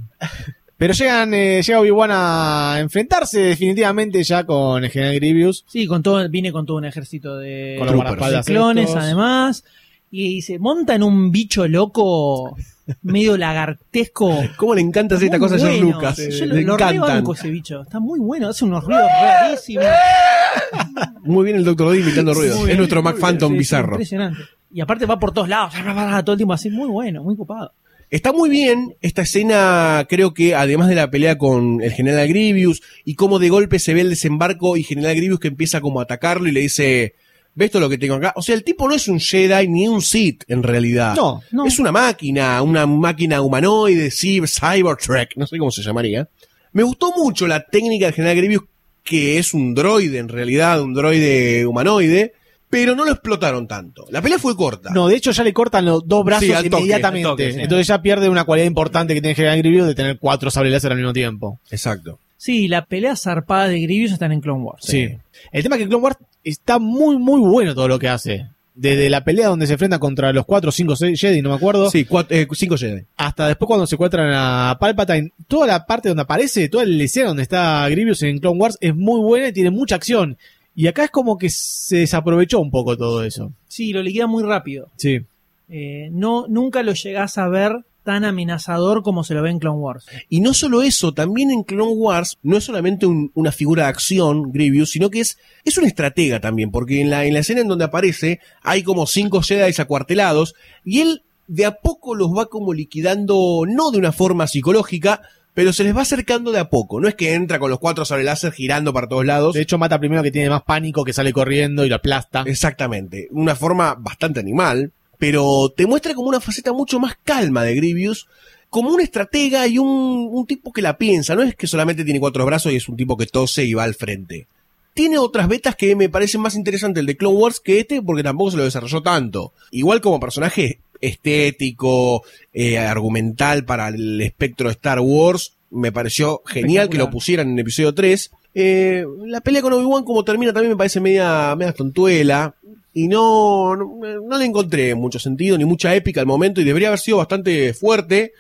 [0.82, 5.64] Pero llegan, eh, llega Obi-Wan a enfrentarse definitivamente ya con el general Grievous.
[5.68, 9.00] Sí, con todo, vine con todo un ejército de, Con los de clones, estos.
[9.00, 9.64] además.
[10.10, 12.56] Y se monta en un bicho loco,
[13.02, 14.36] medio lagartesco.
[14.56, 16.00] ¿Cómo le encanta hacer esta cosa a George bueno.
[16.00, 16.16] Lucas?
[16.16, 17.82] Yo lo, le lo rebanco ese bicho.
[17.82, 19.84] Está muy bueno, hace unos ruidos rarísimos.
[21.22, 22.56] Muy bien el Doctor D imitando ruidos.
[22.56, 23.92] Muy Es bien, nuestro muy Mac Phantom bien, sí, sí, bizarro.
[23.92, 24.42] impresionante.
[24.72, 25.74] Y aparte va por todos lados,
[26.24, 27.72] todo el tiempo así, muy bueno, muy copado.
[28.12, 32.82] Está muy bien esta escena, creo que además de la pelea con el General Grievous
[33.06, 36.02] y cómo de golpe se ve el desembarco y General Grievous que empieza como a
[36.02, 37.14] atacarlo y le dice,
[37.54, 38.34] ¿ves todo lo que tengo acá?
[38.36, 41.16] O sea, el tipo no es un Jedi ni un Sith en realidad.
[41.16, 41.64] No, no.
[41.64, 46.28] Es una máquina, una máquina humanoide, Cybertrek, no sé cómo se llamaría.
[46.72, 48.68] Me gustó mucho la técnica del General Grievous
[49.02, 52.34] que es un droide en realidad, un droide humanoide,
[52.72, 54.06] pero no lo explotaron tanto.
[54.08, 54.88] La pelea fue corta.
[54.94, 57.28] No, de hecho ya le cortan los dos brazos Sí, al toque, inmediatamente.
[57.28, 57.60] al toque, sí.
[57.60, 60.90] Entonces ya pierde una cualidad importante que tiene general Grievous de tener cuatro sables láser
[60.92, 61.60] al mismo tiempo.
[61.70, 62.18] Exacto.
[62.38, 64.86] Sí, la pelea zarpada de Grievous están en Clone Wars.
[64.86, 65.06] Sí.
[65.52, 68.46] El tema es que Clone Wars está muy, muy bueno todo lo que hace.
[68.74, 71.90] Desde la pelea donde se enfrenta contra los 4 o 5 Jedi, no me acuerdo,
[71.90, 73.02] Sí, cuatro, eh, cinco Jedi.
[73.18, 77.26] hasta después cuando se encuentran a Palpatine, toda la parte donde aparece, toda la escena
[77.28, 80.38] donde está Grievous en Clone Wars es muy buena y tiene mucha acción.
[80.74, 83.52] Y acá es como que se desaprovechó un poco todo eso.
[83.68, 84.88] Sí, lo liquida muy rápido.
[84.96, 85.20] Sí.
[85.68, 87.72] Eh, no, nunca lo llegás a ver
[88.04, 90.06] tan amenazador como se lo ve en Clone Wars.
[90.28, 93.90] Y no solo eso, también en Clone Wars no es solamente un- una figura de
[93.90, 97.60] acción, Grievous, sino que es, es un estratega también, porque en la, en la escena
[97.60, 100.54] en donde aparece hay como cinco Jedi acuartelados
[100.84, 105.22] y él de a poco los va como liquidando, no de una forma psicológica,
[105.54, 107.00] pero se les va acercando de a poco.
[107.00, 109.54] No es que entra con los cuatro sobre láser girando para todos lados.
[109.54, 112.44] De hecho mata primero que tiene más pánico, que sale corriendo y lo aplasta.
[112.46, 117.74] Exactamente, una forma bastante animal, pero te muestra como una faceta mucho más calma de
[117.74, 118.26] Grievous,
[118.70, 122.20] como un estratega y un, un tipo que la piensa, no es que solamente tiene
[122.20, 124.46] cuatro brazos y es un tipo que tose y va al frente.
[124.94, 128.22] Tiene otras betas que me parecen más interesantes el de Clone Wars que este porque
[128.22, 129.52] tampoco se lo desarrolló tanto.
[129.70, 132.22] Igual como personaje estético,
[132.54, 137.58] eh, argumental para el espectro de Star Wars, me pareció genial que lo pusieran en
[137.58, 138.30] episodio 3.
[138.54, 142.54] Eh, la pelea con Obi-Wan como termina también me parece media, media tontuela.
[142.94, 146.88] Y no, no, no le encontré mucho sentido ni mucha épica al momento y debería
[146.88, 148.32] haber sido bastante fuerte.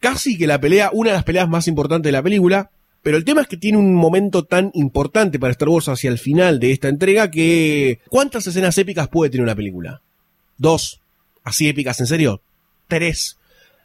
[0.00, 2.70] Casi que la pelea, una de las peleas más importantes de la película.
[3.02, 6.18] Pero el tema es que tiene un momento tan importante para Star Wars hacia el
[6.18, 8.00] final de esta entrega que...
[8.08, 10.00] ¿Cuántas escenas épicas puede tener una película?
[10.56, 11.00] ¿Dos?
[11.48, 12.42] ¿Así épicas en serio?
[12.88, 13.38] ¿Tres?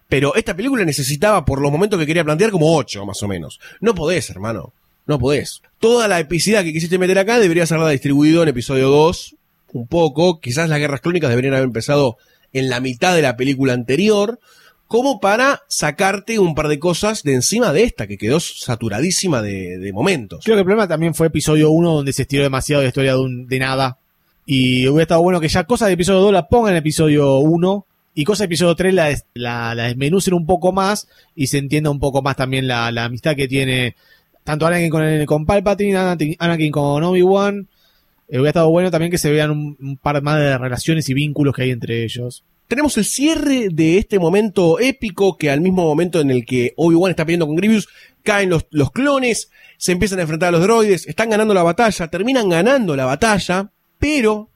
[0.09, 3.59] Pero esta película necesitaba, por los momentos que quería plantear, como ocho, más o menos.
[3.79, 4.73] No podés, hermano.
[5.07, 5.61] No podés.
[5.79, 9.35] Toda la epicidad que quisiste meter acá deberías haberla distribuido en episodio 2,
[9.73, 10.39] un poco.
[10.39, 12.17] Quizás las guerras clónicas deberían haber empezado
[12.53, 14.39] en la mitad de la película anterior,
[14.87, 19.89] como para sacarte un par de cosas de encima de esta, que quedó saturadísima de,
[19.93, 20.43] momentos.
[20.43, 23.19] Creo que el problema también fue episodio 1, donde se estiró demasiado la historia de,
[23.19, 23.97] un- de nada.
[24.45, 27.85] Y hubiera estado bueno que ya cosas de episodio 2 las pongan en episodio 1
[28.15, 31.89] y cosas de episodio 3 la, la, la desmenucen un poco más y se entienda
[31.89, 33.95] un poco más también la, la amistad que tiene
[34.43, 37.67] tanto Anakin con, con Palpatine, Anakin, Anakin con Obi-Wan.
[38.27, 41.13] Eh, hubiera estado bueno también que se vean un, un par más de relaciones y
[41.13, 42.43] vínculos que hay entre ellos.
[42.67, 47.11] tenemos el cierre de este momento épico que al mismo momento en el que Obi-Wan
[47.11, 47.87] está peleando con Grievous,
[48.23, 52.07] caen los, los clones, se empiezan a enfrentar a los droides, están ganando la batalla,
[52.07, 53.69] terminan ganando la batalla,
[54.03, 54.49] pero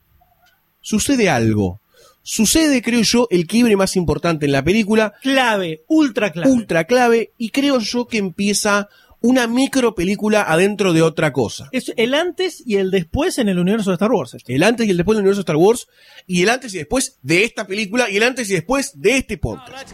[0.81, 1.79] sucede algo.
[2.21, 5.13] Sucede, creo yo, el quiebre más importante en la película.
[5.21, 6.51] Clave, ultra clave.
[6.51, 8.89] Ultra clave, y creo yo que empieza
[9.21, 11.69] una micro película adentro de otra cosa.
[11.71, 14.33] Es el antes y el después en el universo de Star Wars.
[14.33, 14.51] esto.
[14.51, 15.87] El antes y el después del universo de Star Wars,
[16.27, 19.37] y el antes y después de esta película, y el antes y después de este
[19.37, 19.69] podcast.
[19.69, 19.93] Let's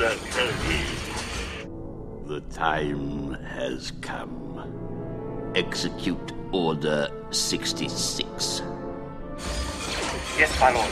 [0.00, 0.80] Commander Kelly.
[2.26, 5.52] The time has come.
[5.54, 8.62] Execute Order 66.
[10.38, 10.88] Yes, my lord.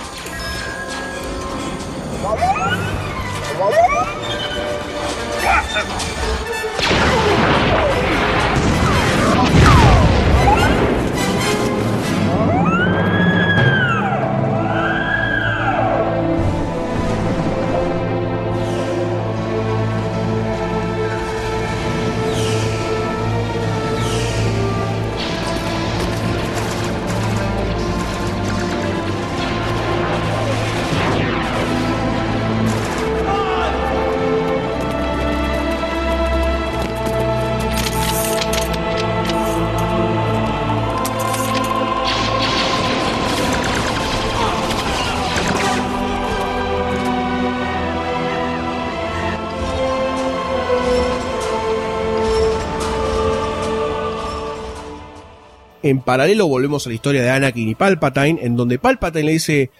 [55.89, 59.71] En paralelo volvemos a la historia de Anakin y Palpatine, en donde Palpatine le dice,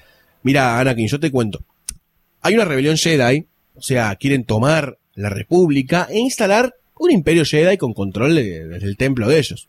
[0.43, 1.61] mira Anakin, yo te cuento,
[2.41, 3.45] hay una rebelión Jedi,
[3.75, 8.87] o sea, quieren tomar la República e instalar un imperio Jedi con control de- desde
[8.87, 9.69] el templo de ellos.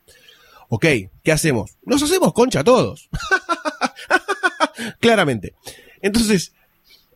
[0.70, 0.86] Ok,
[1.24, 1.72] ¿qué hacemos?
[1.84, 3.10] Nos hacemos concha todos.
[5.00, 5.54] Claramente.
[6.02, 6.54] Entonces,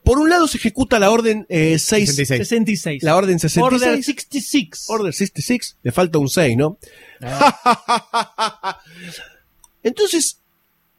[0.03, 2.47] por un lado se ejecuta la orden eh, 6, 66.
[2.47, 3.03] 66.
[3.03, 3.63] La orden 66.
[3.63, 4.85] Order 66.
[4.87, 5.77] Order 66.
[5.81, 6.77] Le falta un 6, ¿no?
[9.83, 10.39] Entonces,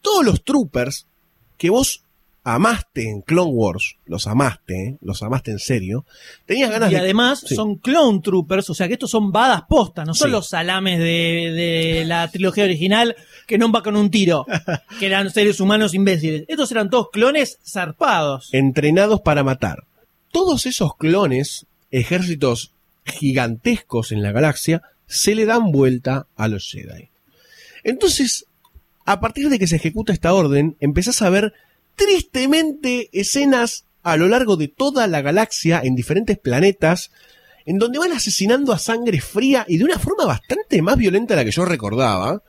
[0.01, 1.07] todos los troopers
[1.59, 2.04] que vos
[2.47, 4.97] amaste en Clone Wars, los amaste, ¿eh?
[5.01, 6.05] los amaste en serio,
[6.45, 7.01] tenías ganas Y de...
[7.01, 7.55] además Sí.
[7.55, 10.33] son clone troopers, o sea que estos son badas postas, no son Sí.
[10.33, 11.05] los salames de,
[11.53, 13.17] de la trilogía original
[13.47, 14.45] que no va con un tiro,
[15.01, 16.45] que eran seres humanos imbéciles.
[16.47, 18.51] Estos eran todos clones zarpados.
[18.53, 19.85] entrenados para matar.
[20.31, 22.73] Todos esos clones, ejércitos
[23.07, 27.09] gigantescos en la galaxia, se le dan vuelta a los Jedi.
[27.85, 28.47] Entonces,
[29.07, 31.53] a partir de que se ejecuta esta orden, empezás a ver
[31.97, 37.11] tristemente escenas a lo largo de toda la galaxia, en diferentes planetas,
[37.65, 41.41] en donde van asesinando a sangre fría y de una forma bastante más violenta de
[41.41, 42.43] la que yo recordaba,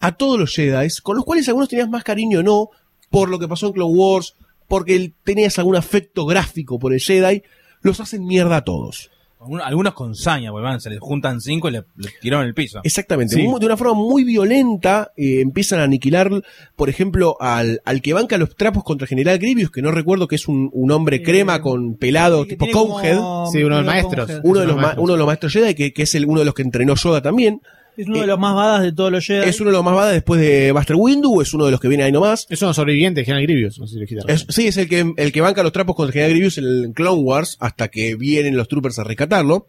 [0.00, 2.70] a todos los Jedi, con los cuales algunos tenías más cariño o no,
[3.10, 4.34] por lo que pasó en Clone Wars,
[4.66, 7.42] porque tenías algún afecto gráfico por el Jedi,
[7.82, 9.10] los hacen mierda a todos.
[9.44, 12.54] Algun- Algunos con saña, porque van, se les juntan cinco y le, le tiraron el
[12.54, 12.80] piso.
[12.82, 13.42] Exactamente, Sí.
[13.42, 16.30] de una forma muy violenta eh, empiezan a aniquilar,
[16.76, 20.36] por ejemplo, al, al que banca los trapos contra General Grievous, que no recuerdo que
[20.36, 23.18] es un, un hombre crema con pelado tipo Conehead.
[23.52, 24.30] Sí, uno de los maestros.
[24.30, 25.04] Uno de, los uno de los ma- maestros.
[25.04, 27.20] uno de los maestros Jedi, que, que es el, uno de los que entrenó Yoda
[27.22, 27.60] también.
[27.96, 29.48] Es uno de los más badas de todos los Jedi.
[29.48, 31.88] Es uno de los más badass después de Buster Windu, es uno de los que
[31.88, 32.46] viene ahí nomás.
[32.50, 33.78] Es uno sobreviviente de General Grievous.
[33.78, 35.94] No sé si lo dijiste Es- sí, es el que, el que banca los trapos
[35.94, 39.68] contra General Grievous en el Clone Wars hasta que vienen los troopers a rescatarlo.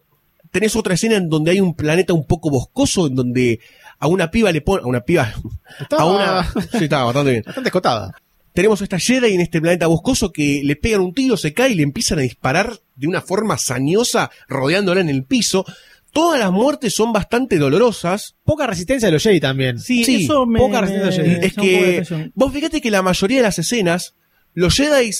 [0.52, 3.60] tenés otra escena en donde hay un planeta un poco boscoso, en donde
[3.98, 5.34] a una piba le pone, a una piba,
[5.80, 7.42] Estaba- a una, sí, estaba bastante bien.
[7.44, 8.14] Bastante escotada.
[8.54, 11.74] Tenemos esta Jedi en este planeta boscoso que le pegan un tiro, se cae y
[11.74, 15.66] le empiezan a disparar de una forma sañosa, rodeándola en el piso.
[16.16, 18.36] Todas las muertes son bastante dolorosas.
[18.42, 19.78] Poca resistencia de los Jedi también.
[19.78, 21.46] Sí, Sí, eso me, poca resistencia de Jedi.
[21.46, 24.14] es que vos fíjate que la mayoría de las escenas,
[24.54, 25.10] los Jedi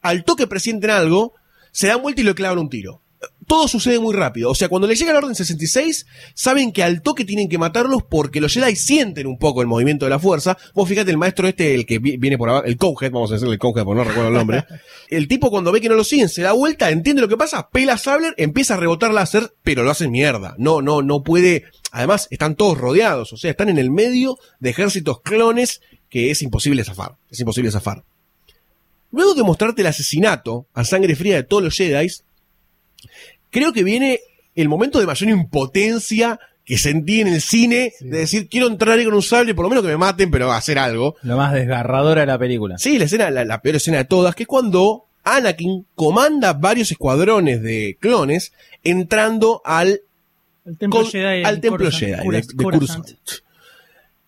[0.00, 1.34] al toque presienten algo,
[1.72, 3.02] se dan vuelta y le clavan un tiro.
[3.46, 4.50] Todo sucede muy rápido.
[4.50, 8.02] O sea, cuando le llega la orden 66, saben que al toque tienen que matarlos
[8.02, 10.56] porque los Jedi sienten un poco el movimiento de la fuerza.
[10.74, 13.34] Vos fíjate, el maestro este, el que vi- viene por abajo, el Cowhead, vamos a
[13.34, 14.64] decirle el Cowhead porque no recuerdo el nombre.
[15.10, 17.68] El tipo cuando ve que no lo siguen, se da vuelta, entiende lo que pasa,
[17.70, 20.54] pela Sabler, empieza a rebotar láser, pero lo hace mierda.
[20.58, 21.64] No, no, no puede.
[21.92, 26.42] Además, están todos rodeados, o sea, están en el medio de ejércitos clones que es
[26.42, 27.16] imposible zafar.
[27.30, 28.02] Es imposible zafar.
[29.12, 32.08] Luego de mostrarte el asesinato a sangre fría de todos los Jedi,
[33.54, 34.18] creo que viene
[34.56, 39.04] el momento de mayor impotencia que sentí en el cine, de decir, quiero entrar ahí
[39.04, 41.14] con un sable, por lo menos que me maten, pero hacer algo.
[41.22, 42.78] Lo más desgarradora de la película.
[42.78, 46.90] Sí, la escena, la, la peor escena de todas, que es cuando Anakin comanda varios
[46.90, 48.52] escuadrones de clones
[48.82, 50.00] entrando al,
[50.64, 52.00] El templo con- Jedi al templo Coruscant.
[52.22, 53.08] Jedi de, de Coruscant.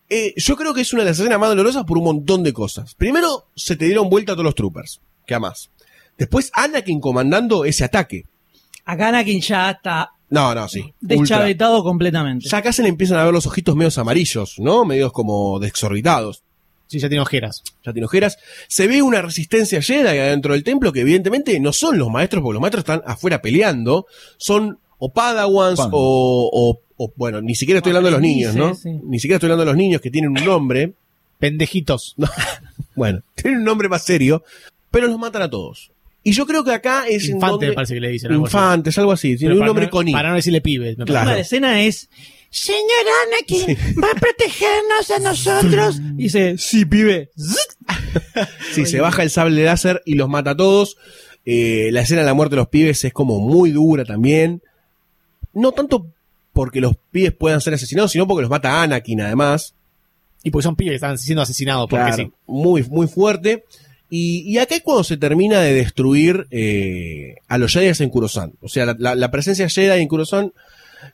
[0.09, 2.53] Eh, yo creo que es una de las escenas más dolorosas por un montón de
[2.53, 2.95] cosas.
[2.95, 5.71] Primero, se te dieron vuelta todos los troopers, que amás.
[6.17, 8.25] Después, Anakin comandando ese ataque.
[8.87, 10.81] Acá Anakin ya está No, no, sí.
[10.81, 10.95] Ultra.
[11.19, 12.49] deschavetado completamente.
[12.49, 14.85] Ya acá se le empiezan a ver los ojitos medios amarillos, ¿no?
[14.85, 16.43] Medios como desorbitados.
[16.87, 17.63] Sí, ya tiene ojeras.
[17.85, 18.39] Ya tiene ojeras.
[18.69, 22.55] Se ve una resistencia Jedi adentro del templo que evidentemente no son los maestros, porque
[22.55, 24.07] los maestros están afuera peleando.
[24.37, 28.75] Son o Padawans o, o- o, bueno, ni siquiera estoy hablando de los niños, ¿no?
[28.75, 29.01] Sí, sí.
[29.05, 30.95] Ni siquiera estoy hablando de los niños que tienen un nombre.
[31.39, 32.15] Pendejitos.
[32.17, 32.29] No,
[32.95, 34.43] bueno, tienen un nombre más serio,
[34.91, 35.91] pero los matan a todos.
[36.29, 38.33] Y yo creo que acá es en Infante donde- me parece que le dicen.
[38.33, 38.57] algo así.
[38.57, 39.37] Infantes, algo así.
[39.37, 40.13] Tiene un para nombre no- con I.
[40.13, 40.97] Para no decirle pibe.
[40.99, 41.31] me Claro.
[41.31, 42.09] La escena es
[42.51, 46.01] Señor Anakin, ¿va a protegernos a nosotros?
[46.17, 47.31] Y dice, sí, pibe.
[48.73, 50.97] Sí, se baja el sable láser y los mata a todos.
[51.45, 54.63] Eh, la escena de la muerte de los pibes es como muy dura también.
[55.53, 56.07] No tanto
[56.53, 59.75] porque los pibes puedan ser asesinados, sino porque los mata Anakin además.
[60.43, 61.87] Y porque son pibes que están siendo asesinados.
[61.89, 62.33] Porque Claro, sí.
[62.47, 63.65] muy, muy fuerte.
[64.09, 68.53] Y, y acá es cuando se termina de destruir eh, a los Jedi en Kurosan.
[68.61, 70.53] O sea, la, la- la presencia Jedi en Kurosan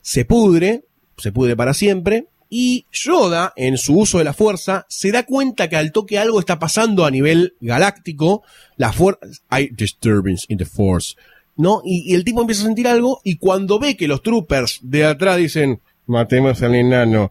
[0.03, 0.85] se pudre,
[1.17, 2.27] se pudre para siempre.
[2.51, 6.39] Y Yoda, en su uso de la fuerza, se da cuenta que al toque algo
[6.39, 8.43] está pasando a nivel galáctico.
[8.77, 9.21] La fuerza.
[9.49, 11.15] Hay disturbance in the force.
[11.57, 11.81] ¿No?
[11.85, 13.23] Y, y el tipo empieza a sentir algo.
[13.25, 15.81] Y cuando ve que los troopers de atrás dicen.
[16.07, 17.31] Matemos al enano.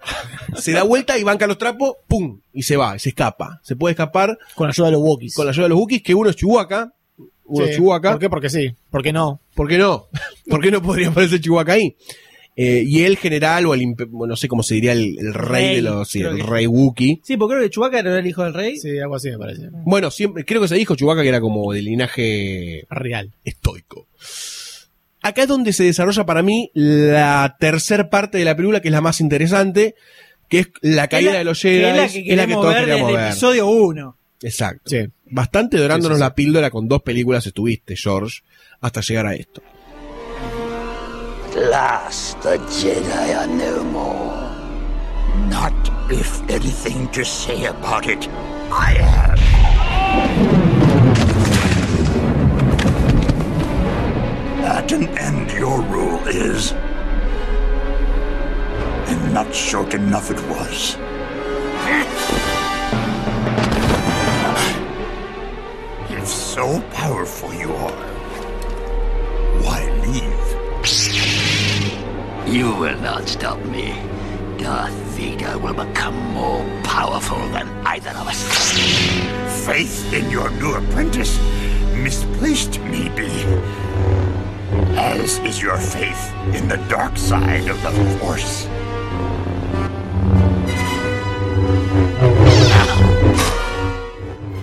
[0.55, 2.39] Se da vuelta y banca los trapos, ¡pum!
[2.53, 3.59] Y se va, y se escapa.
[3.63, 5.35] Se puede escapar Con la ayuda de los Wookiees.
[5.35, 6.93] con la ayuda de los Wookiees, que uno es Chewbacca.
[7.45, 7.71] Uno Sí.
[7.71, 8.11] es Chewbacca.
[8.11, 8.29] ¿Por qué?
[8.29, 8.73] Porque sí.
[8.89, 9.41] ¿Por qué no?
[9.55, 10.07] ¿Por qué no?
[10.49, 11.95] ¿Por qué no podría aparecer Chewbacca ahí?
[12.55, 15.75] Eh, y el general, o el, no sé cómo se diría, el, el rey, Rey,
[15.77, 17.21] de los, sí, el que- rey Wookiee.
[17.23, 18.77] Sí, porque creo que Chewbacca era el hijo del rey.
[18.77, 19.69] Sí, algo así me parece.
[19.85, 23.31] Bueno, siempre, creo que se dijo Chewbacca que era como de linaje Real.
[23.43, 24.07] estoico.
[25.21, 28.91] Acá es donde se desarrolla para mí la tercer parte de la película, que es
[28.91, 29.95] la más interesante,
[30.49, 31.83] que es la caída Es la- de los que Jedi.
[31.89, 33.31] es la que queremos todos ver queríamos desde el ver.
[33.31, 34.17] episodio 1.
[34.43, 34.81] Exacto.
[34.89, 35.07] Sí.
[35.25, 36.29] Bastante dorándonos Sí, sí, sí.
[36.29, 38.39] la píldora con dos películas estuviste, George,
[38.81, 39.61] hasta llegar a esto.
[41.51, 44.49] At last, the Jedi are no more.
[45.49, 45.73] Not
[46.11, 48.27] if anything to say about it.
[48.71, 50.60] I have.
[54.81, 56.71] At an end, your rule is.
[59.11, 60.97] And not short enough it was.
[66.09, 67.91] If so powerful you are,
[69.61, 70.47] why leave?
[72.51, 73.93] You will not stop me.
[74.57, 78.41] Darth Vader will become more powerful than either of us.
[79.63, 81.39] Faith in your new apprentice,
[81.93, 83.29] misplaced maybe.
[84.97, 88.67] As is your faith in the dark side of the Force.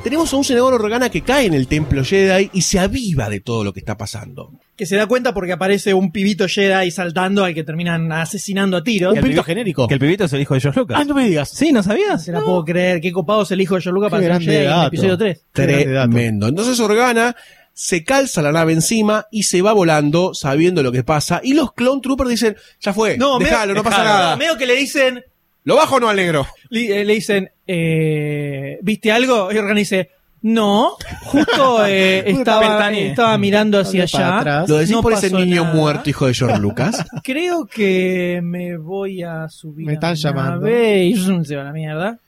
[0.02, 3.40] Tenemos a un senador Organa que cae en el templo Jedi y se aviva de
[3.40, 4.52] todo lo que está pasando.
[4.74, 8.82] Que se da cuenta porque aparece un pibito Jedi saltando al que terminan asesinando a
[8.84, 9.14] tiros.
[9.14, 9.86] Un pibito genérico.
[9.86, 10.98] Que el pibito es el hijo de George Lucas.
[10.98, 11.50] Ah, no me digas.
[11.50, 12.24] Sí, ¿no sabías?
[12.24, 13.00] Se la puedo creer.
[13.02, 14.70] Qué copado es el hijo de George Lucas Qué para ser grande Jedi en el
[14.70, 14.86] dato.
[14.88, 15.44] episodio 3.
[15.52, 16.10] Qué grande dato.
[16.10, 16.48] Tremendo.
[16.48, 17.36] Entonces Organa
[17.80, 21.40] se calza la nave encima y se va volando sabiendo lo que pasa.
[21.44, 24.18] Y los Clone Troopers dicen, ya fue, No, déjalo, no pasa dejalo.
[24.18, 24.36] nada.
[24.36, 25.22] Medio que le dicen,
[25.62, 26.44] ¿Lo bajo o no al negro?
[26.70, 29.52] le, eh, le dicen, eh, ¿viste algo?
[29.52, 30.10] Y organice,
[30.42, 34.38] No, justo eh, estaba, estaba mirando hacia allá.
[34.38, 34.68] atrás.
[34.68, 35.74] ¿Lo decís No por ese niño nada.
[35.76, 37.04] muerto, hijo de George Lucas?
[37.22, 39.86] Creo que me voy a subir.
[39.86, 40.60] Me están a llamando.
[40.66, 41.14] nave y
[41.44, 42.18] se va a la mierda.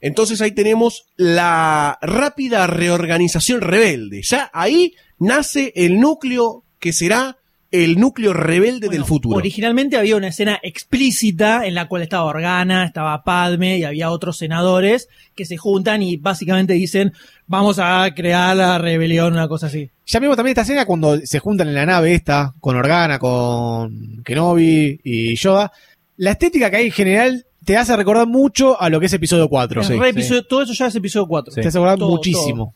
[0.00, 4.22] Entonces ahí tenemos la rápida reorganización rebelde.
[4.22, 7.38] Ya ahí nace el núcleo que será
[7.70, 9.36] el núcleo rebelde del futuro.
[9.36, 14.38] Originalmente había una escena explícita en la cual estaba Organa, estaba Padme y había otros
[14.38, 17.12] senadores que se juntan y básicamente dicen
[17.46, 19.90] vamos a crear la rebelión, una cosa así.
[20.06, 24.22] Ya vimos también esta escena cuando se juntan en la nave esta, con Organa, con
[24.24, 25.70] Kenobi y Yoda.
[26.16, 29.46] La estética que hay en general te hace recordar mucho a lo que es episodio
[29.46, 29.82] 4.
[29.82, 31.52] Es re episodio- Todo eso ya es episodio 4.
[31.52, 32.74] Te hace recordar Todo, muchísimo.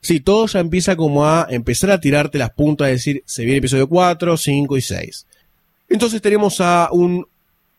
[0.00, 3.58] Sí, todo ya empieza como a empezar a tirarte las puntas, a decir, se viene
[3.58, 5.26] episodio 4, 5 y 6.
[5.90, 7.26] Entonces tenemos a un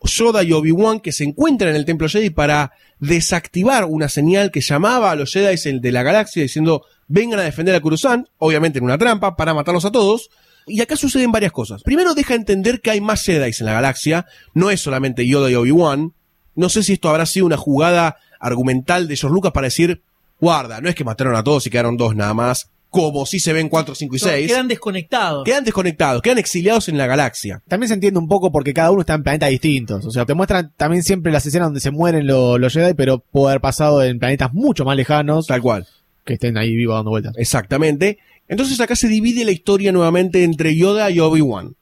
[0.04, 4.62] Yoda y Obi-Wan que se encuentran en el Templo Jedi para desactivar una señal que
[4.62, 8.86] llamaba a los Jedi de la galaxia diciendo, vengan a defender a Coruscant, obviamente en
[8.86, 10.30] una trampa, para matarlos a todos.
[10.68, 11.82] Y acá suceden varias cosas.
[11.82, 15.56] Primero deja entender que hay más Jedi en la galaxia, no es solamente Yoda y
[15.56, 16.14] Obi-Wan.
[16.56, 20.02] No sé si esto habrá sido una jugada argumental de George Lucas para decir,
[20.40, 23.54] guarda, no es que mataron a todos y quedaron dos nada más, como si se
[23.54, 24.48] ven 4, 5 y No, 6.
[24.48, 25.46] Quedan desconectados.
[25.46, 27.62] Quedan desconectados, quedan exiliados en la galaxia.
[27.70, 30.06] También se entiende un poco porque cada uno está en planetas distintos.
[30.06, 33.20] O sea, te muestran también siempre las escenas donde se mueren lo- los Jedi, pero
[33.20, 35.48] puede haber pasado en planetas mucho más lejanos.
[35.48, 35.88] Tal cual.
[36.26, 37.34] Que estén ahí vivos dando vueltas.
[37.38, 38.18] Exactamente.
[38.50, 41.76] Entonces acá se divide la historia nuevamente entre Yoda y Obi-Wan.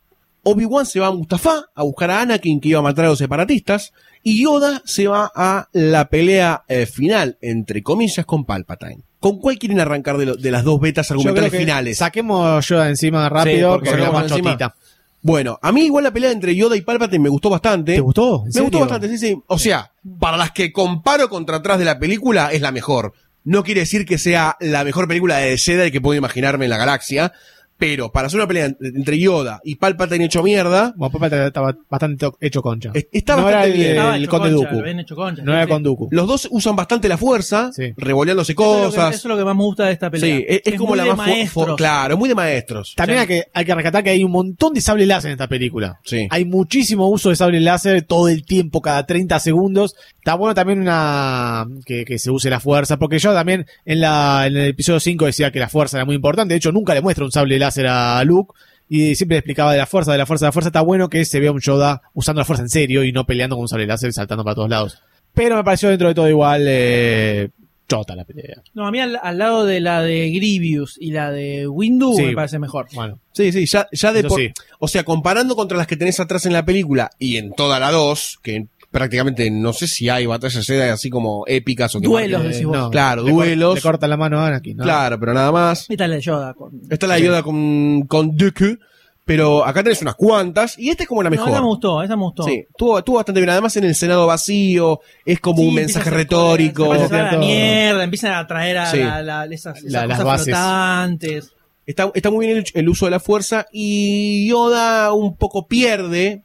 [0.43, 3.17] Obi-Wan se va a Mustafá a buscar a Anakin que iba a matar a los
[3.17, 3.91] separatistas
[4.23, 8.99] y Yoda se va a la pelea eh, final, entre comillas, con Palpatine.
[9.19, 11.97] ¿Con cuál quieren arrancar de, lo- de las dos betas argumentales finales?
[11.97, 14.51] Saquemos Yoda encima rápido, porque porque más encima.
[14.51, 14.75] chotita.
[15.21, 17.93] Bueno, a mí igual la pelea entre Yoda y Palpatine me gustó bastante.
[17.95, 18.45] ¿Te gustó?
[18.53, 19.37] Me gustó bastante, sí, sí.
[19.47, 23.13] O sea, para las que comparo contra atrás de la película, es la mejor.
[23.43, 26.77] No quiere decir que sea la mejor película de Jedi que puedo imaginarme en la
[26.77, 27.33] galaxia,
[27.79, 32.29] pero para hacer una pelea entre Yoda y Palpatine hecho mierda, Bueno, Palpatine estaba bastante
[32.41, 32.91] hecho concha.
[32.93, 33.89] está no bastante era el, bien.
[33.91, 34.75] Estaba el hecho Conde concha, Dooku.
[34.75, 35.69] lo habían hecho concha, No sí, era sí.
[35.71, 36.07] con Dooku.
[36.11, 39.15] los dos usan bastante la fuerza, revoleándose Eso es, lo que, cosas.
[39.15, 40.37] eso es lo que más me gusta de esta pelea.
[40.37, 41.75] Sí, es, es como muy la de más maestros.
[41.77, 42.93] claro, es muy de maestros.
[42.97, 45.47] También hay que, hay que rescatar que hay un montón de sable láser en esta
[45.47, 45.99] película.
[46.03, 46.27] Sí.
[46.29, 49.95] Hay muchísimo uso de sable láser todo el tiempo, cada 30 segundos.
[50.17, 54.43] Está bueno también una que, que se use la fuerza, porque yo también en, la,
[54.47, 56.53] en el episodio 5 decía que la fuerza era muy importante.
[56.53, 58.53] De hecho, nunca le muestra un sable láser a Luke.
[58.91, 60.69] Y siempre le explicaba de la fuerza, de la fuerza, de la fuerza.
[60.69, 63.55] Está bueno que se vea un Yoda usando la fuerza en serio y no peleando
[63.55, 64.97] con un sable láser y saltando para todos lados.
[65.33, 67.49] Pero me pareció dentro de todo igual eh,
[67.87, 68.63] chota la pelea.
[68.73, 72.23] No, a mí al, al lado de la de Grievous y la de Windu Sí.
[72.23, 72.87] me parece mejor.
[72.93, 74.49] Bueno, Sí, sí, ya, ya de por- sí.
[74.79, 77.91] O sea, comparando contra las que tenés atrás en la película y en toda la
[77.91, 82.41] 2, que prácticamente no sé si hay batallas Jedi así como épicas o que Duelos,
[82.41, 82.77] marquen- decís vos.
[82.77, 82.89] no.
[82.89, 83.75] Claro, Le cor- duelos.
[83.75, 84.77] Le corta la mano a Anakin.
[84.77, 84.83] ¿no?
[84.83, 85.85] Claro, pero nada más.
[85.89, 86.53] Esta es la de Yoda.
[86.53, 86.71] Con...
[86.89, 88.77] Esta es la Yoda con, con Dooku,
[89.25, 91.49] pero acá tenés unas cuantas y esta es como la No, mejor.
[91.49, 92.43] esa me gustó, esa me gustó.
[92.43, 93.49] Sí, estuvo, estuvo bastante bien.
[93.51, 96.85] Además, en el Senado vacío, es como Sí, un mensaje retórico.
[96.95, 98.97] se empieza a la mierda, empiezan a traer a Sí.
[98.97, 100.45] la- la- esas, esas La- las cosas bases.
[100.45, 101.53] flotantes.
[101.85, 106.43] Está, está muy bien el, el uso de la fuerza y Yoda un poco pierde,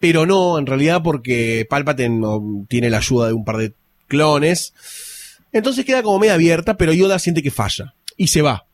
[0.00, 3.74] pero no, en realidad, porque Palpatine no tiene la ayuda de un par de
[4.08, 4.72] clones.
[5.52, 8.64] Entonces queda como media abierta, pero Yoda siente que falla y se va.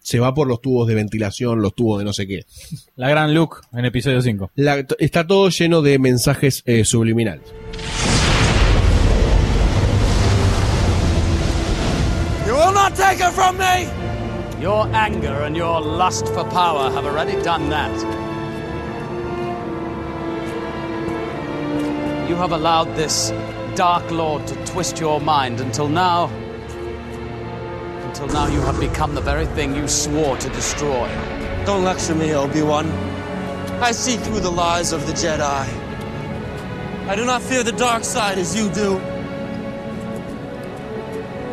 [0.00, 2.44] Se va por los tubos de ventilación, los tubos de no sé qué.
[2.96, 4.50] La gran Luke en episodio 5.
[4.56, 7.44] La- está todo lleno de mensajes eh, subliminales.
[12.46, 13.86] You will not take her from me!
[14.60, 17.90] Your anger and your lust for power have already done that.
[22.32, 23.28] You have allowed this
[23.74, 26.28] Dark Lord to twist your mind until now.
[28.06, 31.10] Until now, you have become the very thing you swore to destroy.
[31.66, 32.90] Don't lecture me, Obi-Wan.
[33.82, 35.68] I see through the lies of the Jedi.
[37.06, 38.96] I do not fear the dark side as you do.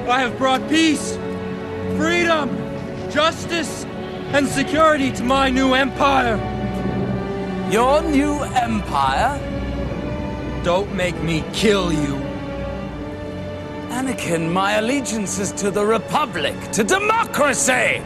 [0.09, 1.17] I have brought peace,
[1.97, 2.55] freedom,
[3.11, 3.83] justice,
[4.31, 6.37] and security to my new empire.
[7.69, 9.48] Your new empire?
[10.63, 12.15] Don't make me kill you.
[13.89, 18.03] Anakin, my allegiance is to the Republic, to democracy!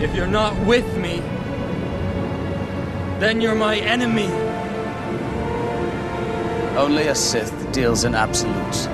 [0.00, 1.20] If you're not with me,
[3.20, 4.30] then you're my enemy.
[6.76, 8.88] Only a Sith deals in absolutes.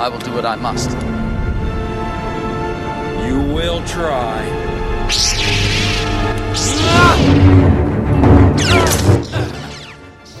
[0.00, 0.90] I will do what I must.
[3.28, 4.48] You will try.
[6.88, 7.65] Ah!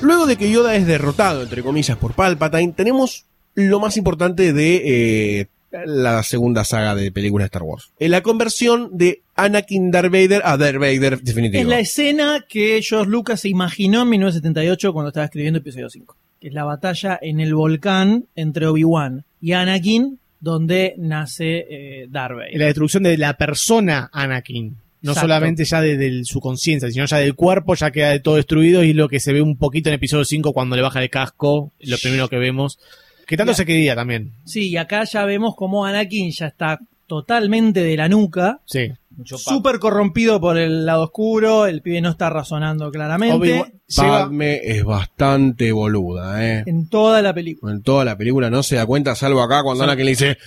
[0.06, 5.40] Luego de que Yoda es derrotado, entre comillas, por Palpatine, tenemos lo más importante de
[5.40, 5.46] eh,
[5.84, 7.90] la segunda saga de películas de Star Wars.
[7.98, 11.60] En la conversión de Anakin Darth Vader a Darth Vader definitivo.
[11.60, 16.16] Es la escena que George Lucas se imaginó en 1978 cuando estaba escribiendo episodio 5.
[16.40, 22.36] Que es la batalla en el volcán entre Obi-Wan y Anakin, donde nace eh, Darth
[22.36, 22.58] Vader.
[22.60, 24.76] La destrucción de la persona Anakin.
[25.06, 25.20] No Exacto.
[25.28, 28.82] solamente ya de, de su conciencia, sino ya del cuerpo, ya queda de todo destruido
[28.82, 31.72] y lo que se ve un poquito en episodio 5 cuando le baja el casco,
[31.80, 32.78] lo primero que vemos.
[33.26, 33.56] Que tanto Ya.
[33.56, 34.32] se quería también.
[34.44, 38.60] Sí, y acá ya vemos cómo Anakin ya está totalmente de la nuca.
[38.66, 38.90] Sí.
[39.24, 43.64] Súper corrompido por el lado oscuro, el pibe no está razonando claramente.
[43.96, 46.64] Padme es bastante boluda, eh.
[46.66, 47.72] En toda la película.
[47.72, 50.38] En toda la película no se da cuenta, salvo acá cuando Anakin le dice,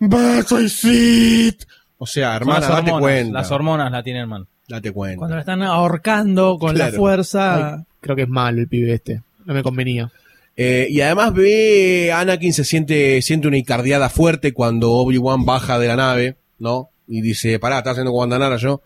[0.00, 1.64] ¡Va, soy Sith!
[2.04, 3.32] O sea, hermana, las date hormonas, cuenta.
[3.32, 4.46] Las hormonas la tiene hermano.
[4.68, 5.16] Date cuenta.
[5.16, 7.76] Cuando la están ahorcando con la fuerza.
[7.76, 9.22] Ay, creo que es malo el pibe este.
[9.46, 10.12] No me convenía.
[10.54, 15.88] Eh, y además ve Anakin se siente, siente una icardiada fuerte cuando Obi-Wan baja de
[15.88, 16.90] la nave, ¿no?
[17.08, 18.82] Y dice, pará, está haciendo Guantanara yo.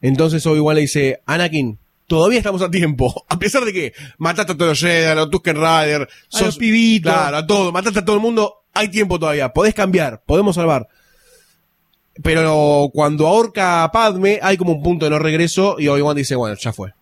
[0.00, 3.24] Entonces Obi-Wan le dice, Anakin, todavía estamos a tiempo.
[3.28, 6.56] A pesar de que mataste a todos los Jedi, a los Tusken Rider, A los
[6.56, 7.12] pibitos.
[7.12, 10.86] Claro, a todo, mataste a todo el mundo, hay tiempo todavía, podés cambiar, podemos salvar.
[12.22, 16.34] Pero cuando ahorca a Padme, hay como un punto de no regreso y Obi-Wan dice,
[16.36, 16.92] bueno, ya fue.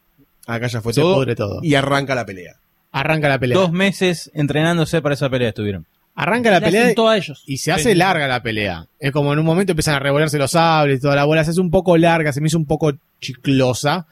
[0.47, 1.61] Acá ya fue Se todo, pudre todo.
[1.62, 2.57] Y arranca la pelea.
[2.93, 3.59] Arranca la pelea.
[3.59, 5.87] Dos meses entrenándose para esa pelea estuvieron.
[6.15, 7.45] Arranca la Le pelea ellos.
[7.47, 8.87] y se hace larga la pelea.
[8.99, 11.45] Es como en un momento empiezan a revolearse los sables y toda la bola.
[11.45, 14.07] Se hace un poco larga, se me hizo un poco chiclosa.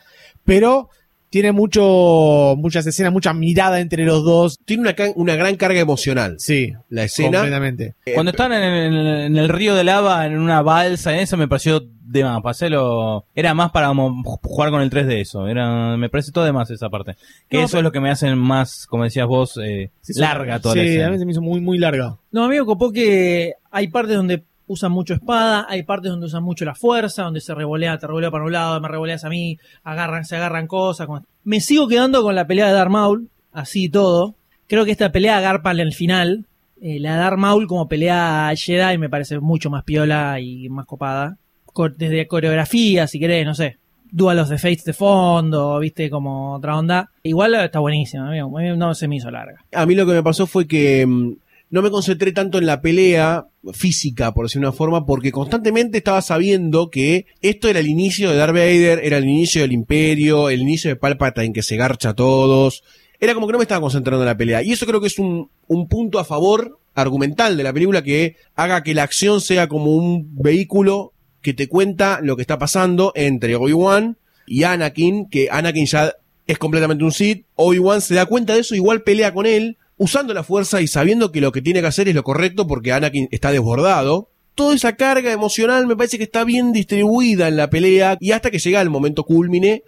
[0.45, 0.91] Pero
[1.30, 4.59] tiene mucho, muchas escenas, mucha mirada entre los dos.
[4.64, 6.36] Tiene una, ca- una gran carga emocional.
[6.38, 7.38] Sí, La escena.
[7.38, 7.94] completamente.
[8.14, 11.48] Cuando están en el, en el río de lava, en una balsa, en eso me
[11.48, 12.40] pareció de más.
[12.42, 15.46] Paselo, era más para como, jugar con el 3D eso.
[15.46, 17.16] Era, me parece todo de más esa parte.
[17.48, 20.76] Que No, eso es lo que me hace más, como decías vos, eh, larga toda
[20.76, 21.06] la Sí, escena.
[21.09, 22.16] a mí se me hizo muy, muy larga.
[22.32, 26.27] No, a mí me copó que hay partes donde usan mucho espada, hay partes donde
[26.27, 29.28] usan mucho la fuerza, donde se revolea, te revolea para un lado, me revoleas a
[29.28, 31.09] mí, agarran, se agarran cosas.
[31.45, 34.35] Me sigo quedando con la pelea de Darth Maul, así todo.
[34.69, 36.45] Creo que esta pelea agarpa el final.
[36.81, 40.86] Eh, la de Darth Maul como pelea Jedi me parece mucho más piola y más
[40.86, 41.36] copada.
[41.73, 43.78] Co- Desde coreografía, si querés, no sé.
[44.11, 47.11] Dual of the Fates de fondo, viste, como otra onda.
[47.23, 49.62] Igual está buenísima, no se me hizo larga.
[49.74, 51.32] A mí lo que me pasó fue que mm,
[51.70, 56.23] no me concentré tanto en la pelea física, por decir una forma, porque constantemente estaba
[56.23, 60.62] sabiendo que esto era el inicio de Darth Vader, era el inicio del Imperio, el
[60.62, 62.82] inicio de Palpatine que se garcha a todos.
[63.20, 64.62] Era como que no me estaba concentrando en la pelea.
[64.62, 68.36] Y eso creo que es un, un punto a favor argumental de la película que
[68.55, 71.12] haga que la acción sea como un vehículo
[71.43, 74.16] que te cuenta lo que está pasando entre Obi-Wan
[74.47, 76.15] y Anakin, que Anakin ya
[76.47, 77.45] es completamente un Sith.
[77.55, 81.31] Obi-Wan se da cuenta de eso, igual pelea con él, usando la fuerza y sabiendo
[81.33, 84.31] que lo que tiene que hacer es lo correcto porque Anakin está desbordado.
[84.55, 88.51] Toda esa carga emocional me parece que está bien distribuida en la pelea y hasta
[88.51, 89.83] que llega el momento culmine,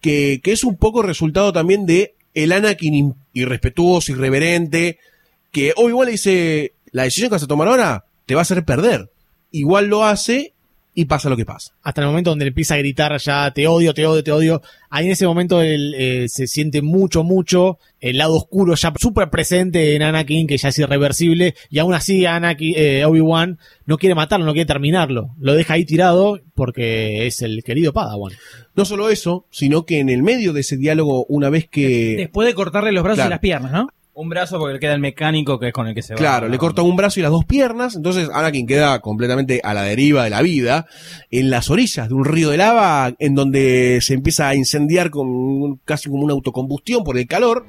[0.00, 4.98] que, que es un poco resultado también de el Anakin in- irrespetuoso, irreverente,
[5.52, 8.64] que Obi-Wan le dice, la decisión que vas a tomar ahora te va a hacer
[8.64, 9.10] perder.
[9.50, 10.53] Igual lo hace
[10.96, 11.72] y pasa lo que pasa.
[11.82, 14.62] hasta el momento donde empieza a gritar ya te odio, te odio, te odio.
[14.90, 19.28] Ahí en ese momento él, eh, se siente mucho, mucho el lado oscuro ya súper
[19.28, 24.14] presente en Anakin, que ya es irreversible, y aún así Anakin, eh, Obi-Wan no quiere
[24.14, 25.30] matarlo, no quiere terminarlo.
[25.40, 28.32] Lo deja ahí tirado porque es el querido Padawan.
[28.76, 32.14] No solo eso, sino que en el medio de ese diálogo, una vez que...
[32.16, 33.28] Después de cortarle los brazos Claro.
[33.30, 33.88] y las piernas, ¿no?
[34.16, 36.18] Un brazo porque le queda el mecánico que es con el que se va.
[36.18, 39.82] Claro, le corta un brazo y las dos piernas, entonces Anakin queda completamente a la
[39.82, 40.86] deriva de la vida,
[41.32, 45.26] en las orillas de un río de lava, en donde se empieza a incendiar con
[45.26, 47.66] un- casi como una autocombustión por el calor.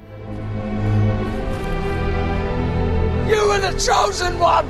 [3.28, 4.66] You were the chosen one!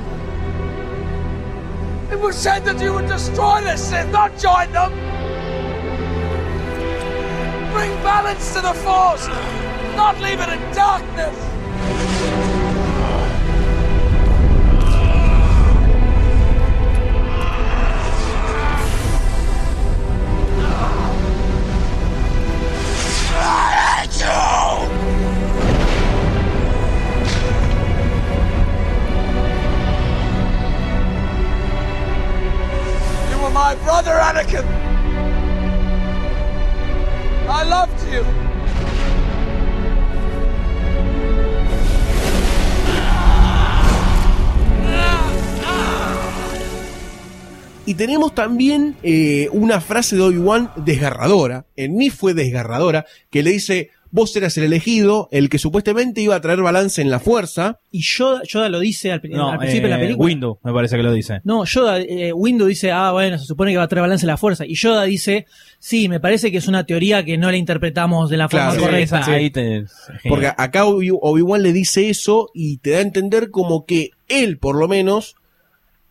[2.11, 4.91] It was said that you would destroy the Sith, not join them!
[7.71, 9.27] Bring balance to the Force,
[9.95, 11.35] not leave it in darkness!
[23.39, 24.27] I hate you!
[33.29, 34.65] You were my brother, Anakin!
[37.49, 38.46] I loved you!
[47.87, 53.51] Y tenemos también eh, una frase de Obi-Wan desgarradora, en mí fue desgarradora, que le
[53.51, 57.79] dice, vos eras el elegido, el que supuestamente iba a traer balance en la fuerza.
[57.89, 60.25] Y Yoda, Yoda lo dice al, No, al principio de la eh, película.
[60.25, 61.39] Windows, me parece que lo dice.
[61.45, 64.35] No, Yoda, eh, Windu dice, ah, bueno, se supone que va a traer balance la
[64.35, 64.65] fuerza.
[64.65, 65.45] Y Yoda dice,
[65.79, 68.81] sí, me parece que es una teoría que no la interpretamos de la forma Claro,
[68.81, 69.19] correcta.
[69.21, 69.85] Esa- ahí te-
[70.27, 74.57] Porque acá Obi- Obi-Wan le dice eso y te da a entender como que él,
[74.57, 75.36] por lo menos,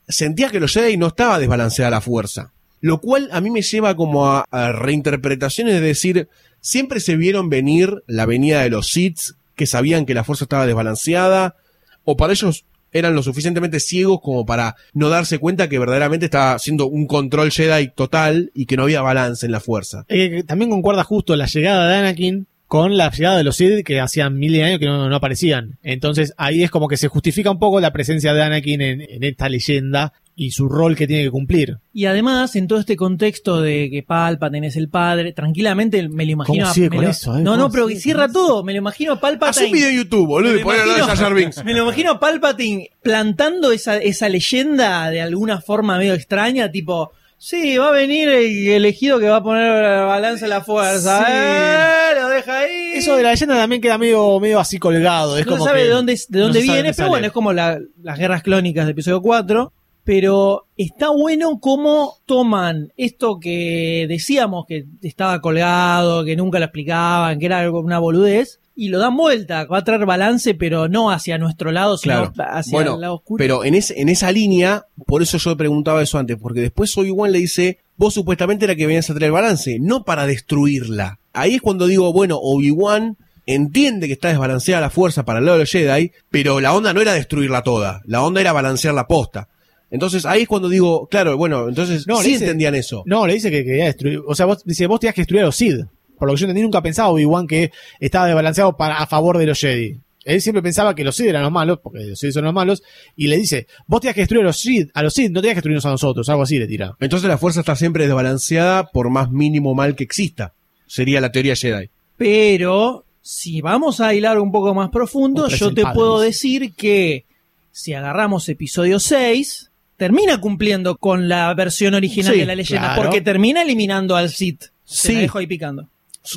[0.09, 2.53] sentía que los Jedi no estaba desbalanceada la fuerza.
[2.81, 6.29] Lo cual a mí me lleva como a, reinterpretaciones de decir,
[6.61, 10.67] siempre se vieron venir la venida de los Sith, que sabían que la fuerza estaba
[10.67, 11.57] desbalanceada,
[12.05, 16.53] o para ellos eran lo suficientemente ciegos como para no darse cuenta que verdaderamente estaba
[16.53, 20.05] haciendo un control Jedi total y que no había balance en la fuerza.
[20.09, 24.01] Eh, también concuerda justo la llegada de Anakin con la llegada de los Sith que
[24.01, 25.79] hacían miles de años que no, no aparecían.
[25.83, 29.25] Entonces ahí es como que se justifica un poco la presencia de Anakin en, en
[29.25, 31.79] esta leyenda y su rol que tiene que cumplir.
[31.95, 36.33] Y además, en todo este contexto de que Palpatine es el padre, tranquilamente me lo
[36.33, 36.59] imagino.
[36.65, 37.41] ¿Cómo a- sigue me con lo- eso, eh?
[37.43, 38.63] No, ¿Cómo no, pero sigue que cierra todo.
[38.63, 39.65] Me lo imagino a Palpatine.
[39.65, 41.65] Haz un video en YouTube, boludo, Me y a Binks.
[41.65, 47.13] Me lo imagino a Palpatine plantando esa, esa leyenda de alguna forma medio extraña, tipo.
[47.39, 49.71] Sí, va a venir el elegido que va a poner
[50.07, 51.19] balance a la fuerza.
[51.19, 51.33] Sí.
[51.33, 52.93] Eh, lo deja ahí.
[52.95, 55.37] Eso de la leyenda también queda medio, medio así colgado.
[55.39, 57.09] Es no como sabe de dónde, de no dónde sabe viene, pero sale.
[57.11, 59.73] bueno, es como la- las guerras clónicas de episodio 4.
[60.05, 67.41] Pero está bueno cómo toman esto que decíamos que estaba colgado, que nunca lo explicaban,
[67.41, 69.65] que era algo, una boludez, y lo dan vuelta.
[69.65, 72.53] Va a traer balance, pero no hacia nuestro lado, sino Claro.
[72.53, 73.39] hacia bueno, el lado oscuro.
[73.39, 77.33] pero en, ese, en esa línea, por eso yo preguntaba eso antes, porque después Obi-Wan
[77.33, 81.19] le dice, vos supuestamente era que venías a traer balance, no para destruirla.
[81.33, 83.17] Ahí es cuando digo, bueno, Obi-Wan
[83.47, 86.93] entiende que está desbalanceada la fuerza para el lado de los Jedi, pero la onda
[86.93, 89.49] no era destruirla toda, la onda era balancear la posta.
[89.91, 93.05] Entonces ahí es cuando digo, claro, bueno, entonces No, sí dice- entendían eso.
[93.07, 94.21] No, le dice que quería destruir.
[94.27, 95.87] O sea, vos, dice, vos tenías que destruir a los Sith.
[96.19, 97.71] Por lo que yo entendí, nunca pensaba Obi-Wan que
[98.01, 100.01] estaba desbalanceado para, a favor de los Jedi.
[100.25, 102.83] Él siempre pensaba que los Sith eran los malos, porque los Sith son los malos,
[103.15, 105.53] y le dice, vos tenías que destruir a los Sith, a los Sith, no tenías
[105.55, 106.97] que destruirnos a nosotros, algo así le tira.
[106.99, 110.53] Entonces la fuerza está siempre desbalanceada por más mínimo mal que exista.
[110.89, 111.91] Sería la teoría Jedi.
[112.17, 117.25] Pero si vamos a hilar un poco más profundo, yo te puedo decir que
[117.71, 123.03] si agarramos episodio 6, termina cumpliendo con la versión original Sí, de la leyenda, claro.
[123.03, 124.65] porque termina eliminando al Sith.
[124.85, 125.15] Se Sí.
[125.15, 125.89] la dejo ahí picando.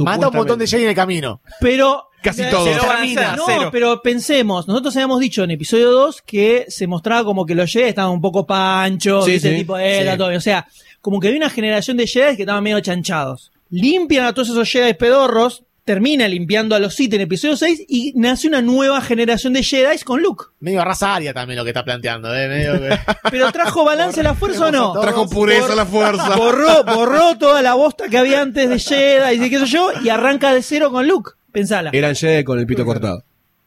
[0.02, 1.42] Mata un montón de Jedi en el camino.
[1.60, 3.70] Pero Casi camina, balance, no, cero.
[3.72, 7.90] pero pensemos, nosotros habíamos dicho en episodio 2 que se mostraba como que los Jedi
[7.90, 9.52] estaban un poco panchos, Sí, ¿viste?
[9.52, 10.18] sí, tipo de sí.
[10.18, 10.36] todo.
[10.36, 10.68] O sea,
[11.02, 13.52] como que había una generación de Jedi que estaban medio chanchados.
[13.70, 18.14] Limpian a todos esos Jedi pedorros, termina limpiando a los Sith en episodio 6 y
[18.16, 20.46] nace una nueva generación de Jedi con Luke.
[20.60, 22.48] Medio raza aria también lo que está planteando, ¿eh?
[22.48, 23.00] Medio que-
[23.32, 24.94] Pero trajo balance a la fuerza o no?
[25.02, 26.36] Trajo pureza a la fuerza.
[26.36, 29.90] Borró, borró toda la bosta que había antes de Jedi y de qué sé yo
[30.04, 31.32] y arranca de cero con Luke.
[31.52, 31.90] Pensala.
[31.92, 33.24] Eran Jedi con el pito cortado.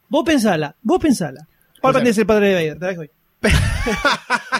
[0.07, 1.45] Vos pensala, vos pensala.
[1.81, 3.09] Palpatine es el padre de Vader, te la dejo ahí.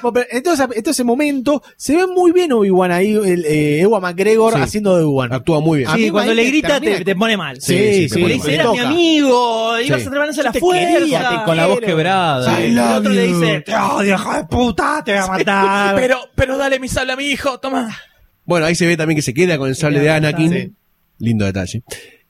[0.01, 0.53] Bueno, pero en todo
[0.91, 4.60] ese- momento se ve muy bien Obi-Wan ahí, el, eh, Ewan McGregor Sí.
[4.61, 5.34] haciendo de Obi-Wan.
[5.34, 5.89] Actúa muy bien.
[5.95, 7.60] Sí, cuando le grita te, te pone mal.
[7.61, 8.53] Sí, Sí, sí, le dice, mal.
[8.55, 11.43] eras mi amigo, ibas a traerse a la fuerza.
[11.45, 12.61] Con la voz quebrada.
[12.61, 15.95] Y el otro le dice, te odio, hijo de puta, te voy a matar.
[16.03, 17.89] Pero, pero dale mi sable a mi hijo, toma.
[18.45, 20.76] Bueno, ahí se ve también que se queda con el sable de Anakin.
[21.19, 21.84] Lindo detalle.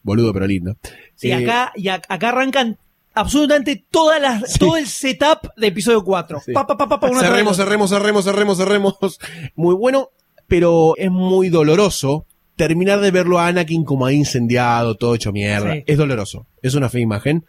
[0.03, 0.75] Boludo, pero lindo.
[1.15, 2.77] Sí, Eh, acá, y ac- acá arrancan
[3.13, 6.41] absolutamente todas las, todo el setup de episodio 4.
[6.45, 6.51] Sí.
[6.53, 8.95] Pa, pa, pa, una cerremos, cerremos, cerremos, cerremos, cerremos.
[9.55, 10.09] Muy bueno,
[10.47, 12.25] pero es muy doloroso
[12.55, 15.73] terminar de verlo a Anakin como ahí incendiado, todo hecho mierda.
[15.73, 15.83] Sí.
[15.87, 16.45] Es doloroso.
[16.61, 17.45] Es una fea imagen.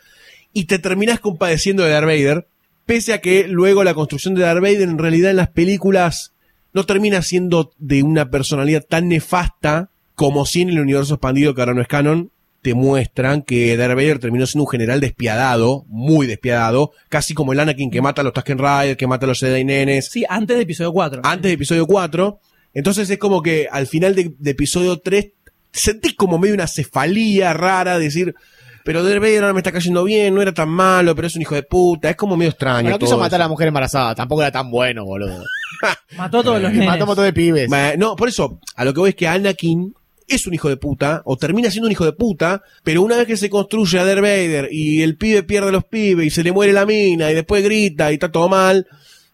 [0.53, 2.47] Y te terminas compadeciendo de Darth Vader,
[2.86, 6.32] pese a que luego la construcción de Darth Vader en realidad en las películas
[6.73, 11.61] no termina siendo de una personalidad tan nefasta como si en el universo expandido, que
[11.61, 12.31] ahora no es canon,
[12.65, 17.61] te muestran que Darth Vader terminó siendo un general despiadado, muy despiadado, casi como el
[17.61, 20.57] Anakin que mata a los Tusken Riders, que mata a los Jedi nenes, Sí, antes
[20.57, 21.20] de episodio 4.
[21.24, 22.41] antes de episodio 4.
[22.73, 25.27] Entonces es como que al final de, de episodio 3
[25.73, 28.35] sentís como medio una cefalía rara, decir,
[28.82, 31.43] pero Darth Vader ahora me está cayendo bien, no era tan malo, pero es un
[31.43, 32.85] hijo de puta, es como medio extraño.
[32.85, 35.45] Bueno, quiso todo matar a la mujer embarazada, tampoco era tan bueno, boludo.
[36.16, 36.89] Mató a todos los nenes.
[36.89, 37.69] Mató a montón de pibes.
[37.99, 39.95] No, por eso, a lo que voy es que Anakin
[40.29, 43.27] es un hijo de puta, o termina siendo un hijo de puta, pero una vez
[43.27, 46.53] que se construye a Darth Vader y el pibe pierde los pibes y se le
[46.53, 48.87] muere la mina y después grita y está todo mal,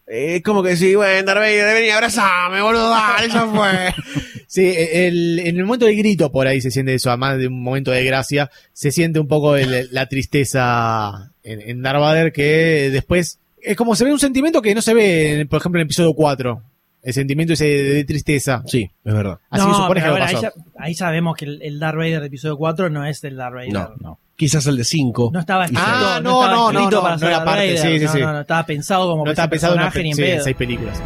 [0.07, 3.93] eh, es como que decís, bueno, Darth Vader, vení, abrazame, boludo, dale, ya fue.
[4.47, 7.63] Sí, el- en el momento del grito por ahí se siente eso, además de un
[7.63, 12.89] momento de gracia, se siente un poco el- la tristeza en, en Darth Vader que
[12.91, 15.87] después es como se ve un sentimiento que no se ve, por ejemplo, en el
[15.87, 16.61] episodio 4.
[17.03, 18.61] El sentimiento ese de, de tristeza.
[18.67, 19.39] Sí, es verdad.
[19.49, 20.53] Así no, supone que pero va a ahí, pasar.
[20.55, 23.55] ya- ahí sabemos que el, el Darth Vader del episodio 4 no es el Darth
[23.55, 23.73] Vader.
[23.73, 24.19] No, no.
[24.35, 25.31] Quizás el de 5.
[25.33, 27.77] No estaba escrito, Ah, no, no, no, no, para no era parte, Vader.
[27.77, 28.19] sí, sí, no, sí.
[28.19, 30.43] no, no, estaba pensado como No estaba pensado en una personaje ni en sí, pedo.
[30.43, 31.01] seis películas.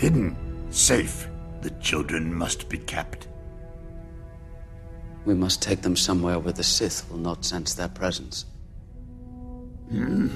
[0.00, 0.36] Hidden,
[0.70, 1.28] safe.
[1.62, 3.26] The children must be kept.
[5.26, 8.46] We must take them somewhere where the Sith will not sense their presence.
[9.90, 10.28] Hmm.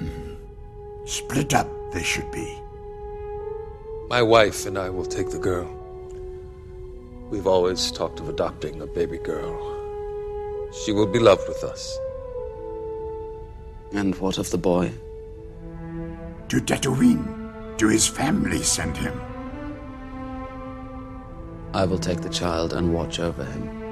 [1.06, 2.60] Split up, they should be.
[4.08, 5.66] My wife and I will take the girl.
[7.30, 10.70] We've always talked of adopting a baby girl.
[10.84, 11.98] She will be loved with us.
[13.92, 14.92] And what of the boy?
[16.48, 17.78] To Tatooine.
[17.78, 19.20] To his family send him.
[21.72, 23.84] I will take the child and watch over him.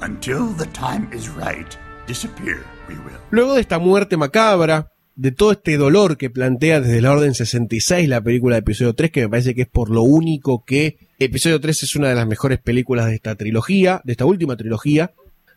[0.00, 1.87] Until the time is right, disappear, we will.
[3.30, 8.08] Luego de esta muerte macabra, de todo este dolor que plantea desde la Orden 66
[8.08, 11.60] la película de episodio 3, que me parece que es por lo único que episodio
[11.60, 15.12] 3 es una de las mejores películas de esta trilogía, de esta última trilogía,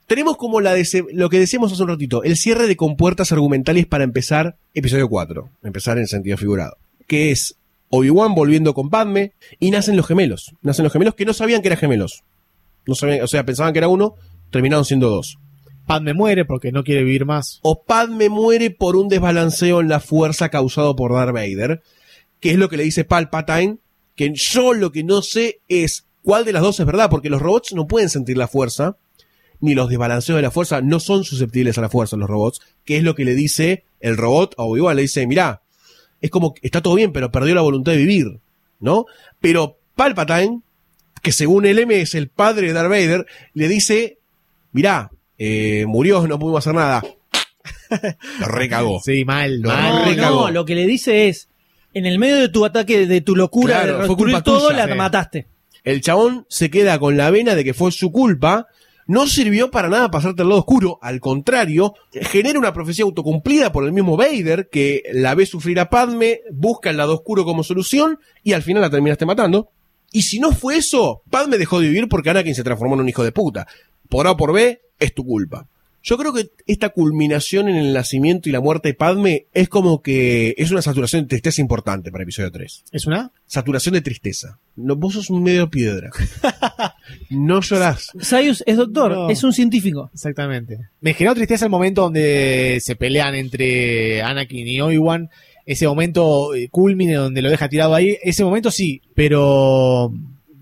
[0.07, 3.85] tenemos como la de lo que decíamos hace un ratito, el cierre de compuertas argumentales
[3.85, 6.75] para empezar episodio 4, empezar en sentido figurado,
[7.07, 7.55] que es
[7.89, 11.67] Obi-Wan volviendo con Padme y nacen los gemelos, nacen los gemelos que no sabían que
[11.67, 12.23] eran gemelos,
[12.87, 14.15] no o sea, pensaban que era uno,
[14.49, 15.37] terminaron siendo dos.
[15.91, 17.59] Padme muere porque no quiere vivir más.
[17.63, 21.81] O Padme muere por un desbalanceo en la fuerza causado por Darth Vader,
[22.39, 23.77] que es lo que le dice Palpatine,
[24.15, 27.41] que yo lo que no sé es cuál de las dos es verdad, porque los
[27.41, 28.95] robots no pueden sentir la fuerza,
[29.59, 32.95] ni los desbalanceos de la fuerza no son susceptibles a la fuerza los robots, que
[32.95, 35.61] es lo que le dice el robot a Obi-Wan, le dice, mirá,
[36.22, 38.39] es como que está todo bien, pero perdió la voluntad de vivir,
[38.80, 39.07] ¿no?
[39.41, 40.61] Pero Palpatine,
[41.22, 44.19] que según el M es el padre de Darth Vader, le dice,
[44.72, 45.11] mirá,
[45.43, 47.01] eh, murió, no pudimos hacer nada.
[48.39, 48.99] Lo recagó.
[49.03, 50.41] Sí, mal, Lo No, recagó.
[50.47, 51.49] no, lo que le dice es,
[51.93, 54.85] en el medio de tu ataque, de tu locura Claro, de fue culpa todo, tuya,
[54.85, 54.97] la sí.
[54.97, 55.47] mataste.
[55.84, 58.68] El chabón se queda con la vena de que fue su culpa.
[59.07, 60.99] No sirvió para nada pasarte al lado oscuro.
[61.01, 65.89] Al contrario, genera una profecía autocumplida por el mismo Vader que la ve sufrir a
[65.89, 69.69] Padme, busca el lado oscuro como solución y al final la terminaste matando.
[70.13, 73.09] Y si no fue eso, Padme dejó de vivir porque Anakin se transformó en un
[73.09, 73.65] hijo de puta.
[74.11, 75.69] Por A o por B, es tu culpa.
[76.03, 80.01] Yo creo que esta culminación en el nacimiento y la muerte de Padme es como
[80.01, 82.83] que es una saturación de tristeza importante para episodio 3.
[82.91, 83.31] ¿Es una?
[83.45, 84.59] Saturación de tristeza.
[84.75, 86.09] No, vos sos un medio piedra.
[87.29, 88.11] no llorás.
[88.19, 89.29] Sayus es doctor, No.
[89.29, 90.09] es un científico.
[90.13, 90.89] Exactamente.
[90.99, 95.29] Me generó tristeza el momento donde se pelean entre Anakin y Obi-Wan.
[95.65, 98.17] Ese momento eh, culmine donde lo deja tirado ahí.
[98.23, 100.11] Ese momento sí, pero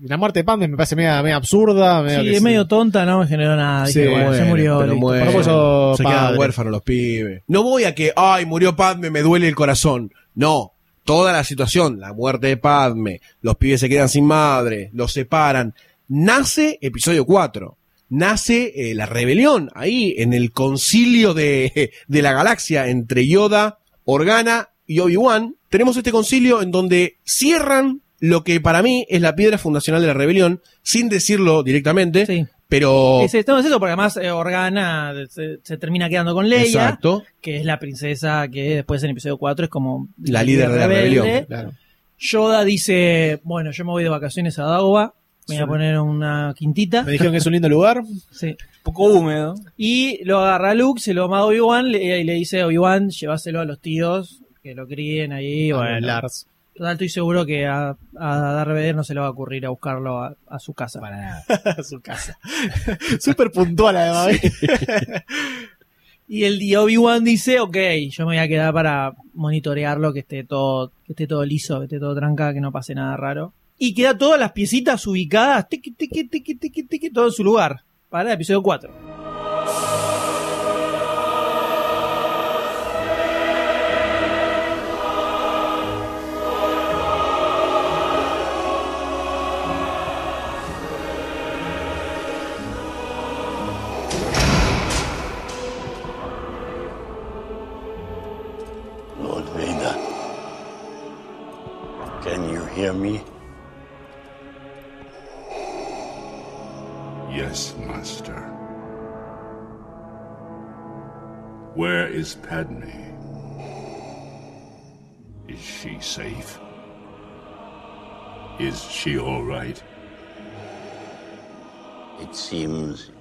[0.02, 2.02] la muerte de Padme me parece media, media absurda.
[2.02, 3.86] medio Sí, es medio tonta, no me generó nada.
[3.86, 4.78] Sí, Dije, bueno, se murió.
[4.78, 7.42] pero eso se quedan huérfanos los pibes.
[7.46, 10.12] No voy a que, ay, murió Padme, me duele el corazón.
[10.34, 10.72] No.
[11.04, 15.74] Toda la situación, la muerte de Padme, los pibes se quedan sin madre, los separan.
[16.08, 17.76] Nace episodio 4.
[18.10, 24.70] Nace eh, la rebelión ahí en el concilio de, de la galaxia entre Yoda, Organa
[24.86, 25.56] y Obi-Wan.
[25.68, 30.08] Tenemos este concilio en donde cierran lo que para mí es la piedra fundacional de
[30.08, 33.22] la rebelión, sin decirlo directamente, pero...
[33.22, 37.24] Es, no, es eso, porque además eh, Organa se, se termina quedando con Leia, Exacto.
[37.40, 40.86] que es la princesa que después en episodio 4 es como La líder de la
[40.86, 41.20] rebelde.
[41.22, 41.72] rebelión, claro.
[42.18, 45.14] Yoda dice, bueno, yo me voy de vacaciones a Dagobah,
[45.48, 45.66] me voy a Sí.
[45.66, 47.02] poner una quintita.
[47.02, 48.02] Me dijeron que es un lindo lugar.
[48.30, 48.56] Sí.
[48.82, 49.54] poco húmedo.
[49.76, 53.60] Y lo agarra Luke, se lo manda a Obi-Wan le- y le dice, Obi-Wan, llévaselo
[53.60, 55.70] a los tíos, que lo críen ahí.
[55.70, 56.46] A Bueno, Lars.
[56.80, 60.22] Total, estoy seguro que a, a Darth no se le va a ocurrir a buscarlo
[60.24, 60.98] a, a su casa.
[60.98, 61.44] Para nada.
[61.76, 62.38] a su casa.
[63.20, 64.40] Súper puntual además.
[66.26, 67.76] Y el y Obi-Wan dice, ok,
[68.08, 71.84] yo me voy a quedar para monitorearlo, que esté todo, que esté todo liso, que
[71.84, 73.52] esté todo tranca, que no pase nada raro.
[73.76, 77.82] Y queda todas las piecitas ubicadas, tiqui, tiqui, tiqui, tiqui, tiqui, todo en su lugar,
[78.08, 79.19] para el episodio 4.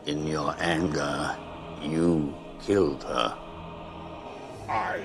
[0.09, 1.37] In your anger
[1.83, 2.33] you
[2.65, 3.37] killed her.
[4.67, 4.99] I.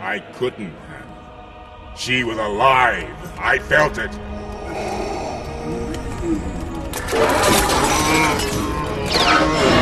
[0.00, 1.98] I couldn't have.
[1.98, 3.14] She was alive.
[3.38, 4.10] I felt it.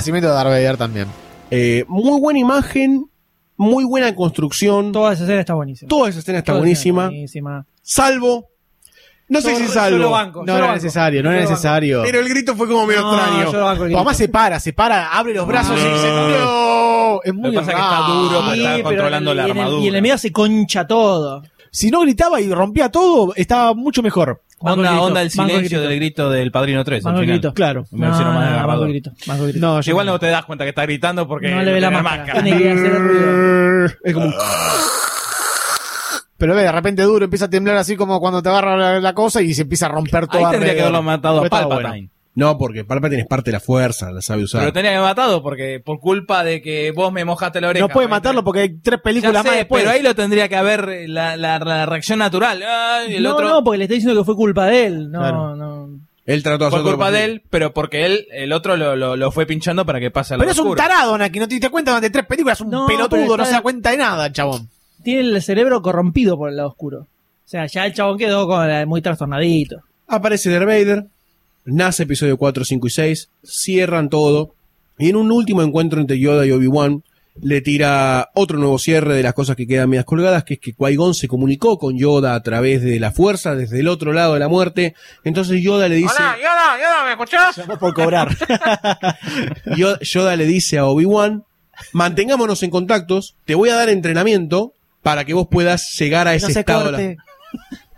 [0.00, 1.06] nacimiento de Darth Vader también.
[1.50, 3.06] Eh, muy buena imagen,
[3.56, 4.92] muy buena construcción.
[4.92, 5.88] Toda esa escena está buenísima.
[5.88, 7.06] Toda esa escena está Toda esa escena buenísima.
[7.06, 7.66] buenísima.
[7.82, 8.46] Salvo.
[9.28, 9.98] No sé si yo salvo.
[9.98, 10.74] lo banco, No yo lo era banco.
[10.82, 12.02] necesario, no Yo era necesario.
[12.02, 13.52] Pero el grito fue como medio No, extraño.
[13.52, 13.98] yo lo banco el grito.
[13.98, 17.58] Además se para, se para, abre los brazos y dice, no, es muy Lo que
[17.58, 19.84] pasa es que está duro Sí, está pero controlando el- la y en el- armadura.
[19.84, 21.42] Y el enemigo se concha todo.
[21.70, 24.42] Si no gritaba y rompía todo, estaba mucho mejor.
[24.62, 27.02] Onda, grito, onda el silencio del grito del Padrino 3.
[27.02, 27.38] Banco al final.
[27.38, 27.54] grito.
[27.54, 27.86] Claro.
[27.92, 29.58] Me No, más no, banco el grito, el grito.
[29.58, 32.02] No, Igual no te das cuenta que está gritando porque No le ve la tiene
[32.02, 32.42] máscara.
[32.42, 33.86] Tiene que hacer ruido.
[34.04, 34.34] Es como un-
[36.36, 39.14] Pero ve, de repente duro empieza a temblar así como cuando te agarra la, la
[39.14, 40.44] cosa y se empieza a romper todo.
[40.46, 42.10] Ahí tendría que haberlo matado a Palpatine.
[42.34, 44.60] No, porque Palpatine es parte de la fuerza, la sabe usar.
[44.60, 47.86] Pero tenía que haber matado porque por culpa de que vos me mojaste la oreja.
[47.86, 49.82] No puede matarlo porque hay tres Ya películas sé, más después.
[49.82, 52.62] pero ahí lo tendría que haber eh, la, la- la reacción natural.
[52.62, 55.10] Ay, el no, otro no, porque le está diciendo que fue culpa de él.
[55.10, 55.56] No, Claro.
[55.56, 55.90] no.
[56.24, 58.76] Él trató de fue hacer todo culpa lo de él, pero porque él, el otro
[58.76, 60.76] lo, lo, lo fue pinchando para que pase al Pero es un oscuro.
[60.80, 63.44] tarado, Naki, no te diste cuenta durante tres películas, es un No, pero pelotudo, no
[63.44, 64.68] se da cuenta de nada, el chabón.
[65.02, 67.00] Tiene el cerebro corrompido por el lado oscuro.
[67.00, 67.06] O
[67.50, 69.78] sea, ya el chabón quedó con la- muy trastornadito.
[70.06, 71.06] Aparece Darth Vader,
[71.70, 74.54] nace episodio 4, 5 y 6, cierran todo,
[74.98, 77.02] y en un último encuentro entre Yoda y Obi-Wan,
[77.42, 80.74] le tira otro nuevo cierre de las cosas que quedan medias colgadas, que es que
[80.74, 84.40] Qui-Gon se comunicó con Yoda a través de la fuerza, desde el otro lado de
[84.40, 84.94] la muerte.
[85.24, 87.60] Entonces Yoda le dice, Yoda, Yoda, ¿me escuchás?
[87.78, 88.36] por cobrar.
[89.76, 91.44] Yoda, Yoda le dice a Obi-Wan,
[91.92, 96.48] mantengámonos en contactos, te voy a dar entrenamiento para que vos puedas llegar a ese
[96.48, 96.84] No se estado.
[96.86, 97.16] de la- corte.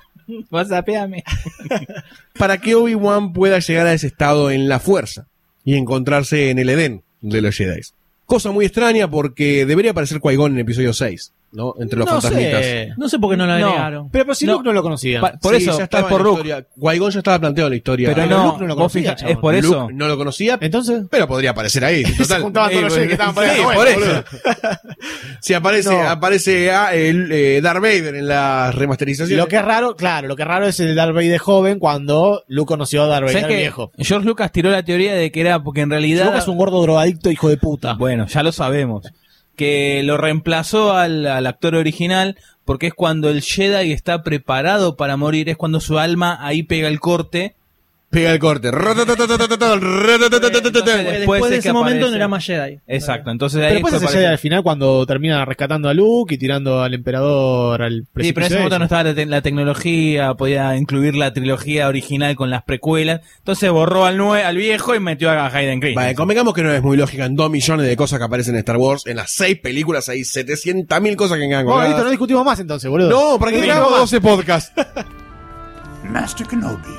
[2.38, 5.26] Para que Obi-Wan pueda llegar a ese estado en la fuerza
[5.64, 7.80] y encontrarse en el Edén de los Jedi.
[8.26, 11.74] Cosa muy extraña porque debería aparecer Qui-Gon en episodio 6, ¿no?
[11.78, 12.60] Entre los No fantasmitas.
[12.64, 12.92] sé.
[12.96, 13.66] No sé por qué no lo No.
[13.66, 14.10] agregaron.
[14.10, 14.52] Pero, pero si No.
[14.54, 15.20] Luke no lo conocía.
[15.20, 16.64] Pa- por Sí, eso, ya estaba es por Luke.
[16.78, 18.08] Qui-Gon ya estaba planteado en la historia.
[18.14, 19.88] Pero Pero no, Luke no lo conocía, fija- es por Luke eso.
[19.92, 22.04] no lo conocía, Entonces, pero podría aparecer ahí.
[22.04, 22.42] se Total.
[22.42, 23.56] juntaban todos los Eh, que estaban por ahí.
[23.56, 24.00] Sí, Bueno, por eso.
[24.00, 24.24] boludo.
[25.40, 26.08] Si aparece, No.
[26.08, 29.38] aparece ah, el, eh, Darth Vader en la remasterización.
[29.38, 32.44] Lo que es raro, claro, lo que es raro es el Darth Vader joven cuando
[32.48, 33.92] Luke conoció a Darth ¿Sabes Vader viejo.
[33.98, 36.26] George Lucas tiró la teoría de que era porque en realidad.
[36.26, 37.94] Luke es un gordo drogadicto hijo de puta.
[37.94, 39.06] Bueno, ya lo sabemos.
[39.56, 45.16] Que lo reemplazó al, al actor original porque es cuando el Jedi está preparado para
[45.16, 47.56] morir, es cuando su alma ahí pega el corte.
[48.12, 48.70] Pega el corte.
[51.12, 52.78] Después, de es ese momento no era más Jedi.
[52.86, 56.82] Exacto, entonces ahí después ese Jedi al final cuando termina rescatando a Luke y tirando
[56.82, 60.76] al emperador al Sí, pero en ese momento no estaba la, te- la tecnología, podía
[60.76, 63.22] incluir la trilogía original con las precuelas.
[63.38, 65.94] Entonces borró al, nue al viejo y metió a Hayden Christensen.
[65.94, 68.58] Vale, convengamos que no es muy lógica en dos millones de cosas que aparecen en
[68.58, 69.06] Star Wars.
[69.06, 71.64] En las seis películas hay 700.000 cosas que engañan.
[71.64, 73.08] Bueno, listo, no discutimos más entonces, boludo.
[73.08, 74.72] No, ¿para qué No grabamos discutimos 12 podcasts?
[76.10, 76.92] Master Kenobi,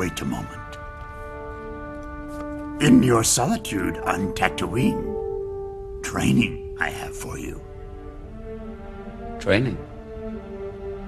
[0.00, 0.78] wait a moment.
[2.82, 7.60] In your solitude on Tatooine, training I have for you.
[9.38, 9.76] Training?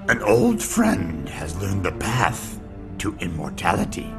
[0.09, 2.59] An old friend has learned the path
[2.99, 4.13] to immortality.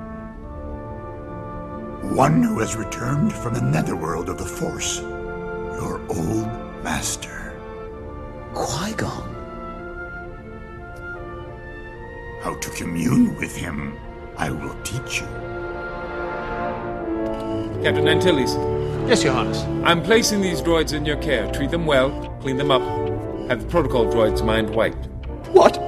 [2.24, 4.98] One who has returned from the netherworld of the Force.
[5.78, 6.48] Your old
[6.82, 7.55] master.
[8.55, 9.28] Qui-Gon?
[12.42, 13.96] How to commune with him,
[14.39, 15.27] I will teach you.
[17.82, 18.56] Captain Antilles,
[19.06, 19.62] Yes, Your Highness.
[19.85, 21.51] I'm placing these droids in your care.
[21.52, 22.82] Treat them well, clean them up.
[23.48, 25.09] Have the protocol droids mind wiped.
[25.52, 25.78] What?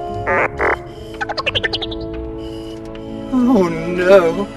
[3.33, 4.47] Oh no.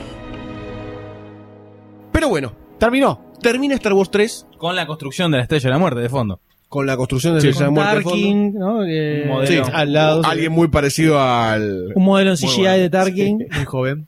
[2.12, 3.30] Pero bueno, terminó.
[3.40, 6.40] Termina Star Wars 3 Con la construcción de la Estrella de la Muerte de fondo.
[6.70, 8.12] Con la construcción de Sí, la Estrella de con.
[8.12, 8.74] Tarkin, ¿no?
[8.76, 9.46] Un modelo.
[9.46, 10.22] Sí, Al lado.
[10.24, 11.92] alguien muy parecido al.
[11.96, 12.78] Un modelo en CGI bueno.
[12.78, 13.38] de Tarkin.
[13.50, 14.06] Muy joven.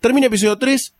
[0.00, 0.94] Termina episodio 3.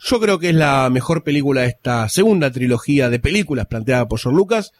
[0.00, 4.20] Yo creo que es la mejor película de esta segunda trilogía de películas planteada por
[4.20, 4.72] George Lucas.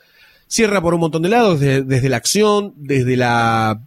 [0.46, 3.80] Cierra por un montón de lados, desde, desde la acción, desde la,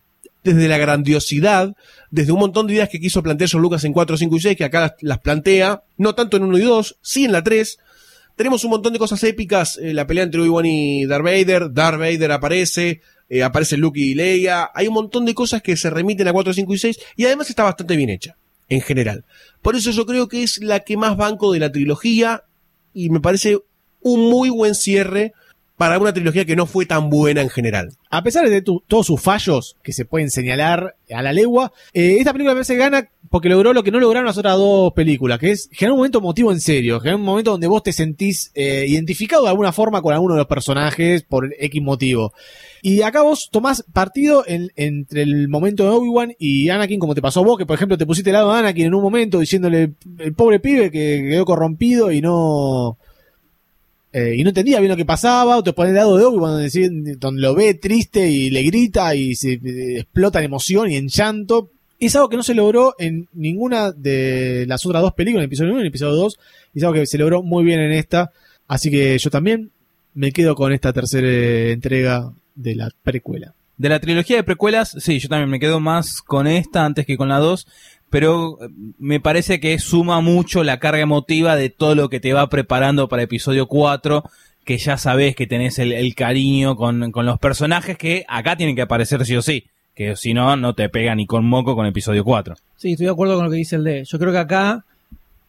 [0.43, 1.75] desde la grandiosidad,
[2.09, 4.57] desde un montón de ideas que quiso plantear George Lucas en 4, 5 y 6,
[4.57, 7.77] que acá las, las plantea, no tanto en 1 y 2, sí en la 3.
[8.41, 11.99] Tenemos un montón de cosas épicas, eh, la pelea entre Obi-Wan y Darth Vader, Darth
[11.99, 16.27] Vader aparece, eh, aparece Luke y Leia, hay un montón de cosas que se remiten
[16.27, 18.35] a 4, 5 y 6, y además está bastante bien hecha.
[18.67, 19.25] en general.
[19.61, 22.45] Por eso yo creo que es la que más banco de la trilogía
[22.95, 23.59] y me parece
[24.01, 25.33] un muy buen cierre
[25.77, 27.93] para una trilogía que no fue tan buena en general.
[28.09, 32.33] A pesar de todos sus fallos que se pueden señalar a la legua, eh, esta
[32.33, 35.51] película me parece gana porque logró lo que no lograron las otras dos películas, que
[35.51, 38.85] es generar un momento emotivo en serio, generar un momento donde vos te sentís eh,
[38.87, 42.33] identificado de alguna forma con alguno de los personajes por X motivo.
[42.81, 47.21] Y acá vos tomás partido en- entre el momento de Obi-Wan y Anakin, como te
[47.21, 49.93] pasó vos, que por ejemplo te pusiste al lado de Anakin en un momento diciéndole
[50.19, 52.97] el pobre pibe que quedó corrompido y no,
[54.11, 56.51] eh, y no entendía bien lo que pasaba, o te pones al lado de Obi-Wan
[56.69, 60.97] donde, donde lo ve triste y le grita y se eh, explota en emoción y
[60.97, 61.69] en llanto.
[62.01, 65.71] Es algo que no se logró en ninguna de las otras dos películas, en episodio
[65.73, 66.39] 1 y en episodio 2,
[66.73, 68.31] y es algo que se logró muy bien en esta.
[68.67, 69.69] Así que yo también
[70.15, 71.27] me quedo con esta tercera
[71.71, 73.53] entrega de la precuela.
[73.77, 77.17] De la trilogía de precuelas, sí, yo también me quedo más con esta antes que
[77.17, 77.67] con la 2,
[78.09, 82.33] pero eh, me parece que suma mucho la carga emotiva de todo lo que te
[82.33, 84.23] va preparando para episodio 4,
[84.65, 88.75] que ya sabes que tenés el, el cariño con, con los personajes que acá tienen
[88.75, 91.85] que aparecer sí o sí, que si no, no te pega ni con moco con
[91.85, 92.55] episodio 4.
[92.77, 94.03] Sí, estoy de acuerdo con lo que dice el D.
[94.05, 94.85] Yo creo que acá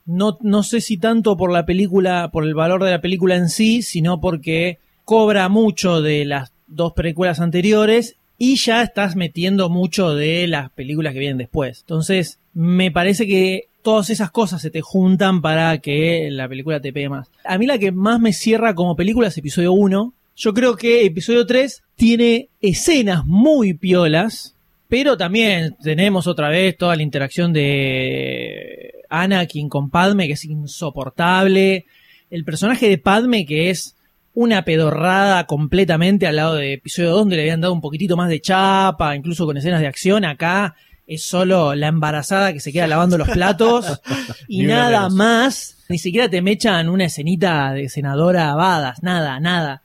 [0.07, 3.49] no, no sé si tanto por la película, por el valor de la película en
[3.49, 10.15] sí, sino porque cobra mucho de las dos precuelas anteriores y ya estás metiendo mucho
[10.15, 11.81] de las películas que vienen después.
[11.83, 16.93] Entonces, me parece que todas esas cosas se te juntan para que la película te
[16.93, 17.29] pegue más.
[17.45, 20.13] A mí la que más me cierra como película es episodio 1.
[20.43, 24.57] Yo creo que episodio 3 tiene escenas muy piolas,
[24.89, 31.87] pero también tenemos otra vez toda la interacción de Anakin con Padme, que es insoportable.
[32.29, 33.95] El personaje de Padme, que es
[34.35, 38.29] una pedorrada completamente al lado de episodio 2, donde le habían dado un poquitito más
[38.29, 40.25] de chapa, incluso con escenas de acción.
[40.25, 40.75] Acá
[41.07, 44.01] es solo la embarazada que se queda lavando los platos
[44.49, 45.15] y nada menos.
[45.15, 45.77] más.
[45.89, 49.83] Ni siquiera te mechan una escenita de senadora Badas, nada, nada.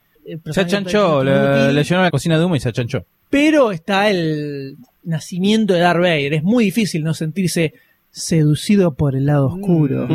[0.51, 3.05] Se achanchó, le, le llenó la cocina de humo y se achanchó.
[3.29, 6.33] pero está el nacimiento de Darth Vader.
[6.33, 7.73] Es muy difícil no sentirse
[8.11, 10.07] seducido por el lado oscuro.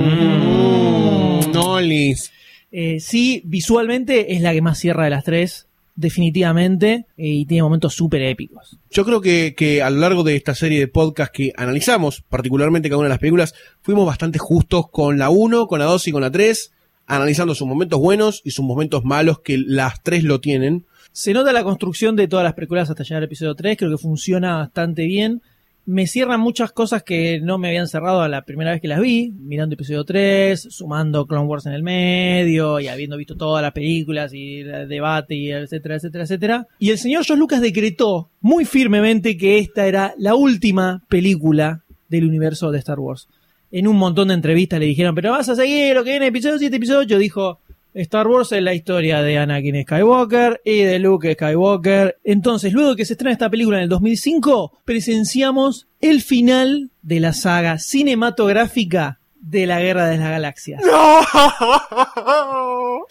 [1.53, 2.31] Nolis.
[2.71, 7.63] Eh, sí, visualmente es la que más cierra de las tres, definitivamente, eh, y tiene
[7.63, 8.79] momentos súper épicos.
[8.91, 12.89] Yo creo que, que a lo largo de esta serie de podcast que analizamos, particularmente
[12.89, 16.13] cada una de las películas, fuimos bastante justos con la 1, con la 2 y
[16.13, 16.73] con la 3,
[17.13, 20.87] analizando sus momentos buenos y sus momentos malos, que las tres lo tienen.
[21.13, 23.99] Se nota la construcción de todas las películas hasta llegar al episodio 3, creo que
[23.99, 25.43] funciona bastante bien.
[25.85, 29.01] Me cierran muchas cosas que no me habían cerrado a la primera vez que las
[29.01, 33.73] vi, mirando episodio 3, sumando Clone Wars en el medio y habiendo visto todas las
[33.73, 36.69] películas y el debate y etcétera, etcétera, etcétera.
[36.79, 42.25] Y el señor George Lucas decretó muy firmemente que esta era la última película del
[42.25, 43.29] universo de Star Wars.
[43.73, 46.59] En un montón de entrevistas le dijeron, pero vas a seguir lo que viene episodio
[46.59, 47.59] 7, episodio 8, dijo,
[47.95, 52.19] Star Wars es la historia de Anakin Skywalker y de Luke Skywalker.
[52.23, 57.21] Entonces, luego de que se estrena esta película en el 2005, presenciamos el final de
[57.21, 60.83] la saga cinematográfica de la Guerra de las Galaxias.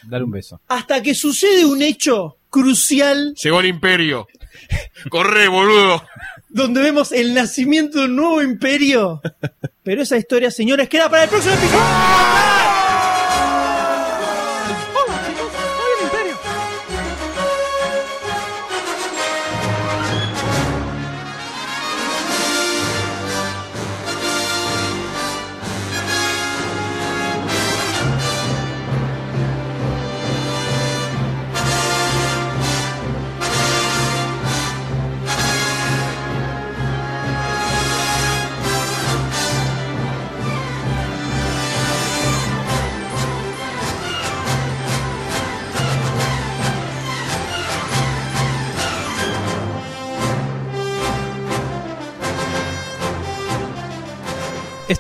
[0.04, 0.62] Dale un beso.
[0.68, 4.28] Hasta que sucede un hecho crucial Llegó el imperio.
[5.10, 6.04] Corre, boludo.
[6.52, 9.22] Donde vemos el nacimiento de un nuevo imperio.
[9.84, 12.51] Pero esa historia, señores, queda para el próximo episodio.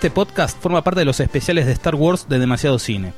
[0.01, 3.13] Este podcast forma parte de los especiales de Star Wars de Demasiado Cine,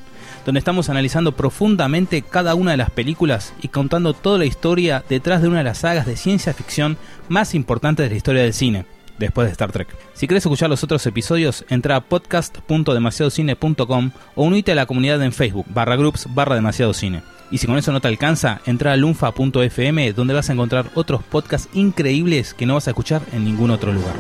[0.45, 5.41] donde estamos analizando profundamente cada una de las películas y contando toda la historia detrás
[5.41, 6.97] de una de las sagas de ciencia ficción
[7.29, 8.85] más importantes de la historia del cine,
[9.17, 9.95] después de Star Trek.
[10.13, 15.31] Si quieres escuchar los otros episodios, entra a podcast.demasiadocine.com o unite a la comunidad en
[15.31, 17.23] Facebook, barra groups, barra demasiado cine.
[17.49, 21.23] Y si con eso no te alcanza, entra a lunfa.fm donde vas a encontrar otros
[21.23, 24.15] podcasts increíbles que no vas a escuchar en ningún otro lugar.